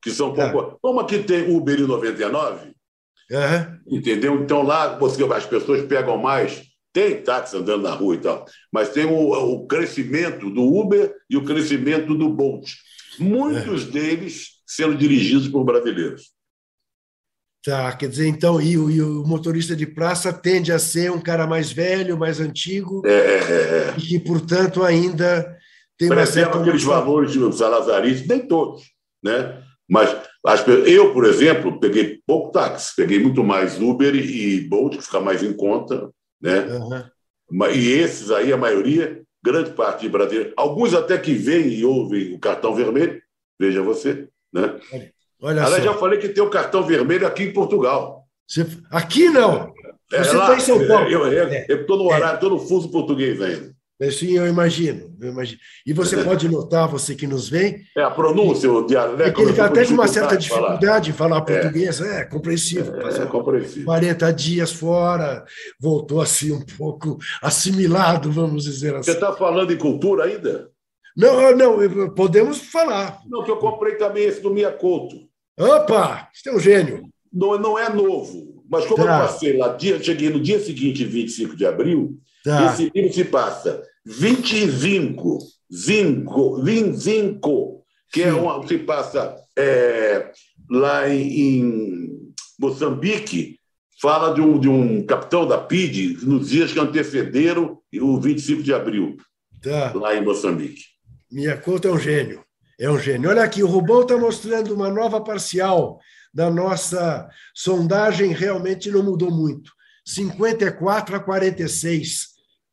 que 0.02 0.10
são 0.10 0.34
pouco. 0.34 0.78
Como 0.82 1.00
aqui 1.00 1.20
tem 1.20 1.54
Uber 1.54 1.78
em 1.78 1.86
99, 1.86 2.72
uhum. 3.30 3.78
entendeu? 3.86 4.34
Então 4.42 4.62
lá 4.62 4.98
você, 4.98 5.22
as 5.24 5.46
pessoas 5.46 5.82
pegam 5.82 6.18
mais. 6.18 6.70
Tem 6.92 7.22
táxi 7.22 7.56
andando 7.56 7.84
na 7.84 7.94
rua 7.94 8.16
e 8.16 8.18
tal, 8.18 8.44
mas 8.70 8.90
tem 8.90 9.06
o, 9.06 9.32
o 9.32 9.66
crescimento 9.66 10.50
do 10.50 10.62
Uber 10.62 11.14
e 11.30 11.38
o 11.38 11.44
crescimento 11.44 12.14
do 12.14 12.28
Bolt. 12.28 12.70
Muitos 13.18 13.86
uhum. 13.86 13.90
deles 13.90 14.48
sendo 14.66 14.94
dirigidos 14.94 15.48
por 15.48 15.64
brasileiros. 15.64 16.32
Tá, 17.64 17.92
quer 17.96 18.08
dizer, 18.08 18.26
então, 18.26 18.60
e 18.60 18.76
o, 18.76 18.90
e 18.90 19.00
o, 19.00 19.24
motorista 19.24 19.76
de 19.76 19.86
praça 19.86 20.32
tende 20.32 20.72
a 20.72 20.80
ser 20.80 21.12
um 21.12 21.20
cara 21.20 21.46
mais 21.46 21.70
velho, 21.70 22.18
mais 22.18 22.40
antigo, 22.40 23.02
é, 23.06 23.10
é, 23.10 23.14
é. 23.14 23.94
é. 23.94 23.94
e 23.96 24.00
que, 24.00 24.18
portanto, 24.18 24.82
ainda 24.82 25.56
tem 25.96 26.10
uma 26.10 26.26
certa... 26.26 26.58
aqueles 26.58 26.82
valores 26.82 27.32
salazaristas, 27.56 28.26
nem 28.26 28.40
todos, 28.46 28.82
né? 29.22 29.62
Mas 29.92 30.16
as, 30.46 30.66
eu, 30.86 31.12
por 31.12 31.26
exemplo, 31.26 31.78
peguei 31.78 32.18
pouco 32.26 32.50
táxi, 32.50 32.96
peguei 32.96 33.18
muito 33.18 33.44
mais 33.44 33.78
Uber 33.78 34.14
e, 34.14 34.56
e 34.56 34.60
Bolt, 34.62 34.96
que 34.96 35.02
fica 35.02 35.20
mais 35.20 35.42
em 35.42 35.52
conta, 35.52 36.08
né? 36.40 36.60
Uhum. 36.60 37.66
E 37.66 37.92
esses 37.92 38.30
aí, 38.30 38.50
a 38.50 38.56
maioria, 38.56 39.20
grande 39.44 39.72
parte 39.72 40.00
de 40.00 40.08
brasileiros, 40.08 40.54
alguns 40.56 40.94
até 40.94 41.18
que 41.18 41.34
vêm 41.34 41.68
e 41.68 41.84
ouvem 41.84 42.32
o 42.32 42.38
cartão 42.38 42.74
vermelho, 42.74 43.20
veja 43.60 43.82
você, 43.82 44.28
né? 44.50 44.80
Olha 45.42 45.62
Aliás, 45.62 45.84
já 45.84 45.92
falei 45.92 46.18
que 46.18 46.30
tem 46.30 46.42
o 46.42 46.48
cartão 46.48 46.82
vermelho 46.82 47.26
aqui 47.26 47.42
em 47.42 47.52
Portugal. 47.52 48.24
Você... 48.48 48.66
Aqui 48.90 49.28
não. 49.28 49.74
É, 50.10 50.24
Você 50.24 50.30
está 50.30 50.56
em 50.56 50.60
São 50.60 50.86
Paulo. 50.86 51.06
Eu 51.68 51.82
estou 51.82 51.98
no 51.98 52.06
horário, 52.06 52.36
estou 52.36 52.48
no 52.48 52.58
fuso 52.58 52.90
português 52.90 53.42
ainda. 53.42 53.74
É, 54.02 54.10
sim, 54.10 54.32
eu 54.32 54.48
imagino, 54.48 55.16
eu 55.20 55.30
imagino. 55.30 55.60
E 55.86 55.92
você 55.92 56.24
pode 56.24 56.48
notar, 56.48 56.88
você 56.88 57.14
que 57.14 57.24
nos 57.24 57.48
vem. 57.48 57.84
É 57.96 58.02
a 58.02 58.10
pronúncia, 58.10 58.68
o 58.68 58.84
dialeto. 58.84 59.22
É 59.22 59.30
que 59.30 59.40
ele 59.40 59.52
está 59.52 59.66
até 59.66 59.86
com 59.86 59.92
uma 59.92 60.08
certa 60.08 60.36
dificuldade 60.36 61.10
em 61.10 61.12
falar 61.12 61.40
português, 61.42 62.00
é, 62.00 62.22
é 62.22 62.24
compreensível. 62.24 63.00
É, 63.00 63.22
é 63.22 63.26
compreensível. 63.26 63.84
40 63.84 64.32
dias 64.32 64.72
fora, 64.72 65.44
voltou 65.80 66.20
assim 66.20 66.50
um 66.50 66.64
pouco 66.76 67.16
assimilado, 67.40 68.32
vamos 68.32 68.64
dizer 68.64 68.96
assim. 68.96 69.04
Você 69.04 69.12
está 69.12 69.32
falando 69.34 69.72
em 69.72 69.78
cultura 69.78 70.24
ainda? 70.24 70.68
Não, 71.16 71.56
não, 71.56 72.12
podemos 72.12 72.58
falar. 72.58 73.20
Não, 73.28 73.44
que 73.44 73.52
eu 73.52 73.58
comprei 73.58 73.94
também 73.94 74.24
esse 74.24 74.40
do 74.40 74.50
Mia 74.50 74.72
Couto. 74.72 75.14
Opa, 75.56 76.28
você 76.34 76.50
é 76.50 76.52
um 76.52 76.58
gênio. 76.58 77.04
Não, 77.32 77.56
não 77.56 77.78
é 77.78 77.88
novo, 77.88 78.64
mas 78.68 78.84
como 78.84 79.04
tá. 79.04 79.20
eu 79.20 79.26
passei 79.28 79.56
lá, 79.56 79.68
dia, 79.68 80.02
cheguei 80.02 80.28
no 80.28 80.40
dia 80.40 80.58
seguinte, 80.58 81.04
25 81.04 81.54
de 81.54 81.64
abril, 81.64 82.18
tá. 82.42 82.66
esse 82.66 82.90
livro 82.92 83.12
se 83.12 83.24
passa 83.26 83.91
25, 84.04 85.38
5, 85.70 86.62
25, 86.62 87.84
que 88.12 88.22
é 88.22 88.32
uma, 88.32 88.66
se 88.66 88.78
passa 88.78 89.36
é, 89.56 90.30
lá 90.70 91.08
em, 91.08 91.40
em, 91.40 92.32
Moçambique, 92.58 93.58
fala 94.00 94.34
de 94.34 94.40
um, 94.40 94.58
de 94.58 94.68
um 94.68 95.04
capitão 95.04 95.46
da 95.46 95.58
PID 95.58 96.24
nos 96.24 96.48
dias 96.48 96.72
que 96.72 96.78
antecederam 96.78 97.78
o 98.00 98.20
25 98.20 98.62
de 98.62 98.74
abril, 98.74 99.16
tá. 99.62 99.92
lá 99.94 100.14
em 100.14 100.24
Moçambique. 100.24 100.82
Minha 101.30 101.56
conta 101.56 101.88
é 101.88 101.90
um 101.90 101.98
gênio. 101.98 102.44
É 102.78 102.90
um 102.90 102.98
gênio. 102.98 103.30
Olha 103.30 103.42
aqui, 103.42 103.62
o 103.62 103.66
Rubão 103.66 104.02
está 104.02 104.16
mostrando 104.16 104.74
uma 104.74 104.90
nova 104.90 105.20
parcial 105.20 106.00
da 106.32 106.50
nossa 106.50 107.28
sondagem, 107.54 108.32
realmente 108.32 108.90
não 108.90 109.02
mudou 109.02 109.30
muito. 109.30 109.70
54 110.04 111.16
a 111.16 111.20
46. 111.20 112.31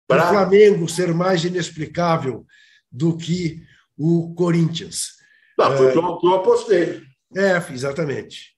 Para 0.10 0.26
o 0.26 0.30
Flamengo 0.30 0.90
ser 0.90 1.14
mais 1.14 1.44
inexplicável 1.46 2.46
do 2.92 3.16
que 3.16 3.64
o 3.96 4.34
Corinthians. 4.34 5.12
Não, 5.58 5.78
foi 5.78 5.86
o 5.86 5.90
é, 5.90 6.20
que 6.20 6.28
eu 6.28 6.34
apostei. 6.34 7.04
É, 7.38 7.74
exatamente. 7.74 8.56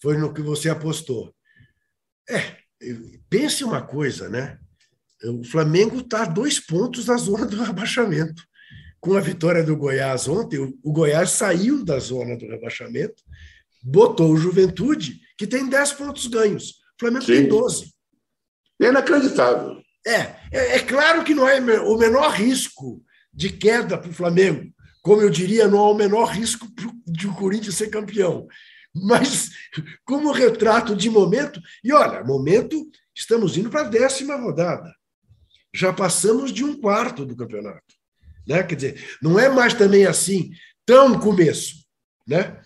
Foi 0.00 0.16
no 0.18 0.34
que 0.34 0.42
você 0.42 0.68
apostou. 0.68 1.34
É, 2.28 2.56
pense 3.30 3.64
uma 3.64 3.80
coisa, 3.80 4.28
né? 4.28 4.58
O 5.24 5.44
Flamengo 5.44 6.00
está 6.00 6.24
a 6.24 6.26
dois 6.26 6.60
pontos 6.60 7.06
da 7.06 7.16
zona 7.16 7.46
do 7.46 7.62
rebaixamento 7.62 8.42
com 9.02 9.16
a 9.16 9.20
vitória 9.20 9.64
do 9.64 9.76
Goiás 9.76 10.28
ontem, 10.28 10.60
o 10.60 10.92
Goiás 10.92 11.30
saiu 11.30 11.84
da 11.84 11.98
zona 11.98 12.36
do 12.36 12.46
rebaixamento, 12.46 13.20
botou 13.82 14.30
o 14.30 14.36
Juventude, 14.36 15.20
que 15.36 15.44
tem 15.44 15.68
10 15.68 15.94
pontos 15.94 16.28
ganhos. 16.28 16.70
O 16.70 17.00
Flamengo 17.00 17.24
Sim. 17.24 17.32
tem 17.32 17.48
12. 17.48 17.92
É 18.80 18.86
inacreditável. 18.86 19.82
É, 20.06 20.36
é, 20.50 20.76
é, 20.76 20.78
claro 20.80 21.22
que 21.24 21.34
não 21.34 21.48
é 21.48 21.60
o 21.80 21.96
menor 21.96 22.30
risco 22.32 23.02
de 23.32 23.50
queda 23.50 23.96
para 23.96 24.10
o 24.10 24.14
Flamengo. 24.14 24.72
Como 25.00 25.22
eu 25.22 25.30
diria, 25.30 25.68
não 25.68 25.78
há 25.78 25.90
o 25.90 25.94
menor 25.94 26.26
risco 26.26 26.66
de 27.06 27.26
o 27.26 27.34
Corinthians 27.34 27.76
ser 27.76 27.88
campeão. 27.88 28.46
Mas, 28.94 29.50
como 30.04 30.32
retrato 30.32 30.94
de 30.94 31.08
momento, 31.08 31.60
e 31.82 31.92
olha, 31.92 32.22
momento, 32.24 32.88
estamos 33.14 33.56
indo 33.56 33.70
para 33.70 33.82
a 33.82 33.88
décima 33.88 34.36
rodada. 34.36 34.92
Já 35.74 35.92
passamos 35.92 36.52
de 36.52 36.64
um 36.64 36.78
quarto 36.78 37.24
do 37.24 37.36
campeonato. 37.36 37.94
Né? 38.46 38.62
Quer 38.62 38.74
dizer, 38.74 39.16
não 39.22 39.38
é 39.38 39.48
mais 39.48 39.72
também 39.72 40.06
assim, 40.06 40.50
tão 40.84 41.18
começo. 41.18 41.82
Né? 42.26 42.61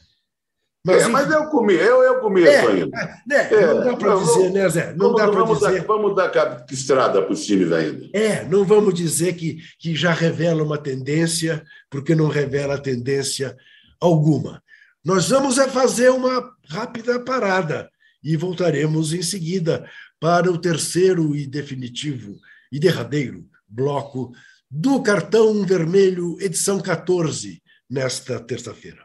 Mas, 0.86 1.02
é, 1.02 1.08
mas 1.08 1.32
é 1.32 1.36
o 1.36 1.50
começo, 1.50 1.80
é, 1.80 1.86
é 1.86 2.10
o 2.12 2.20
começo 2.20 2.48
é, 2.48 2.60
ainda. 2.60 3.20
Né? 3.26 3.48
É, 3.50 3.66
não 3.66 3.84
dá 3.84 3.96
para 3.96 4.14
dizer, 4.20 4.50
né, 4.52 4.68
Zé? 4.68 4.94
Não 4.94 5.12
vamos, 5.12 5.16
dá 5.16 5.28
para 5.28 5.54
dizer. 5.54 5.80
Dar, 5.80 5.86
vamos 5.86 6.14
dar 6.14 6.66
estrada 6.70 7.22
para 7.22 7.32
os 7.32 7.44
times 7.44 7.72
ainda. 7.72 8.08
É, 8.12 8.44
não 8.44 8.64
vamos 8.64 8.94
dizer 8.94 9.32
que, 9.32 9.58
que 9.80 9.96
já 9.96 10.12
revela 10.12 10.62
uma 10.62 10.78
tendência, 10.78 11.64
porque 11.90 12.14
não 12.14 12.28
revela 12.28 12.78
tendência 12.78 13.56
alguma. 14.00 14.62
Nós 15.04 15.28
vamos 15.28 15.58
é 15.58 15.66
fazer 15.68 16.10
uma 16.10 16.52
rápida 16.68 17.18
parada 17.18 17.90
e 18.22 18.36
voltaremos 18.36 19.12
em 19.12 19.22
seguida 19.22 19.90
para 20.20 20.52
o 20.52 20.56
terceiro 20.56 21.34
e 21.34 21.48
definitivo 21.48 22.36
e 22.70 22.78
derradeiro 22.78 23.44
bloco 23.68 24.30
do 24.70 25.02
Cartão 25.02 25.66
Vermelho, 25.66 26.36
edição 26.40 26.80
14, 26.80 27.60
nesta 27.90 28.38
terça-feira. 28.38 29.04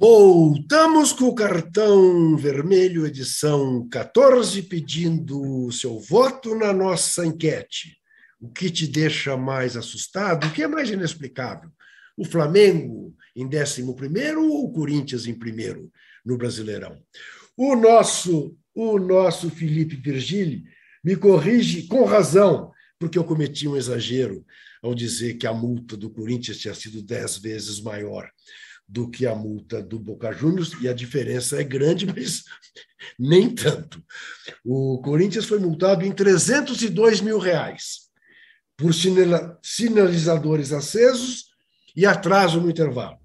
Voltamos 0.00 1.12
com 1.12 1.26
o 1.26 1.34
cartão 1.34 2.34
vermelho, 2.34 3.06
edição 3.06 3.86
14, 3.86 4.62
pedindo 4.62 5.66
o 5.66 5.70
seu 5.70 5.98
voto 5.98 6.54
na 6.54 6.72
nossa 6.72 7.26
enquete. 7.26 7.98
O 8.40 8.48
que 8.48 8.70
te 8.70 8.86
deixa 8.86 9.36
mais 9.36 9.76
assustado? 9.76 10.46
O 10.46 10.52
que 10.54 10.62
é 10.62 10.66
mais 10.66 10.88
inexplicável? 10.88 11.68
O 12.16 12.24
Flamengo 12.24 13.14
em 13.36 13.44
11 13.44 13.82
ou 14.38 14.64
o 14.64 14.72
Corinthians 14.72 15.26
em 15.26 15.34
primeiro 15.34 15.92
no 16.24 16.38
Brasileirão? 16.38 16.98
O 17.54 17.76
nosso, 17.76 18.56
o 18.74 18.98
nosso 18.98 19.50
Felipe 19.50 19.96
Virgili 19.96 20.64
me 21.04 21.14
corrige 21.14 21.86
com 21.86 22.04
razão, 22.04 22.72
porque 22.98 23.18
eu 23.18 23.24
cometi 23.24 23.68
um 23.68 23.76
exagero 23.76 24.46
ao 24.82 24.94
dizer 24.94 25.34
que 25.34 25.46
a 25.46 25.52
multa 25.52 25.94
do 25.94 26.08
Corinthians 26.08 26.56
tinha 26.56 26.72
sido 26.72 27.02
dez 27.02 27.36
vezes 27.36 27.82
maior 27.82 28.30
do 28.90 29.08
que 29.08 29.24
a 29.24 29.36
multa 29.36 29.80
do 29.80 30.00
Boca 30.00 30.32
Juniors, 30.32 30.72
e 30.80 30.88
a 30.88 30.92
diferença 30.92 31.60
é 31.60 31.64
grande, 31.64 32.06
mas 32.12 32.42
nem 33.16 33.54
tanto. 33.54 34.02
O 34.64 35.00
Corinthians 35.00 35.46
foi 35.46 35.60
multado 35.60 36.04
em 36.04 36.10
302 36.10 37.20
mil 37.20 37.38
reais 37.38 38.10
por 38.76 38.92
sinalizadores 39.62 40.72
acesos 40.72 41.50
e 41.94 42.04
atraso 42.04 42.60
no 42.60 42.70
intervalo. 42.70 43.18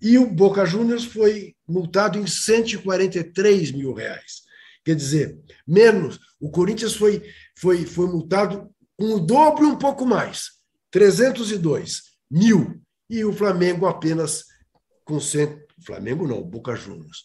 E 0.00 0.18
o 0.18 0.28
Boca 0.28 0.66
Juniors 0.66 1.04
foi 1.04 1.54
multado 1.66 2.18
em 2.18 2.26
143 2.26 3.70
mil 3.70 3.94
reais. 3.94 4.42
Quer 4.84 4.96
dizer, 4.96 5.38
menos. 5.66 6.18
O 6.40 6.50
Corinthians 6.50 6.94
foi, 6.94 7.22
foi, 7.56 7.86
foi 7.86 8.06
multado 8.08 8.68
com 8.98 9.14
o 9.14 9.20
dobro 9.20 9.64
e 9.64 9.68
um 9.68 9.78
pouco 9.78 10.04
mais, 10.04 10.50
302 10.90 12.02
mil. 12.28 12.82
E 13.08 13.24
o 13.24 13.32
Flamengo 13.32 13.86
apenas 13.86 14.51
com 15.04 15.20
cento, 15.20 15.62
Flamengo 15.84 16.26
não, 16.26 16.42
Boca 16.42 16.74
Juniors, 16.74 17.24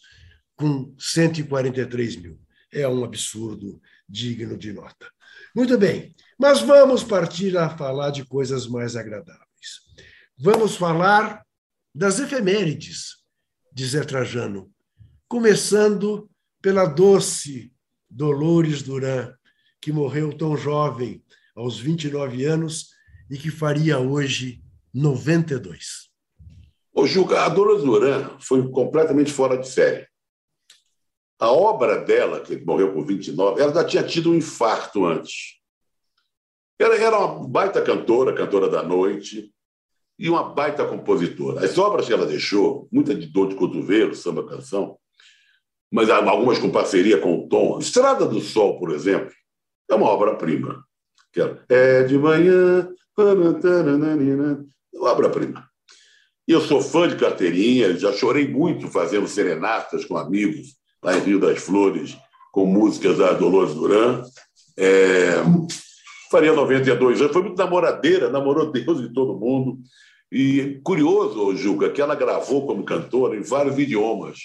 com 0.56 0.94
143 0.98 2.16
mil. 2.16 2.40
É 2.72 2.86
um 2.86 3.04
absurdo 3.04 3.80
digno 4.08 4.56
de 4.56 4.72
nota. 4.72 5.10
Muito 5.54 5.78
bem, 5.78 6.14
mas 6.38 6.60
vamos 6.60 7.02
partir 7.02 7.56
a 7.56 7.70
falar 7.70 8.10
de 8.10 8.24
coisas 8.24 8.66
mais 8.66 8.96
agradáveis. 8.96 9.46
Vamos 10.36 10.76
falar 10.76 11.42
das 11.94 12.18
efemérides 12.18 13.16
de 13.72 13.86
Zé 13.86 14.04
Trajano, 14.04 14.70
começando 15.26 16.30
pela 16.60 16.84
doce 16.84 17.72
Dolores 18.10 18.82
Duran, 18.82 19.32
que 19.80 19.92
morreu 19.92 20.36
tão 20.36 20.56
jovem, 20.56 21.22
aos 21.54 21.78
29 21.78 22.44
anos, 22.44 22.88
e 23.30 23.36
que 23.36 23.50
faria 23.50 23.98
hoje 23.98 24.62
92. 24.92 26.07
O 27.00 27.50
Dolores 27.54 27.84
Duran 27.84 28.28
foi 28.40 28.68
completamente 28.70 29.32
fora 29.32 29.56
de 29.56 29.68
série. 29.68 30.08
A 31.38 31.52
obra 31.52 31.98
dela, 31.98 32.40
que 32.40 32.56
morreu 32.64 32.92
com 32.92 33.04
29, 33.04 33.62
ela 33.62 33.72
já 33.72 33.84
tinha 33.84 34.02
tido 34.02 34.32
um 34.32 34.34
infarto 34.34 35.06
antes. 35.06 35.60
Ela 36.76 36.96
era 36.96 37.16
uma 37.16 37.48
baita 37.48 37.80
cantora, 37.82 38.34
cantora 38.34 38.68
da 38.68 38.82
noite, 38.82 39.54
e 40.18 40.28
uma 40.28 40.42
baita 40.42 40.84
compositora. 40.84 41.64
As 41.64 41.78
obras 41.78 42.06
que 42.06 42.12
ela 42.12 42.26
deixou, 42.26 42.88
muita 42.90 43.14
de 43.14 43.26
dor 43.28 43.48
de 43.48 43.54
cotovelo, 43.54 44.16
samba 44.16 44.44
canção, 44.44 44.98
mas 45.92 46.10
algumas 46.10 46.58
com 46.58 46.68
parceria 46.68 47.20
com 47.20 47.44
o 47.44 47.48
Tom. 47.48 47.78
Estrada 47.78 48.26
do 48.26 48.40
Sol, 48.40 48.76
por 48.80 48.90
exemplo, 48.90 49.32
é 49.88 49.94
uma 49.94 50.08
obra-prima. 50.08 50.84
É 51.68 52.02
de 52.02 52.18
manhã, 52.18 52.92
uma 54.92 55.12
obra-prima. 55.12 55.67
E 56.48 56.52
eu 56.52 56.62
sou 56.62 56.80
fã 56.80 57.06
de 57.06 57.16
carteirinha, 57.16 57.94
já 57.98 58.10
chorei 58.10 58.48
muito 58.48 58.88
fazendo 58.88 59.28
serenatas 59.28 60.06
com 60.06 60.16
amigos 60.16 60.78
lá 61.02 61.14
em 61.14 61.20
Rio 61.20 61.38
das 61.38 61.58
Flores, 61.58 62.16
com 62.50 62.64
músicas 62.64 63.18
da 63.18 63.34
Dolores 63.34 63.74
Duran. 63.74 64.22
É... 64.74 65.34
Faria 66.30 66.54
92 66.54 67.20
anos, 67.20 67.34
foi 67.34 67.42
muito 67.42 67.58
namoradeira, 67.58 68.30
namorou 68.30 68.72
Deus 68.72 68.98
e 69.00 69.12
todo 69.12 69.38
mundo. 69.38 69.78
E 70.32 70.80
curioso, 70.82 71.54
Juca, 71.54 71.90
que 71.90 72.00
ela 72.00 72.14
gravou 72.14 72.66
como 72.66 72.82
cantora 72.82 73.36
em 73.36 73.42
vários 73.42 73.78
idiomas. 73.78 74.38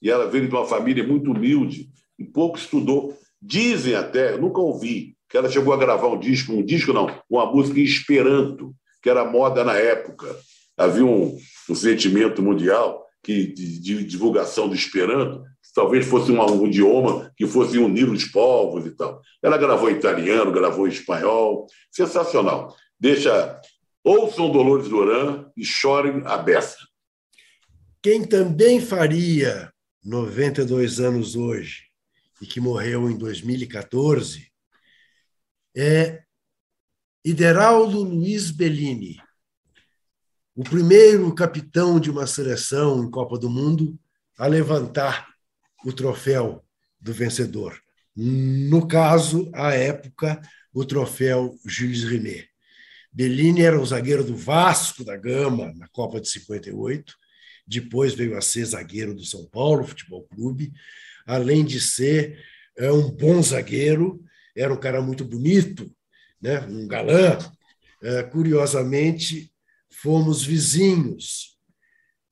E 0.00 0.10
ela 0.10 0.26
veio 0.30 0.48
de 0.48 0.54
uma 0.54 0.64
família 0.64 1.06
muito 1.06 1.32
humilde 1.32 1.90
e 2.18 2.24
pouco 2.24 2.56
estudou. 2.56 3.14
Dizem 3.42 3.94
até, 3.94 4.32
eu 4.32 4.40
nunca 4.40 4.58
ouvi, 4.58 5.14
que 5.28 5.36
ela 5.36 5.50
chegou 5.50 5.74
a 5.74 5.78
gravar 5.78 6.08
um 6.08 6.18
disco, 6.18 6.54
um 6.54 6.64
disco 6.64 6.94
não, 6.94 7.14
uma 7.28 7.44
música 7.44 7.78
em 7.78 7.84
Esperanto, 7.84 8.74
que 9.02 9.10
era 9.10 9.22
moda 9.22 9.62
na 9.62 9.74
época. 9.74 10.34
Havia 10.82 11.04
um, 11.04 11.38
um 11.68 11.74
sentimento 11.74 12.42
mundial 12.42 13.06
que, 13.22 13.46
de, 13.46 13.78
de 13.78 14.04
divulgação 14.04 14.68
do 14.68 14.74
Esperanto, 14.74 15.42
que 15.42 15.72
talvez 15.74 16.06
fosse 16.06 16.32
um, 16.32 16.40
um 16.40 16.66
idioma 16.66 17.32
que 17.36 17.46
fosse 17.46 17.78
unir 17.78 18.08
os 18.08 18.24
povos 18.24 18.84
e 18.86 18.90
tal. 18.90 19.20
Ela 19.42 19.56
gravou 19.56 19.90
italiano, 19.90 20.50
gravou 20.52 20.88
espanhol, 20.88 21.66
sensacional. 21.90 22.74
Deixa 22.98 23.60
Ouçam 24.04 24.50
Dolores 24.50 24.88
Duran 24.88 25.48
e 25.56 25.64
chorem 25.64 26.22
a 26.24 26.36
beça. 26.36 26.76
Quem 28.02 28.24
também 28.24 28.80
faria 28.80 29.72
92 30.04 30.98
anos 30.98 31.36
hoje 31.36 31.84
e 32.40 32.46
que 32.46 32.58
morreu 32.60 33.08
em 33.08 33.16
2014 33.16 34.50
é 35.76 36.24
Ideraldo 37.24 38.02
Luiz 38.02 38.50
Bellini, 38.50 39.18
o 40.54 40.62
primeiro 40.62 41.34
capitão 41.34 41.98
de 41.98 42.10
uma 42.10 42.26
seleção 42.26 43.02
em 43.02 43.10
Copa 43.10 43.38
do 43.38 43.48
Mundo 43.48 43.98
a 44.38 44.46
levantar 44.46 45.28
o 45.84 45.92
troféu 45.92 46.62
do 47.00 47.12
vencedor. 47.12 47.78
No 48.14 48.86
caso, 48.86 49.50
à 49.54 49.74
época, 49.74 50.40
o 50.72 50.84
troféu 50.84 51.56
Gilles 51.66 52.04
Rimet. 52.04 52.48
Bellini 53.10 53.62
era 53.62 53.80
o 53.80 53.86
zagueiro 53.86 54.24
do 54.24 54.36
Vasco 54.36 55.04
da 55.04 55.16
Gama 55.16 55.72
na 55.74 55.88
Copa 55.88 56.20
de 56.20 56.28
58, 56.28 57.14
depois 57.66 58.14
veio 58.14 58.36
a 58.36 58.40
ser 58.40 58.64
zagueiro 58.64 59.14
do 59.14 59.24
São 59.24 59.46
Paulo 59.46 59.84
Futebol 59.84 60.26
Clube, 60.28 60.72
além 61.26 61.64
de 61.64 61.80
ser 61.80 62.42
é, 62.76 62.90
um 62.90 63.10
bom 63.10 63.42
zagueiro, 63.42 64.22
era 64.56 64.72
um 64.72 64.78
cara 64.78 65.00
muito 65.00 65.24
bonito, 65.24 65.90
né? 66.40 66.60
um 66.60 66.86
galã. 66.86 67.38
É, 68.02 68.22
curiosamente, 68.24 69.51
fomos 70.02 70.44
vizinhos 70.44 71.56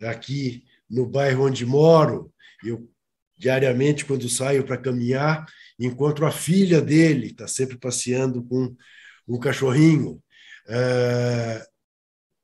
aqui 0.02 0.64
no 0.90 1.06
bairro 1.06 1.46
onde 1.46 1.64
moro. 1.64 2.32
Eu, 2.64 2.90
diariamente, 3.38 4.04
quando 4.04 4.28
saio 4.28 4.64
para 4.64 4.76
caminhar, 4.76 5.46
encontro 5.78 6.26
a 6.26 6.32
filha 6.32 6.80
dele, 6.80 7.28
está 7.28 7.46
sempre 7.46 7.78
passeando 7.78 8.42
com 8.42 8.76
um 9.26 9.38
cachorrinho. 9.38 10.20
Uh, 10.66 11.64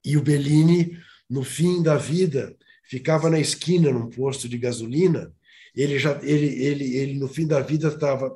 e 0.04 0.16
o 0.16 0.22
Bellini, 0.22 0.96
no 1.28 1.42
fim 1.42 1.82
da 1.82 1.96
vida, 1.96 2.56
ficava 2.84 3.28
na 3.28 3.40
esquina 3.40 3.90
num 3.90 4.08
posto 4.08 4.48
de 4.48 4.56
gasolina. 4.56 5.32
Ele 5.74 5.98
já, 5.98 6.18
ele, 6.22 6.46
ele, 6.64 6.96
ele 6.96 7.14
no 7.18 7.28
fim 7.28 7.46
da 7.46 7.60
vida 7.60 7.88
estava 7.88 8.32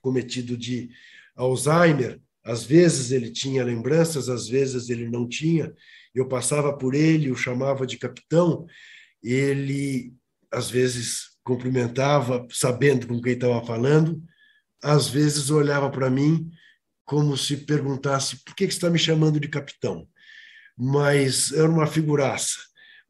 cometido 0.00 0.56
de 0.56 0.88
Alzheimer. 1.36 2.18
Às 2.42 2.64
vezes 2.64 3.12
ele 3.12 3.30
tinha 3.30 3.62
lembranças, 3.62 4.30
às 4.30 4.48
vezes 4.48 4.88
ele 4.88 5.08
não 5.08 5.28
tinha. 5.28 5.72
Eu 6.14 6.26
passava 6.26 6.76
por 6.76 6.94
ele, 6.94 7.30
o 7.30 7.36
chamava 7.36 7.86
de 7.86 7.98
capitão. 7.98 8.66
Ele 9.22 10.12
às 10.50 10.68
vezes 10.68 11.30
cumprimentava, 11.44 12.46
sabendo 12.50 13.06
com 13.06 13.20
quem 13.20 13.34
estava 13.34 13.64
falando. 13.64 14.22
Às 14.82 15.08
vezes 15.08 15.50
olhava 15.50 15.90
para 15.90 16.10
mim 16.10 16.50
como 17.04 17.36
se 17.36 17.56
perguntasse 17.56 18.42
por 18.44 18.54
que, 18.54 18.64
você 18.64 18.70
está 18.70 18.88
me 18.88 18.98
chamando 18.98 19.40
de 19.40 19.48
capitão. 19.48 20.08
Mas 20.76 21.52
era 21.52 21.68
uma 21.68 21.86
figuraça, 21.86 22.58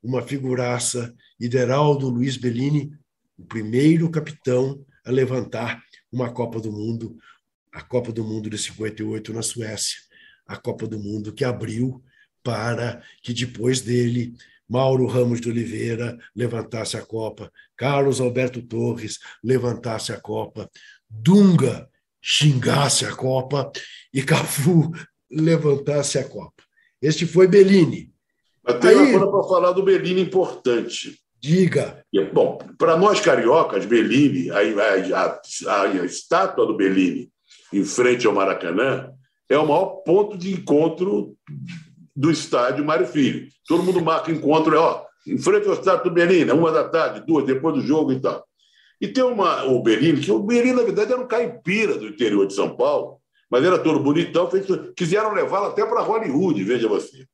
uma 0.03 0.23
figuraça, 0.23 1.15
Ideraldo 1.39 2.09
Luiz 2.09 2.37
Bellini, 2.37 2.93
o 3.37 3.45
primeiro 3.45 4.11
capitão 4.11 4.85
a 5.05 5.11
levantar 5.11 5.83
uma 6.11 6.33
Copa 6.33 6.61
do 6.61 6.73
Mundo, 6.73 7.17
a 7.73 7.83
Copa 7.83 8.11
do 8.11 8.25
Mundo 8.25 8.51
de 8.51 8.59
58 8.59 9.33
na 9.33 9.43
Suécia, 9.43 9.99
a 10.47 10.57
Copa 10.57 10.87
do 10.87 10.99
Mundo 10.99 11.33
que 11.33 11.45
abriu 11.45 12.03
para 12.43 13.03
que 13.23 13.33
depois 13.33 13.81
dele 13.81 14.35
Mauro 14.69 15.07
Ramos 15.07 15.41
de 15.41 15.49
Oliveira 15.49 16.17
levantasse 16.35 16.97
a 16.97 17.03
Copa, 17.03 17.51
Carlos 17.77 18.21
Alberto 18.21 18.63
Torres 18.63 19.19
levantasse 19.43 20.13
a 20.13 20.21
Copa, 20.21 20.71
Dunga 21.09 21.89
xingasse 22.23 23.05
a 23.05 23.15
Copa 23.15 23.71
e 24.13 24.23
Cafu 24.23 24.93
levantasse 25.31 26.19
a 26.19 26.25
Copa. 26.29 26.63
Este 27.01 27.27
foi 27.27 27.49
Bellini. 27.49 28.13
Mas 28.63 28.79
tem 28.79 28.91
Aí, 28.91 28.97
uma 28.97 29.19
coisa 29.19 29.31
para 29.31 29.49
falar 29.49 29.73
do 29.73 29.83
Bellini 29.83 30.21
importante. 30.21 31.19
Diga. 31.41 32.05
Bom, 32.35 32.59
para 32.79 32.99
nós 32.99 33.21
cariocas, 33.21 33.87
Bellini, 33.87 34.51
a, 34.51 34.59
a, 34.59 35.41
a, 35.67 35.83
a, 35.83 36.05
estátua 36.05 36.67
do 36.67 36.77
Bellini 36.77 37.31
em 37.73 37.83
frente 37.83 38.27
ao 38.27 38.35
Maracanã 38.35 39.11
é 39.49 39.57
o 39.57 39.67
maior 39.67 40.03
ponto 40.05 40.37
de 40.37 40.53
encontro 40.53 41.35
do 42.15 42.31
estádio 42.31 42.85
Mário 42.85 43.07
Filho. 43.07 43.49
Todo 43.67 43.83
mundo 43.83 44.01
marca 44.01 44.31
encontro, 44.31 44.75
é, 44.75 44.79
ó, 44.79 45.05
em 45.27 45.39
frente 45.39 45.69
ao 45.69 45.75
estádio 45.75 46.05
do 46.05 46.11
Bellini, 46.11 46.51
uma 46.51 46.73
da 46.73 46.89
tarde, 46.89 47.25
duas, 47.27 47.45
depois 47.45 47.75
do 47.75 47.81
jogo 47.81 48.13
e 48.13 48.21
tal. 48.21 48.45
E 49.01 49.09
tem 49.09 49.25
uma, 49.25 49.65
o 49.65 49.83
Bellini, 49.83 50.21
que 50.21 50.31
o 50.31 50.41
Bellini, 50.41 50.75
na 50.75 50.83
verdade, 50.83 51.13
era 51.13 51.21
um 51.21 51.27
caipira 51.27 51.97
do 51.97 52.09
interior 52.09 52.47
de 52.47 52.55
São 52.55 52.77
Paulo, 52.77 53.19
mas 53.51 53.65
era 53.65 53.79
todo 53.79 54.01
bonitão, 54.01 54.51
feito, 54.51 54.93
quiseram 54.95 55.33
levá-lo 55.33 55.67
até 55.67 55.85
para 55.85 56.03
Hollywood, 56.03 56.63
veja 56.63 56.87
você. 56.87 57.27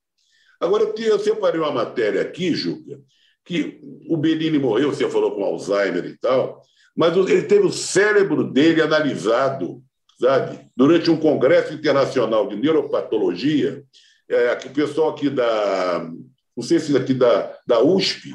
Agora, 0.60 0.84
eu 0.96 1.18
separei 1.18 1.60
uma 1.60 1.72
matéria 1.72 2.22
aqui, 2.22 2.54
Juca, 2.54 2.98
que 3.44 3.80
o 4.08 4.16
Bellini 4.16 4.58
morreu, 4.58 4.92
você 4.92 5.08
falou 5.08 5.34
com 5.34 5.44
Alzheimer 5.44 6.04
e 6.06 6.16
tal, 6.16 6.62
mas 6.96 7.14
ele 7.16 7.42
teve 7.42 7.66
o 7.66 7.72
cérebro 7.72 8.44
dele 8.44 8.80
analisado, 8.80 9.82
sabe? 10.18 10.60
Durante 10.74 11.10
um 11.10 11.16
congresso 11.16 11.74
internacional 11.74 12.48
de 12.48 12.56
neuropatologia, 12.56 13.84
é, 14.28 14.52
o 14.52 14.70
pessoal 14.70 15.10
aqui 15.10 15.30
da, 15.30 16.08
não 16.56 16.64
sei 16.64 16.78
se 16.78 16.96
aqui 16.96 17.14
da, 17.14 17.56
da 17.66 17.82
USP, 17.82 18.34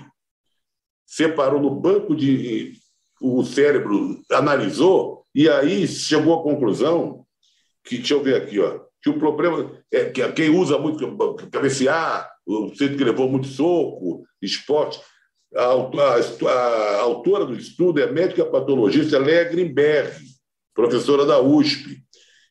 separou 1.06 1.60
no 1.60 1.70
banco 1.70 2.16
de 2.16 2.74
o 3.22 3.44
cérebro 3.44 4.22
analisou 4.32 5.26
e 5.36 5.48
aí 5.50 5.88
chegou 5.88 6.40
à 6.40 6.44
conclusão 6.44 7.26
que 7.84 7.98
deixa 7.98 8.14
eu 8.14 8.24
ver 8.24 8.36
aqui, 8.36 8.60
ó, 8.60 8.80
que 9.02 9.10
o 9.10 9.18
problema 9.18 9.72
é 9.92 10.06
que 10.06 10.32
quem 10.34 10.50
usa 10.50 10.78
muito 10.78 11.18
cabecear, 11.52 12.32
centro 12.76 12.98
que 12.98 13.04
levou 13.04 13.30
muito 13.30 13.48
soco, 13.48 14.24
esporte. 14.42 15.02
A, 15.56 15.64
a, 15.64 16.50
a, 16.50 17.02
autora 17.02 17.46
do 17.46 17.56
estudo 17.56 18.00
é 18.00 18.10
médica 18.10 18.46
patologista 18.46 19.20
Léa 19.20 19.50
professora 20.74 21.26
da 21.26 21.42
USP. 21.42 22.02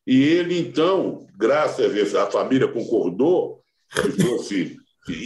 E 0.06 0.22
ele, 0.22 0.58
então, 0.58 1.26
graças 1.36 2.14
a 2.14 2.30
família 2.30 2.68
concordou 2.68 3.60
que 3.92 4.12
fosse 4.22 4.76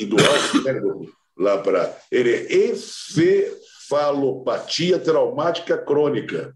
doar 0.09 0.33
o 0.33 0.63
cérebro 0.63 1.13
lá 1.37 1.59
para. 1.59 1.95
Ele 2.11 2.31
é 2.31 2.71
encefalopatia 2.71 4.99
traumática 4.99 5.77
crônica 5.79 6.55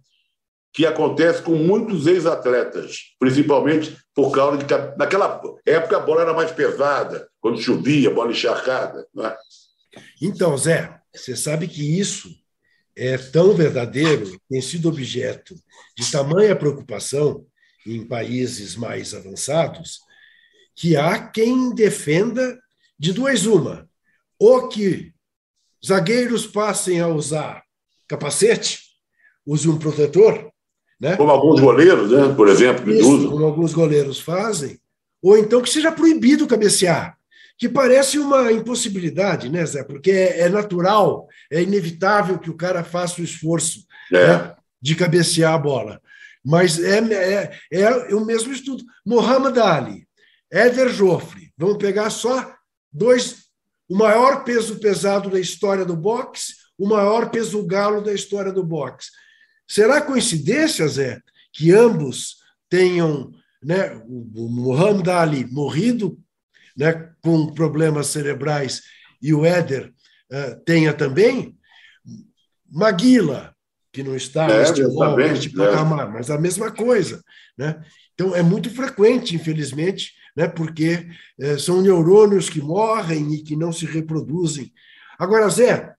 que 0.73 0.87
acontece 0.87 1.43
com 1.43 1.57
muitos 1.57 2.07
ex-atletas, 2.07 3.15
principalmente 3.19 3.95
por 4.15 4.31
causa 4.31 4.59
de 4.59 4.65
que 4.65 4.75
naquela 4.97 5.43
época 5.67 5.97
a 5.97 6.01
bola 6.01 6.23
era 6.23 6.35
mais 6.35 6.53
pesada, 6.53 7.29
quando 7.41 7.61
chovia, 7.61 8.11
bola 8.11 8.31
encharcada. 8.31 9.05
É? 9.19 9.37
Então, 10.23 10.57
Zé, 10.57 11.01
você 11.13 11.35
sabe 11.35 11.67
que 11.67 11.99
isso 11.99 12.29
é 12.97 13.17
tão 13.17 13.55
verdadeiro, 13.55 14.39
tem 14.49 14.61
sido 14.61 14.89
objeto 14.89 15.55
de 15.97 16.09
tamanha 16.11 16.55
preocupação 16.55 17.45
em 17.87 18.05
países 18.05 18.77
mais 18.77 19.15
avançados, 19.15 20.01
que 20.75 20.97
há 20.97 21.19
quem 21.29 21.75
defenda 21.75 22.59
de 22.99 23.13
duas 23.13 23.47
uma, 23.47 23.89
ou 24.39 24.69
que 24.69 25.13
zagueiros 25.85 26.47
passem 26.47 27.01
a 27.01 27.09
usar 27.09 27.63
capacete, 28.07 28.81
use 29.47 29.69
um 29.69 29.79
protetor, 29.79 30.51
né? 31.01 31.17
Como 31.17 31.31
alguns 31.31 31.61
goleiros, 31.61 32.11
né? 32.11 32.35
por 32.35 32.49
exemplo, 32.49 32.85
que 32.85 32.93
Isso, 32.93 33.09
usam. 33.09 33.31
Como 33.31 33.45
alguns 33.45 33.73
goleiros 33.73 34.19
fazem. 34.19 34.79
Ou 35.23 35.37
então 35.37 35.61
que 35.61 35.71
seja 35.71 35.93
proibido 35.93 36.47
cabecear, 36.47 37.17
que 37.57 37.69
parece 37.69 38.19
uma 38.19 38.53
impossibilidade, 38.53 39.49
né, 39.49 39.65
Zé? 39.67 39.83
Porque 39.85 40.11
é, 40.11 40.41
é 40.43 40.49
natural, 40.49 41.27
é 41.51 41.63
inevitável 41.63 42.39
que 42.39 42.51
o 42.51 42.57
cara 42.57 42.85
faça 42.85 43.21
o 43.21 43.25
esforço 43.25 43.85
é. 44.13 44.27
né, 44.27 44.55
de 44.81 44.95
cabecear 44.95 45.55
a 45.55 45.59
bola. 45.59 46.01
Mas 46.49 46.83
é, 46.83 46.99
é, 47.13 47.61
é 47.71 48.15
o 48.15 48.25
mesmo 48.25 48.51
estudo. 48.51 48.83
Mohamed 49.05 49.61
Ali, 49.61 50.09
Éder 50.51 50.89
Joffre, 50.89 51.53
vamos 51.59 51.77
pegar 51.77 52.09
só 52.09 52.55
dois, 52.91 53.51
o 53.87 53.95
maior 53.95 54.45
peso 54.45 54.81
pesado 54.81 55.29
da 55.29 55.39
história 55.39 55.85
do 55.85 55.95
boxe, 55.95 56.55
o 56.79 56.89
maior 56.89 57.31
peso 57.31 57.63
galo 57.67 58.01
da 58.01 58.15
história 58.15 58.51
do 58.51 58.65
boxe. 58.65 59.11
Será 59.69 60.01
coincidência, 60.01 60.89
Zé, 60.89 61.21
que 61.53 61.71
ambos 61.71 62.37
tenham, 62.71 63.31
né, 63.63 63.95
o 64.07 64.49
Muhammad 64.49 65.07
Ali 65.09 65.45
morrido 65.45 66.19
né, 66.75 67.13
com 67.23 67.53
problemas 67.53 68.07
cerebrais 68.07 68.85
e 69.21 69.35
o 69.35 69.45
Éder 69.45 69.93
uh, 70.33 70.65
tenha 70.65 70.95
também? 70.95 71.55
Maguila, 72.67 73.55
que 73.93 74.03
não 74.03 74.15
está 74.15 74.49
é, 74.49 74.59
neste, 74.59 74.83
neste 75.17 75.51
patamar, 75.51 76.09
é. 76.09 76.11
mas 76.11 76.31
a 76.31 76.39
mesma 76.39 76.71
coisa. 76.71 77.23
Né? 77.57 77.81
Então, 78.15 78.35
é 78.35 78.43
muito 78.43 78.71
frequente, 78.71 79.35
infelizmente, 79.35 80.13
né, 80.37 80.47
porque 80.47 81.09
uh, 81.39 81.59
são 81.59 81.83
neurônios 81.83 82.49
que 82.49 82.61
morrem 82.61 83.35
e 83.35 83.43
que 83.43 83.57
não 83.57 83.73
se 83.73 83.87
reproduzem. 83.87 84.73
Agora, 85.19 85.49
Zé, 85.49 85.95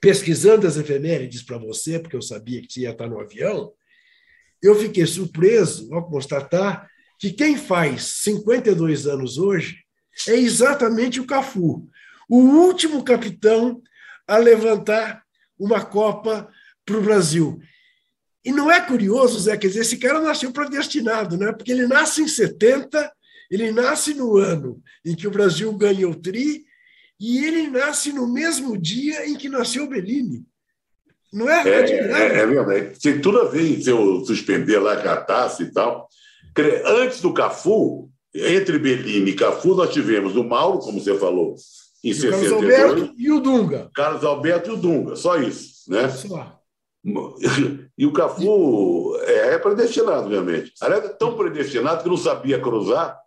pesquisando 0.00 0.66
as 0.66 0.76
efemérides 0.76 1.42
para 1.42 1.58
você, 1.58 1.98
porque 1.98 2.16
eu 2.16 2.22
sabia 2.22 2.60
que 2.62 2.72
você 2.72 2.80
ia 2.80 2.90
estar 2.90 3.08
no 3.08 3.20
avião, 3.20 3.72
eu 4.62 4.74
fiquei 4.74 5.06
surpreso 5.06 5.92
ao 5.94 6.08
constatar 6.08 6.88
que 7.18 7.32
quem 7.32 7.56
faz 7.56 8.04
52 8.22 9.06
anos 9.06 9.38
hoje 9.38 9.84
é 10.28 10.34
exatamente 10.34 11.20
o 11.20 11.26
Cafu, 11.26 11.88
o 12.28 12.38
último 12.38 13.04
capitão 13.04 13.82
a 14.26 14.36
levantar 14.36 15.22
uma 15.58 15.84
Copa 15.84 16.50
para 16.90 16.98
o 16.98 17.02
Brasil. 17.02 17.60
E 18.44 18.50
não 18.50 18.70
é 18.70 18.80
curioso, 18.80 19.38
Zé, 19.38 19.56
quer 19.56 19.68
dizer, 19.68 19.80
esse 19.80 19.98
cara 19.98 20.20
nasceu 20.20 20.50
predestinado, 20.50 21.36
né? 21.36 21.52
porque 21.52 21.70
ele 21.70 21.86
nasce 21.86 22.22
em 22.22 22.28
70, 22.28 23.12
ele 23.50 23.70
nasce 23.70 24.14
no 24.14 24.36
ano 24.36 24.82
em 25.04 25.14
que 25.14 25.28
o 25.28 25.30
Brasil 25.30 25.72
ganhou 25.74 26.12
o 26.12 26.20
Tri, 26.20 26.64
e 27.18 27.44
ele 27.44 27.68
nasce 27.68 28.12
no 28.12 28.26
mesmo 28.26 28.76
dia 28.78 29.28
em 29.28 29.36
que 29.36 29.48
nasceu 29.48 29.86
Bellini. 29.86 30.42
Não 31.32 31.48
é? 31.48 31.68
É, 31.68 31.90
é, 31.90 32.38
é 32.40 32.46
verdade. 32.46 32.98
Tem 33.00 33.20
tudo 33.20 33.40
a 33.40 33.44
ver 33.44 33.80
se 33.80 33.90
eu 33.90 34.24
suspender 34.24 34.78
lá 34.78 34.94
a 34.94 35.16
taça 35.18 35.62
e 35.62 35.70
tal. 35.70 36.08
Antes 36.86 37.20
do 37.20 37.32
Cafu, 37.32 38.10
entre 38.34 38.78
Bellini 38.78 39.30
e 39.30 39.36
Cafu, 39.36 39.74
nós 39.74 39.92
tivemos 39.92 40.34
o 40.34 40.42
Mauro, 40.42 40.78
como 40.78 40.98
você 40.98 41.16
falou, 41.18 41.54
em 42.02 42.12
62. 42.12 42.50
Carlos 42.50 42.52
Alberto 42.52 43.14
e 43.18 43.30
o 43.30 43.40
Dunga. 43.40 43.90
Carlos 43.94 44.24
Alberto 44.24 44.70
e 44.70 44.72
o 44.72 44.76
Dunga, 44.76 45.14
só 45.14 45.38
isso. 45.38 45.88
Né? 45.88 46.08
Só. 46.08 46.59
E 47.96 48.06
o 48.06 48.12
Cafu 48.12 49.16
é, 49.22 49.54
é 49.54 49.58
predestinado, 49.58 50.24
obviamente. 50.24 50.72
Aliás, 50.80 51.04
é 51.04 51.08
tão 51.08 51.36
predestinado 51.36 52.02
que 52.02 52.08
não 52.08 52.16
sabia 52.16 52.60
cruzar 52.60 53.18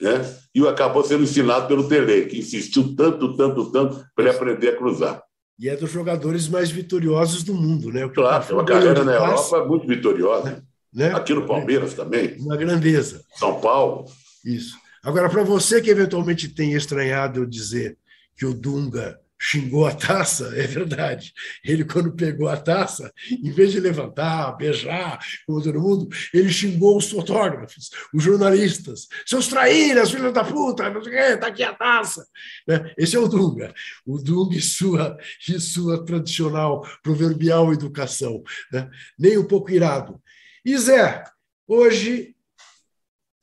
né? 0.00 0.24
e 0.54 0.66
acabou 0.66 1.04
sendo 1.04 1.22
ensinado 1.22 1.66
pelo 1.66 1.88
Tele, 1.88 2.26
que 2.26 2.38
insistiu 2.38 2.94
tanto, 2.96 3.36
tanto, 3.36 3.70
tanto 3.70 4.04
para 4.14 4.24
ele 4.24 4.34
aprender 4.34 4.68
a 4.70 4.76
cruzar. 4.76 5.22
E 5.58 5.68
é 5.68 5.76
dos 5.76 5.90
jogadores 5.90 6.48
mais 6.48 6.70
vitoriosos 6.70 7.42
do 7.42 7.54
mundo, 7.54 7.92
né? 7.92 8.08
claro, 8.08 8.44
tem 8.44 8.56
uma 8.56 8.64
carreira 8.64 9.04
na 9.04 9.12
Europa 9.12 9.64
muito 9.64 9.86
vitoriosa. 9.86 10.62
Né? 10.92 11.12
Aqui 11.14 11.32
no 11.32 11.46
Palmeiras 11.46 11.94
também. 11.94 12.36
Uma 12.38 12.56
grandeza. 12.56 13.22
São 13.36 13.60
Paulo. 13.60 14.04
Isso. 14.44 14.76
Agora, 15.02 15.28
para 15.28 15.42
você 15.42 15.80
que 15.80 15.90
eventualmente 15.90 16.48
tem 16.48 16.74
estranhado 16.74 17.40
eu 17.40 17.46
dizer 17.46 17.96
que 18.36 18.44
o 18.44 18.52
Dunga 18.52 19.18
xingou 19.44 19.84
a 19.84 19.92
taça, 19.92 20.52
é 20.54 20.68
verdade. 20.68 21.32
Ele, 21.64 21.84
quando 21.84 22.14
pegou 22.14 22.48
a 22.48 22.56
taça, 22.56 23.12
em 23.28 23.50
vez 23.50 23.72
de 23.72 23.80
levantar, 23.80 24.56
beijar, 24.56 25.18
como 25.44 25.60
todo 25.60 25.80
mundo, 25.80 26.08
ele 26.32 26.48
xingou 26.48 26.96
os 26.96 27.10
fotógrafos, 27.10 27.90
os 28.14 28.22
jornalistas. 28.22 29.08
Seus 29.26 29.48
traíras, 29.48 30.12
filhos 30.12 30.32
da 30.32 30.44
puta, 30.44 30.88
não 30.88 31.02
sei 31.02 31.12
o 31.12 31.16
quê, 31.16 31.36
tá 31.36 31.48
aqui 31.48 31.64
a 31.64 31.74
taça. 31.74 32.24
Né? 32.68 32.94
Esse 32.96 33.16
é 33.16 33.18
o 33.18 33.26
Dunga. 33.26 33.74
O 34.06 34.18
Dunga 34.18 34.54
e 34.54 34.60
sua, 34.60 35.18
e 35.48 35.58
sua 35.58 36.04
tradicional 36.04 36.86
proverbial 37.02 37.72
educação. 37.72 38.44
Né? 38.72 38.88
Nem 39.18 39.38
um 39.38 39.44
pouco 39.44 39.72
irado. 39.72 40.22
E 40.64 40.78
Zé, 40.78 41.24
hoje 41.66 42.36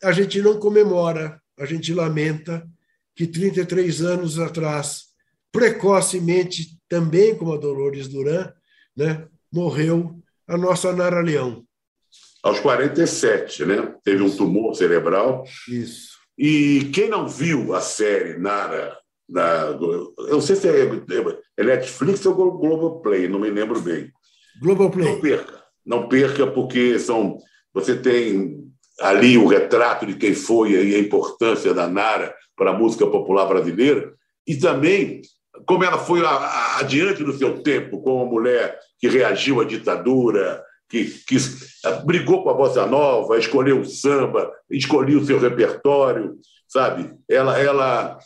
a 0.02 0.14
gente 0.14 0.41
não 0.41 0.58
comemora, 0.58 1.41
a 1.60 1.66
gente 1.66 1.93
lamenta 1.93 2.66
que 3.14 3.28
33 3.28 4.02
anos 4.02 4.39
atrás 4.39 5.09
precocemente, 5.52 6.78
também 6.88 7.36
como 7.36 7.54
a 7.54 7.58
Dolores 7.58 8.08
Duran, 8.08 8.52
né, 8.95 9.28
morreu 9.52 10.16
a 10.47 10.58
nossa 10.58 10.93
Nara 10.93 11.22
Leão. 11.22 11.64
Aos 12.41 12.60
47, 12.60 13.66
né? 13.66 13.93
Teve 14.04 14.24
um 14.24 14.36
tumor 14.36 14.74
cerebral. 14.74 15.43
Isso. 15.68 16.18
E 16.38 16.89
quem 16.93 17.10
não 17.10 17.28
viu 17.28 17.76
a 17.76 17.82
série 17.82 18.38
Nara, 18.38 18.97
da, 19.28 19.78
eu 19.80 20.14
não 20.18 20.41
sei 20.41 20.56
se 20.56 20.70
é, 20.70 20.89
é 21.58 21.64
Netflix 21.64 22.26
ou 22.26 22.34
Globoplay, 22.34 23.28
não 23.28 23.39
me 23.39 23.50
lembro 23.50 23.82
bem. 23.82 24.10
Globoplay. 24.62 25.06
Não 25.06 25.20
perca, 25.20 25.64
não 25.86 26.08
perca, 26.08 26.47
porque 26.47 26.97
são, 26.97 27.38
você 27.74 27.95
tem 27.95 28.58
ali 29.02 29.38
o 29.38 29.47
retrato 29.47 30.06
de 30.06 30.16
quem 30.16 30.34
foi 30.34 30.72
e 30.72 30.95
a 30.95 31.00
importância 31.00 31.74
da 31.74 31.88
Nara 31.88 32.34
para 32.56 32.72
a 32.72 32.78
música 32.78 33.06
popular 33.06 33.45
brasileira, 33.45 34.14
e 34.47 34.56
também 34.56 35.22
como 35.66 35.84
ela 35.84 35.97
foi 35.97 36.22
adiante 36.78 37.24
do 37.24 37.38
seu 37.38 37.62
tempo, 37.62 38.01
como 38.01 38.24
uma 38.24 38.32
mulher 38.32 38.80
que 38.99 39.07
reagiu 39.07 39.62
à 39.62 39.64
ditadura, 39.64 40.64
que, 40.89 41.05
que 41.28 41.38
brigou 42.05 42.43
com 42.43 42.49
a 42.49 42.53
bossa 42.53 42.86
nova, 42.86 43.38
escolheu 43.38 43.82
o 43.82 43.86
samba, 43.86 44.51
escolheu 44.70 45.20
o 45.20 45.26
seu 45.26 45.39
repertório, 45.39 46.38
sabe? 46.68 47.14
Ela, 47.30 47.60
ela 47.60 48.18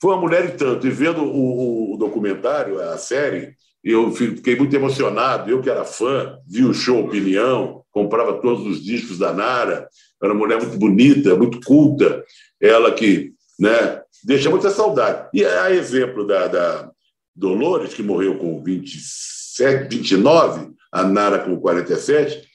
foi 0.00 0.12
uma 0.12 0.20
mulher 0.20 0.46
e 0.46 0.52
tanto. 0.52 0.86
E 0.86 0.90
vendo 0.90 1.22
o, 1.22 1.94
o 1.94 1.96
documentário, 1.98 2.80
a 2.80 2.96
série, 2.96 3.54
eu 3.84 4.10
fiquei 4.12 4.56
muito 4.56 4.74
emocionado. 4.74 5.50
Eu 5.50 5.60
que 5.60 5.70
era 5.70 5.84
fã, 5.84 6.38
vi 6.46 6.64
o 6.64 6.74
show 6.74 7.04
Opinião, 7.04 7.82
comprava 7.90 8.40
todos 8.40 8.66
os 8.66 8.82
discos 8.82 9.18
da 9.18 9.32
Nara. 9.32 9.88
Era 10.22 10.32
uma 10.32 10.38
mulher 10.38 10.58
muito 10.58 10.78
bonita, 10.78 11.36
muito 11.36 11.60
culta. 11.60 12.24
Ela 12.60 12.92
que 12.92 13.32
né, 13.58 14.02
deixa 14.24 14.50
muita 14.50 14.70
saudade. 14.70 15.28
E 15.32 15.44
a 15.44 15.70
exemplo 15.70 16.26
da, 16.26 16.46
da 16.46 16.90
Dolores, 17.34 17.94
que 17.94 18.02
morreu 18.02 18.38
com 18.38 18.62
27, 18.62 19.94
29, 19.96 20.70
a 20.92 21.02
Nara 21.02 21.38
com 21.40 21.58
47, 21.58 22.46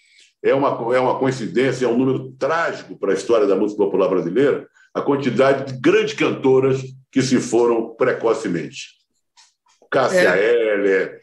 é 0.43 0.53
uma, 0.53 0.69
é 0.95 0.99
uma 0.99 1.19
coincidência, 1.19 1.85
é 1.85 1.87
um 1.87 1.97
número 1.97 2.31
trágico 2.31 2.97
para 2.97 3.11
a 3.11 3.15
história 3.15 3.45
da 3.45 3.55
música 3.55 3.83
popular 3.83 4.09
brasileira, 4.09 4.67
a 4.93 5.01
quantidade 5.01 5.71
de 5.71 5.79
grandes 5.79 6.13
cantoras 6.13 6.81
que 7.11 7.21
se 7.21 7.39
foram 7.39 7.95
precocemente. 7.95 9.01
Cássia 9.89 10.35
é. 10.35 10.73
Heller, 10.73 11.21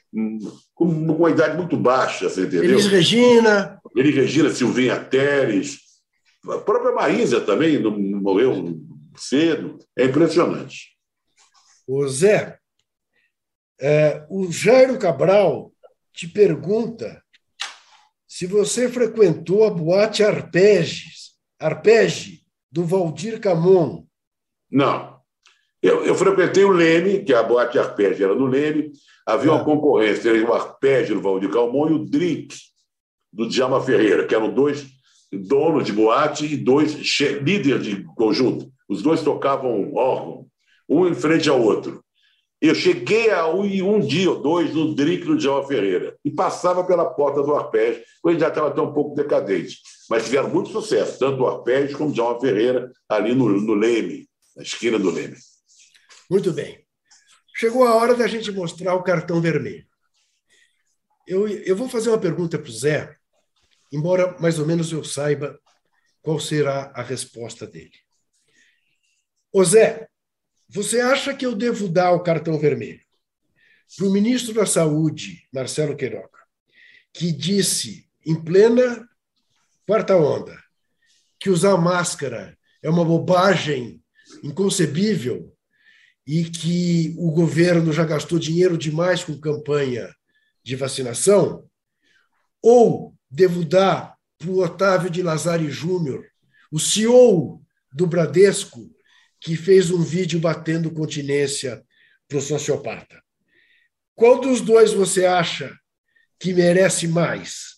com 0.74 0.84
uma 0.84 1.30
idade 1.30 1.56
muito 1.56 1.76
baixa, 1.76 2.28
você 2.28 2.42
entendeu? 2.42 2.64
Elis 2.64 2.86
Regina. 2.86 3.80
Elis 3.96 4.14
Regina, 4.14 4.50
Silvinha 4.50 4.96
Teres, 4.96 5.78
a 6.48 6.58
própria 6.58 6.92
Maísa 6.92 7.40
também 7.40 7.78
morreu 7.82 8.78
cedo. 9.18 9.78
É 9.96 10.04
impressionante. 10.04 10.96
O 11.86 12.06
Zé, 12.06 12.58
é, 13.80 14.26
o 14.28 14.50
Jairo 14.50 14.98
Cabral 14.98 15.72
te 16.12 16.26
pergunta 16.26 17.22
se 18.26 18.46
você 18.46 18.88
frequentou 18.88 19.64
a 19.64 19.70
boate 19.70 20.22
Arpeges, 20.22 21.32
Arpege, 21.58 22.42
do 22.70 22.84
Valdir 22.84 23.40
Camon. 23.40 24.04
Não. 24.70 25.18
Eu, 25.80 26.04
eu, 26.04 26.14
frequentei 26.14 26.64
o 26.64 26.72
Leme, 26.72 27.24
que 27.24 27.32
é 27.32 27.36
a 27.36 27.42
boate 27.42 27.78
Arpege 27.78 28.22
era 28.22 28.34
no 28.34 28.46
Leme. 28.46 28.90
Havia 29.24 29.52
uma 29.52 29.62
ah. 29.62 29.64
concorrência 29.64 30.28
entre 30.30 30.42
o 30.42 30.52
Arpege 30.52 31.14
do 31.14 31.22
Valdir 31.22 31.50
Camon 31.50 31.88
e 31.88 31.92
o 31.94 32.04
Drink 32.04 32.54
do 33.32 33.48
Djalma 33.48 33.80
Ferreira, 33.80 34.26
que 34.26 34.34
eram 34.34 34.52
dois 34.52 34.86
donos 35.32 35.84
de 35.84 35.92
boate 35.92 36.46
e 36.46 36.56
dois 36.56 36.94
líderes 37.42 37.84
de 37.84 38.04
conjunto. 38.16 38.70
Os 38.88 39.02
dois 39.02 39.22
tocavam 39.22 39.94
órgão, 39.94 40.46
um 40.88 41.06
em 41.06 41.14
frente 41.14 41.48
ao 41.48 41.60
outro. 41.60 42.02
Eu 42.60 42.74
cheguei 42.74 43.30
a 43.30 43.46
ir 43.64 43.82
um 43.82 44.00
dia 44.00 44.30
ou 44.30 44.42
dois 44.42 44.74
no 44.74 44.92
drink 44.92 45.24
do 45.24 45.36
Djalma 45.36 45.68
Ferreira 45.68 46.16
e 46.24 46.30
passava 46.30 46.82
pela 46.82 47.04
porta 47.04 47.40
do 47.40 47.54
Arpege, 47.54 48.02
quando 48.20 48.40
já 48.40 48.48
estava 48.48 48.68
até 48.68 48.80
um 48.80 48.92
pouco 48.92 49.14
decadente. 49.14 49.78
Mas 50.10 50.24
tiveram 50.24 50.50
muito 50.50 50.70
sucesso, 50.70 51.18
tanto 51.18 51.42
o 51.42 51.46
Arpege 51.46 51.94
como 51.94 52.10
o 52.10 52.12
Djalma 52.12 52.40
Ferreira, 52.40 52.90
ali 53.08 53.32
no, 53.32 53.48
no 53.48 53.74
Leme, 53.74 54.26
na 54.56 54.62
esquina 54.62 54.98
do 54.98 55.10
Leme. 55.10 55.36
Muito 56.28 56.52
bem. 56.52 56.84
Chegou 57.54 57.84
a 57.84 57.94
hora 57.94 58.14
da 58.14 58.26
gente 58.26 58.50
mostrar 58.50 58.94
o 58.94 59.04
cartão 59.04 59.40
vermelho. 59.40 59.86
Eu, 61.28 61.46
eu 61.46 61.76
vou 61.76 61.88
fazer 61.88 62.08
uma 62.08 62.18
pergunta 62.18 62.58
para 62.58 62.68
o 62.68 62.72
Zé, 62.72 63.16
embora 63.92 64.36
mais 64.40 64.58
ou 64.58 64.66
menos 64.66 64.90
eu 64.90 65.04
saiba 65.04 65.58
qual 66.22 66.40
será 66.40 66.90
a 66.94 67.02
resposta 67.02 67.66
dele. 67.66 68.07
Ô 69.50 69.64
Zé, 69.64 70.06
você 70.68 71.00
acha 71.00 71.34
que 71.34 71.46
eu 71.46 71.54
devo 71.54 71.88
dar 71.88 72.12
o 72.12 72.22
cartão 72.22 72.58
vermelho 72.58 73.00
para 73.96 74.06
o 74.06 74.12
ministro 74.12 74.52
da 74.52 74.66
Saúde, 74.66 75.48
Marcelo 75.50 75.96
Queiroga, 75.96 76.38
que 77.14 77.32
disse 77.32 78.06
em 78.26 78.34
plena 78.34 79.08
quarta 79.86 80.14
onda 80.16 80.54
que 81.40 81.48
usar 81.48 81.78
máscara 81.78 82.58
é 82.82 82.90
uma 82.90 83.02
bobagem 83.04 84.02
inconcebível 84.42 85.56
e 86.26 86.44
que 86.44 87.14
o 87.16 87.30
governo 87.30 87.90
já 87.90 88.04
gastou 88.04 88.38
dinheiro 88.38 88.76
demais 88.76 89.24
com 89.24 89.40
campanha 89.40 90.14
de 90.62 90.76
vacinação? 90.76 91.66
Ou 92.60 93.14
devo 93.30 93.64
dar 93.64 94.14
para 94.36 94.50
o 94.50 94.62
Otávio 94.62 95.08
de 95.08 95.22
Lazari 95.22 95.70
Júnior, 95.70 96.26
o 96.70 96.78
CEO 96.78 97.62
do 97.90 98.06
Bradesco, 98.06 98.94
que 99.40 99.56
fez 99.56 99.90
um 99.90 100.02
vídeo 100.02 100.40
batendo 100.40 100.90
continência 100.90 101.82
para 102.28 102.38
o 102.38 102.42
sociopata. 102.42 103.22
Qual 104.14 104.40
dos 104.40 104.60
dois 104.60 104.92
você 104.92 105.24
acha 105.24 105.72
que 106.38 106.52
merece 106.52 107.06
mais? 107.06 107.76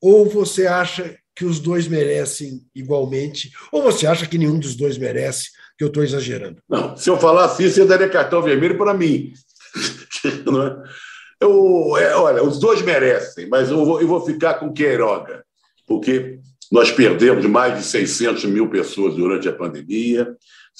Ou 0.00 0.28
você 0.28 0.66
acha 0.66 1.18
que 1.34 1.44
os 1.44 1.60
dois 1.60 1.86
merecem 1.86 2.66
igualmente? 2.74 3.52
Ou 3.70 3.82
você 3.82 4.06
acha 4.06 4.26
que 4.26 4.38
nenhum 4.38 4.58
dos 4.58 4.74
dois 4.74 4.96
merece, 4.98 5.50
que 5.76 5.84
eu 5.84 5.88
estou 5.88 6.02
exagerando? 6.02 6.62
Não, 6.68 6.96
se 6.96 7.08
eu 7.08 7.18
falasse 7.18 7.64
isso, 7.64 7.80
eu 7.80 7.86
daria 7.86 8.08
cartão 8.08 8.42
vermelho 8.42 8.76
para 8.76 8.94
mim. 8.94 9.32
É? 10.20 11.44
eu, 11.44 11.96
é, 11.96 12.16
olha, 12.16 12.42
os 12.42 12.58
dois 12.58 12.82
merecem, 12.82 13.48
mas 13.48 13.70
eu 13.70 13.84
vou, 13.84 14.00
eu 14.00 14.08
vou 14.08 14.24
ficar 14.26 14.54
com 14.54 14.72
Queiroga, 14.72 15.44
porque 15.86 16.40
nós 16.70 16.90
perdemos 16.90 17.46
mais 17.46 17.78
de 17.78 17.84
600 17.84 18.44
mil 18.46 18.68
pessoas 18.68 19.14
durante 19.14 19.48
a 19.48 19.52
pandemia. 19.52 20.36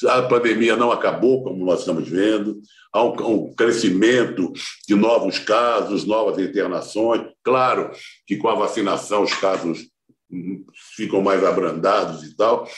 A 0.07 0.22
pandemia 0.22 0.76
não 0.76 0.92
acabou, 0.92 1.42
como 1.42 1.64
nós 1.64 1.80
estamos 1.80 2.09
vendo. 2.09 2.61
Há 2.92 3.03
um, 3.03 3.49
um 3.49 3.55
crescimento 3.55 4.53
de 4.86 4.94
novos 4.94 5.38
casos, 5.38 6.05
novas 6.05 6.38
internações. 6.38 7.22
Claro 7.42 7.90
que 8.26 8.36
com 8.36 8.49
a 8.49 8.55
vacinação 8.55 9.22
os 9.22 9.34
casos 9.34 9.88
ficam 10.94 11.22
mais 11.22 11.42
abrandados 11.42 12.22
e 12.22 12.36
tal, 12.36 12.68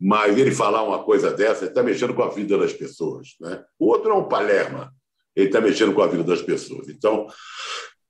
mas 0.00 0.36
ele 0.38 0.50
falar 0.50 0.82
uma 0.82 1.02
coisa 1.02 1.30
dessa, 1.30 1.66
está 1.66 1.82
mexendo 1.82 2.14
com 2.14 2.22
a 2.22 2.30
vida 2.30 2.56
das 2.56 2.72
pessoas. 2.72 3.34
Né? 3.40 3.62
O 3.78 3.86
outro 3.86 4.10
é 4.10 4.14
um 4.14 4.28
Palerma, 4.28 4.92
ele 5.36 5.46
está 5.46 5.60
mexendo 5.60 5.92
com 5.92 6.02
a 6.02 6.06
vida 6.06 6.24
das 6.24 6.40
pessoas. 6.40 6.88
Então, 6.88 7.26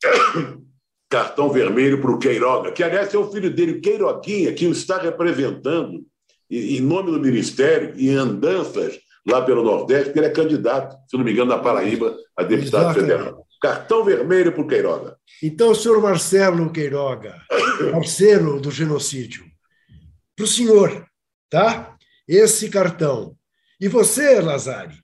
cartão 1.11 1.51
vermelho 1.51 2.01
para 2.01 2.11
o 2.11 2.19
Queiroga, 2.19 2.73
que, 2.73 2.83
aliás, 2.83 3.13
é 3.13 3.19
o 3.19 3.31
filho 3.31 3.53
dele, 3.53 3.81
Queiroguinha, 3.81 4.53
que 4.53 4.67
o 4.67 4.73
está 4.73 4.99
representando 4.99 6.05
em 6.55 6.81
nome 6.81 7.11
do 7.11 7.21
Ministério 7.21 7.95
em 7.97 8.15
andanças 8.15 8.99
lá 9.27 9.43
pelo 9.43 9.63
Nordeste, 9.63 10.07
porque 10.07 10.19
ele 10.19 10.27
é 10.27 10.31
candidato, 10.31 10.97
se 11.09 11.17
não 11.17 11.25
me 11.25 11.33
engano, 11.33 11.51
na 11.51 11.59
Paraíba, 11.59 12.17
a 12.37 12.43
deputado 12.43 12.91
Exatamente. 12.91 13.01
federal. 13.01 13.47
Cartão 13.61 14.05
vermelho 14.05 14.53
para 14.53 14.63
o 14.63 14.67
Queiroga. 14.67 15.17
Então, 15.43 15.75
senhor 15.75 16.01
Marcelo 16.03 16.71
Queiroga, 16.71 17.41
parceiro 17.93 18.61
do 18.61 18.71
genocídio, 18.71 19.45
para 20.37 20.45
o 20.45 20.49
senhor, 20.49 21.07
tá? 21.49 21.97
Esse 22.29 22.69
cartão. 22.69 23.35
E 23.81 23.89
você, 23.89 24.41
Lazari, 24.41 24.97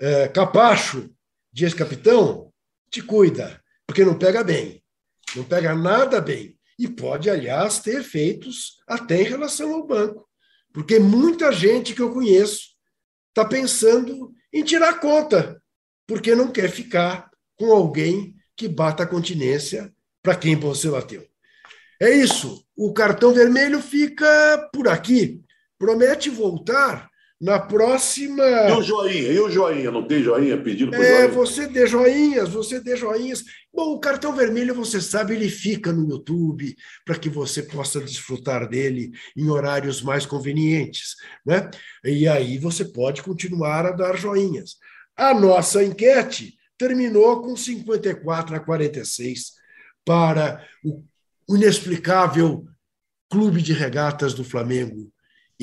é, 0.00 0.28
capacho 0.28 1.10
de 1.52 1.64
ex-capitão, 1.64 2.52
te 2.90 3.02
cuida, 3.02 3.60
porque 3.86 4.04
não 4.04 4.16
pega 4.16 4.44
bem. 4.44 4.82
Não 5.34 5.44
pega 5.44 5.74
nada 5.74 6.20
bem. 6.20 6.56
E 6.78 6.88
pode, 6.88 7.30
aliás, 7.30 7.78
ter 7.78 8.00
efeitos 8.00 8.78
até 8.86 9.20
em 9.20 9.24
relação 9.24 9.72
ao 9.72 9.86
banco. 9.86 10.28
Porque 10.74 10.98
muita 10.98 11.52
gente 11.52 11.94
que 11.94 12.02
eu 12.02 12.12
conheço 12.12 12.70
está 13.28 13.48
pensando 13.48 14.34
em 14.52 14.64
tirar 14.64 14.98
conta, 14.98 15.62
porque 16.04 16.34
não 16.34 16.50
quer 16.50 16.68
ficar 16.68 17.30
com 17.56 17.72
alguém 17.72 18.34
que 18.56 18.68
bata 18.68 19.04
a 19.04 19.06
continência 19.06 19.94
para 20.20 20.34
quem 20.34 20.56
você 20.56 20.90
bateu. 20.90 21.24
É 22.02 22.10
isso. 22.10 22.66
O 22.76 22.92
cartão 22.92 23.32
vermelho 23.32 23.80
fica 23.80 24.68
por 24.72 24.88
aqui. 24.88 25.40
Promete 25.78 26.28
voltar 26.28 27.08
na 27.44 27.58
próxima. 27.58 28.42
E 28.42 28.72
o 28.72 28.82
joinha? 28.82 29.32
E 29.32 29.38
o 29.38 29.50
joinha? 29.50 29.90
Não 29.90 30.06
tem 30.06 30.22
joinha 30.22 30.56
pedindo 30.56 30.94
É, 30.94 30.98
joinha? 30.98 31.28
você 31.28 31.66
dê 31.68 31.86
joinhas, 31.86 32.48
você 32.48 32.80
dê 32.80 32.96
joinhas. 32.96 33.44
Bom, 33.70 33.92
o 33.92 34.00
cartão 34.00 34.34
vermelho, 34.34 34.74
você 34.74 34.98
sabe, 34.98 35.34
ele 35.34 35.50
fica 35.50 35.92
no 35.92 36.08
YouTube 36.08 36.74
para 37.04 37.18
que 37.18 37.28
você 37.28 37.62
possa 37.62 38.00
desfrutar 38.00 38.66
dele 38.66 39.12
em 39.36 39.50
horários 39.50 40.00
mais 40.00 40.24
convenientes. 40.24 41.16
Né? 41.44 41.70
E 42.02 42.26
aí 42.26 42.56
você 42.56 42.82
pode 42.82 43.22
continuar 43.22 43.84
a 43.84 43.92
dar 43.92 44.16
joinhas. 44.16 44.76
A 45.14 45.34
nossa 45.34 45.84
enquete 45.84 46.54
terminou 46.78 47.42
com 47.42 47.54
54 47.54 48.56
a 48.56 48.60
46 48.60 49.52
para 50.02 50.66
o 50.82 51.04
inexplicável 51.54 52.64
Clube 53.30 53.60
de 53.60 53.74
Regatas 53.74 54.32
do 54.32 54.44
Flamengo 54.44 55.12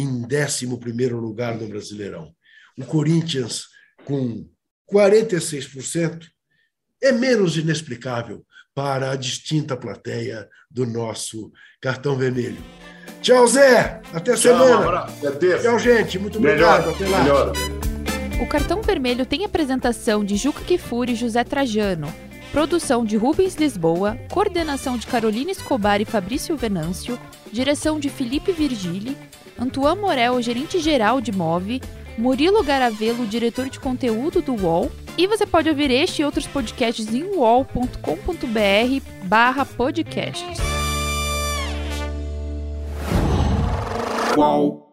em 0.01 0.25
11 0.25 0.65
lugar 1.11 1.57
no 1.57 1.67
Brasileirão. 1.67 2.33
O 2.77 2.85
Corinthians, 2.85 3.65
com 4.05 4.47
46%, 4.91 6.25
é 7.01 7.11
menos 7.11 7.57
inexplicável, 7.57 8.45
para 8.73 9.11
a 9.11 9.15
distinta 9.15 9.75
plateia 9.75 10.47
do 10.69 10.85
nosso 10.85 11.51
cartão 11.81 12.15
vermelho. 12.15 12.57
Tchau, 13.21 13.45
Zé. 13.47 14.01
Até 14.13 14.33
Tchau, 14.33 14.37
semana. 14.37 14.99
Até 15.27 15.57
Tchau, 15.59 15.77
gente. 15.77 16.17
Muito 16.17 16.39
Melhor, 16.39 16.79
obrigado. 16.79 16.95
Até 16.95 17.09
lá. 17.09 17.23
melhor. 17.23 17.53
O 18.41 18.47
cartão 18.47 18.81
vermelho 18.81 19.25
tem 19.25 19.45
apresentação 19.45 20.23
de 20.23 20.35
Juca 20.35 20.63
Kifuri 20.63 21.11
e 21.11 21.15
José 21.15 21.43
Trajano, 21.43 22.11
produção 22.51 23.05
de 23.05 23.15
Rubens 23.15 23.55
Lisboa, 23.55 24.17
coordenação 24.31 24.97
de 24.97 25.05
Carolina 25.05 25.51
Escobar 25.51 26.01
e 26.01 26.05
Fabrício 26.05 26.57
Venâncio, 26.57 27.19
direção 27.51 27.99
de 27.99 28.09
Felipe 28.09 28.51
Virgili, 28.51 29.15
Antoine 29.61 30.01
Morel, 30.01 30.41
gerente-geral 30.41 31.21
de 31.21 31.31
Move, 31.31 31.83
Murilo 32.17 32.63
Garavelo, 32.63 33.27
diretor 33.27 33.69
de 33.69 33.79
conteúdo 33.79 34.41
do 34.41 34.55
UOL, 34.55 34.91
e 35.15 35.27
você 35.27 35.45
pode 35.45 35.69
ouvir 35.69 35.91
este 35.91 36.23
e 36.23 36.25
outros 36.25 36.47
podcasts 36.47 37.13
em 37.13 37.23
uol.com.br 37.35 37.95
barra 39.25 39.63
podcasts. 39.63 40.57
Qual? 44.33 44.90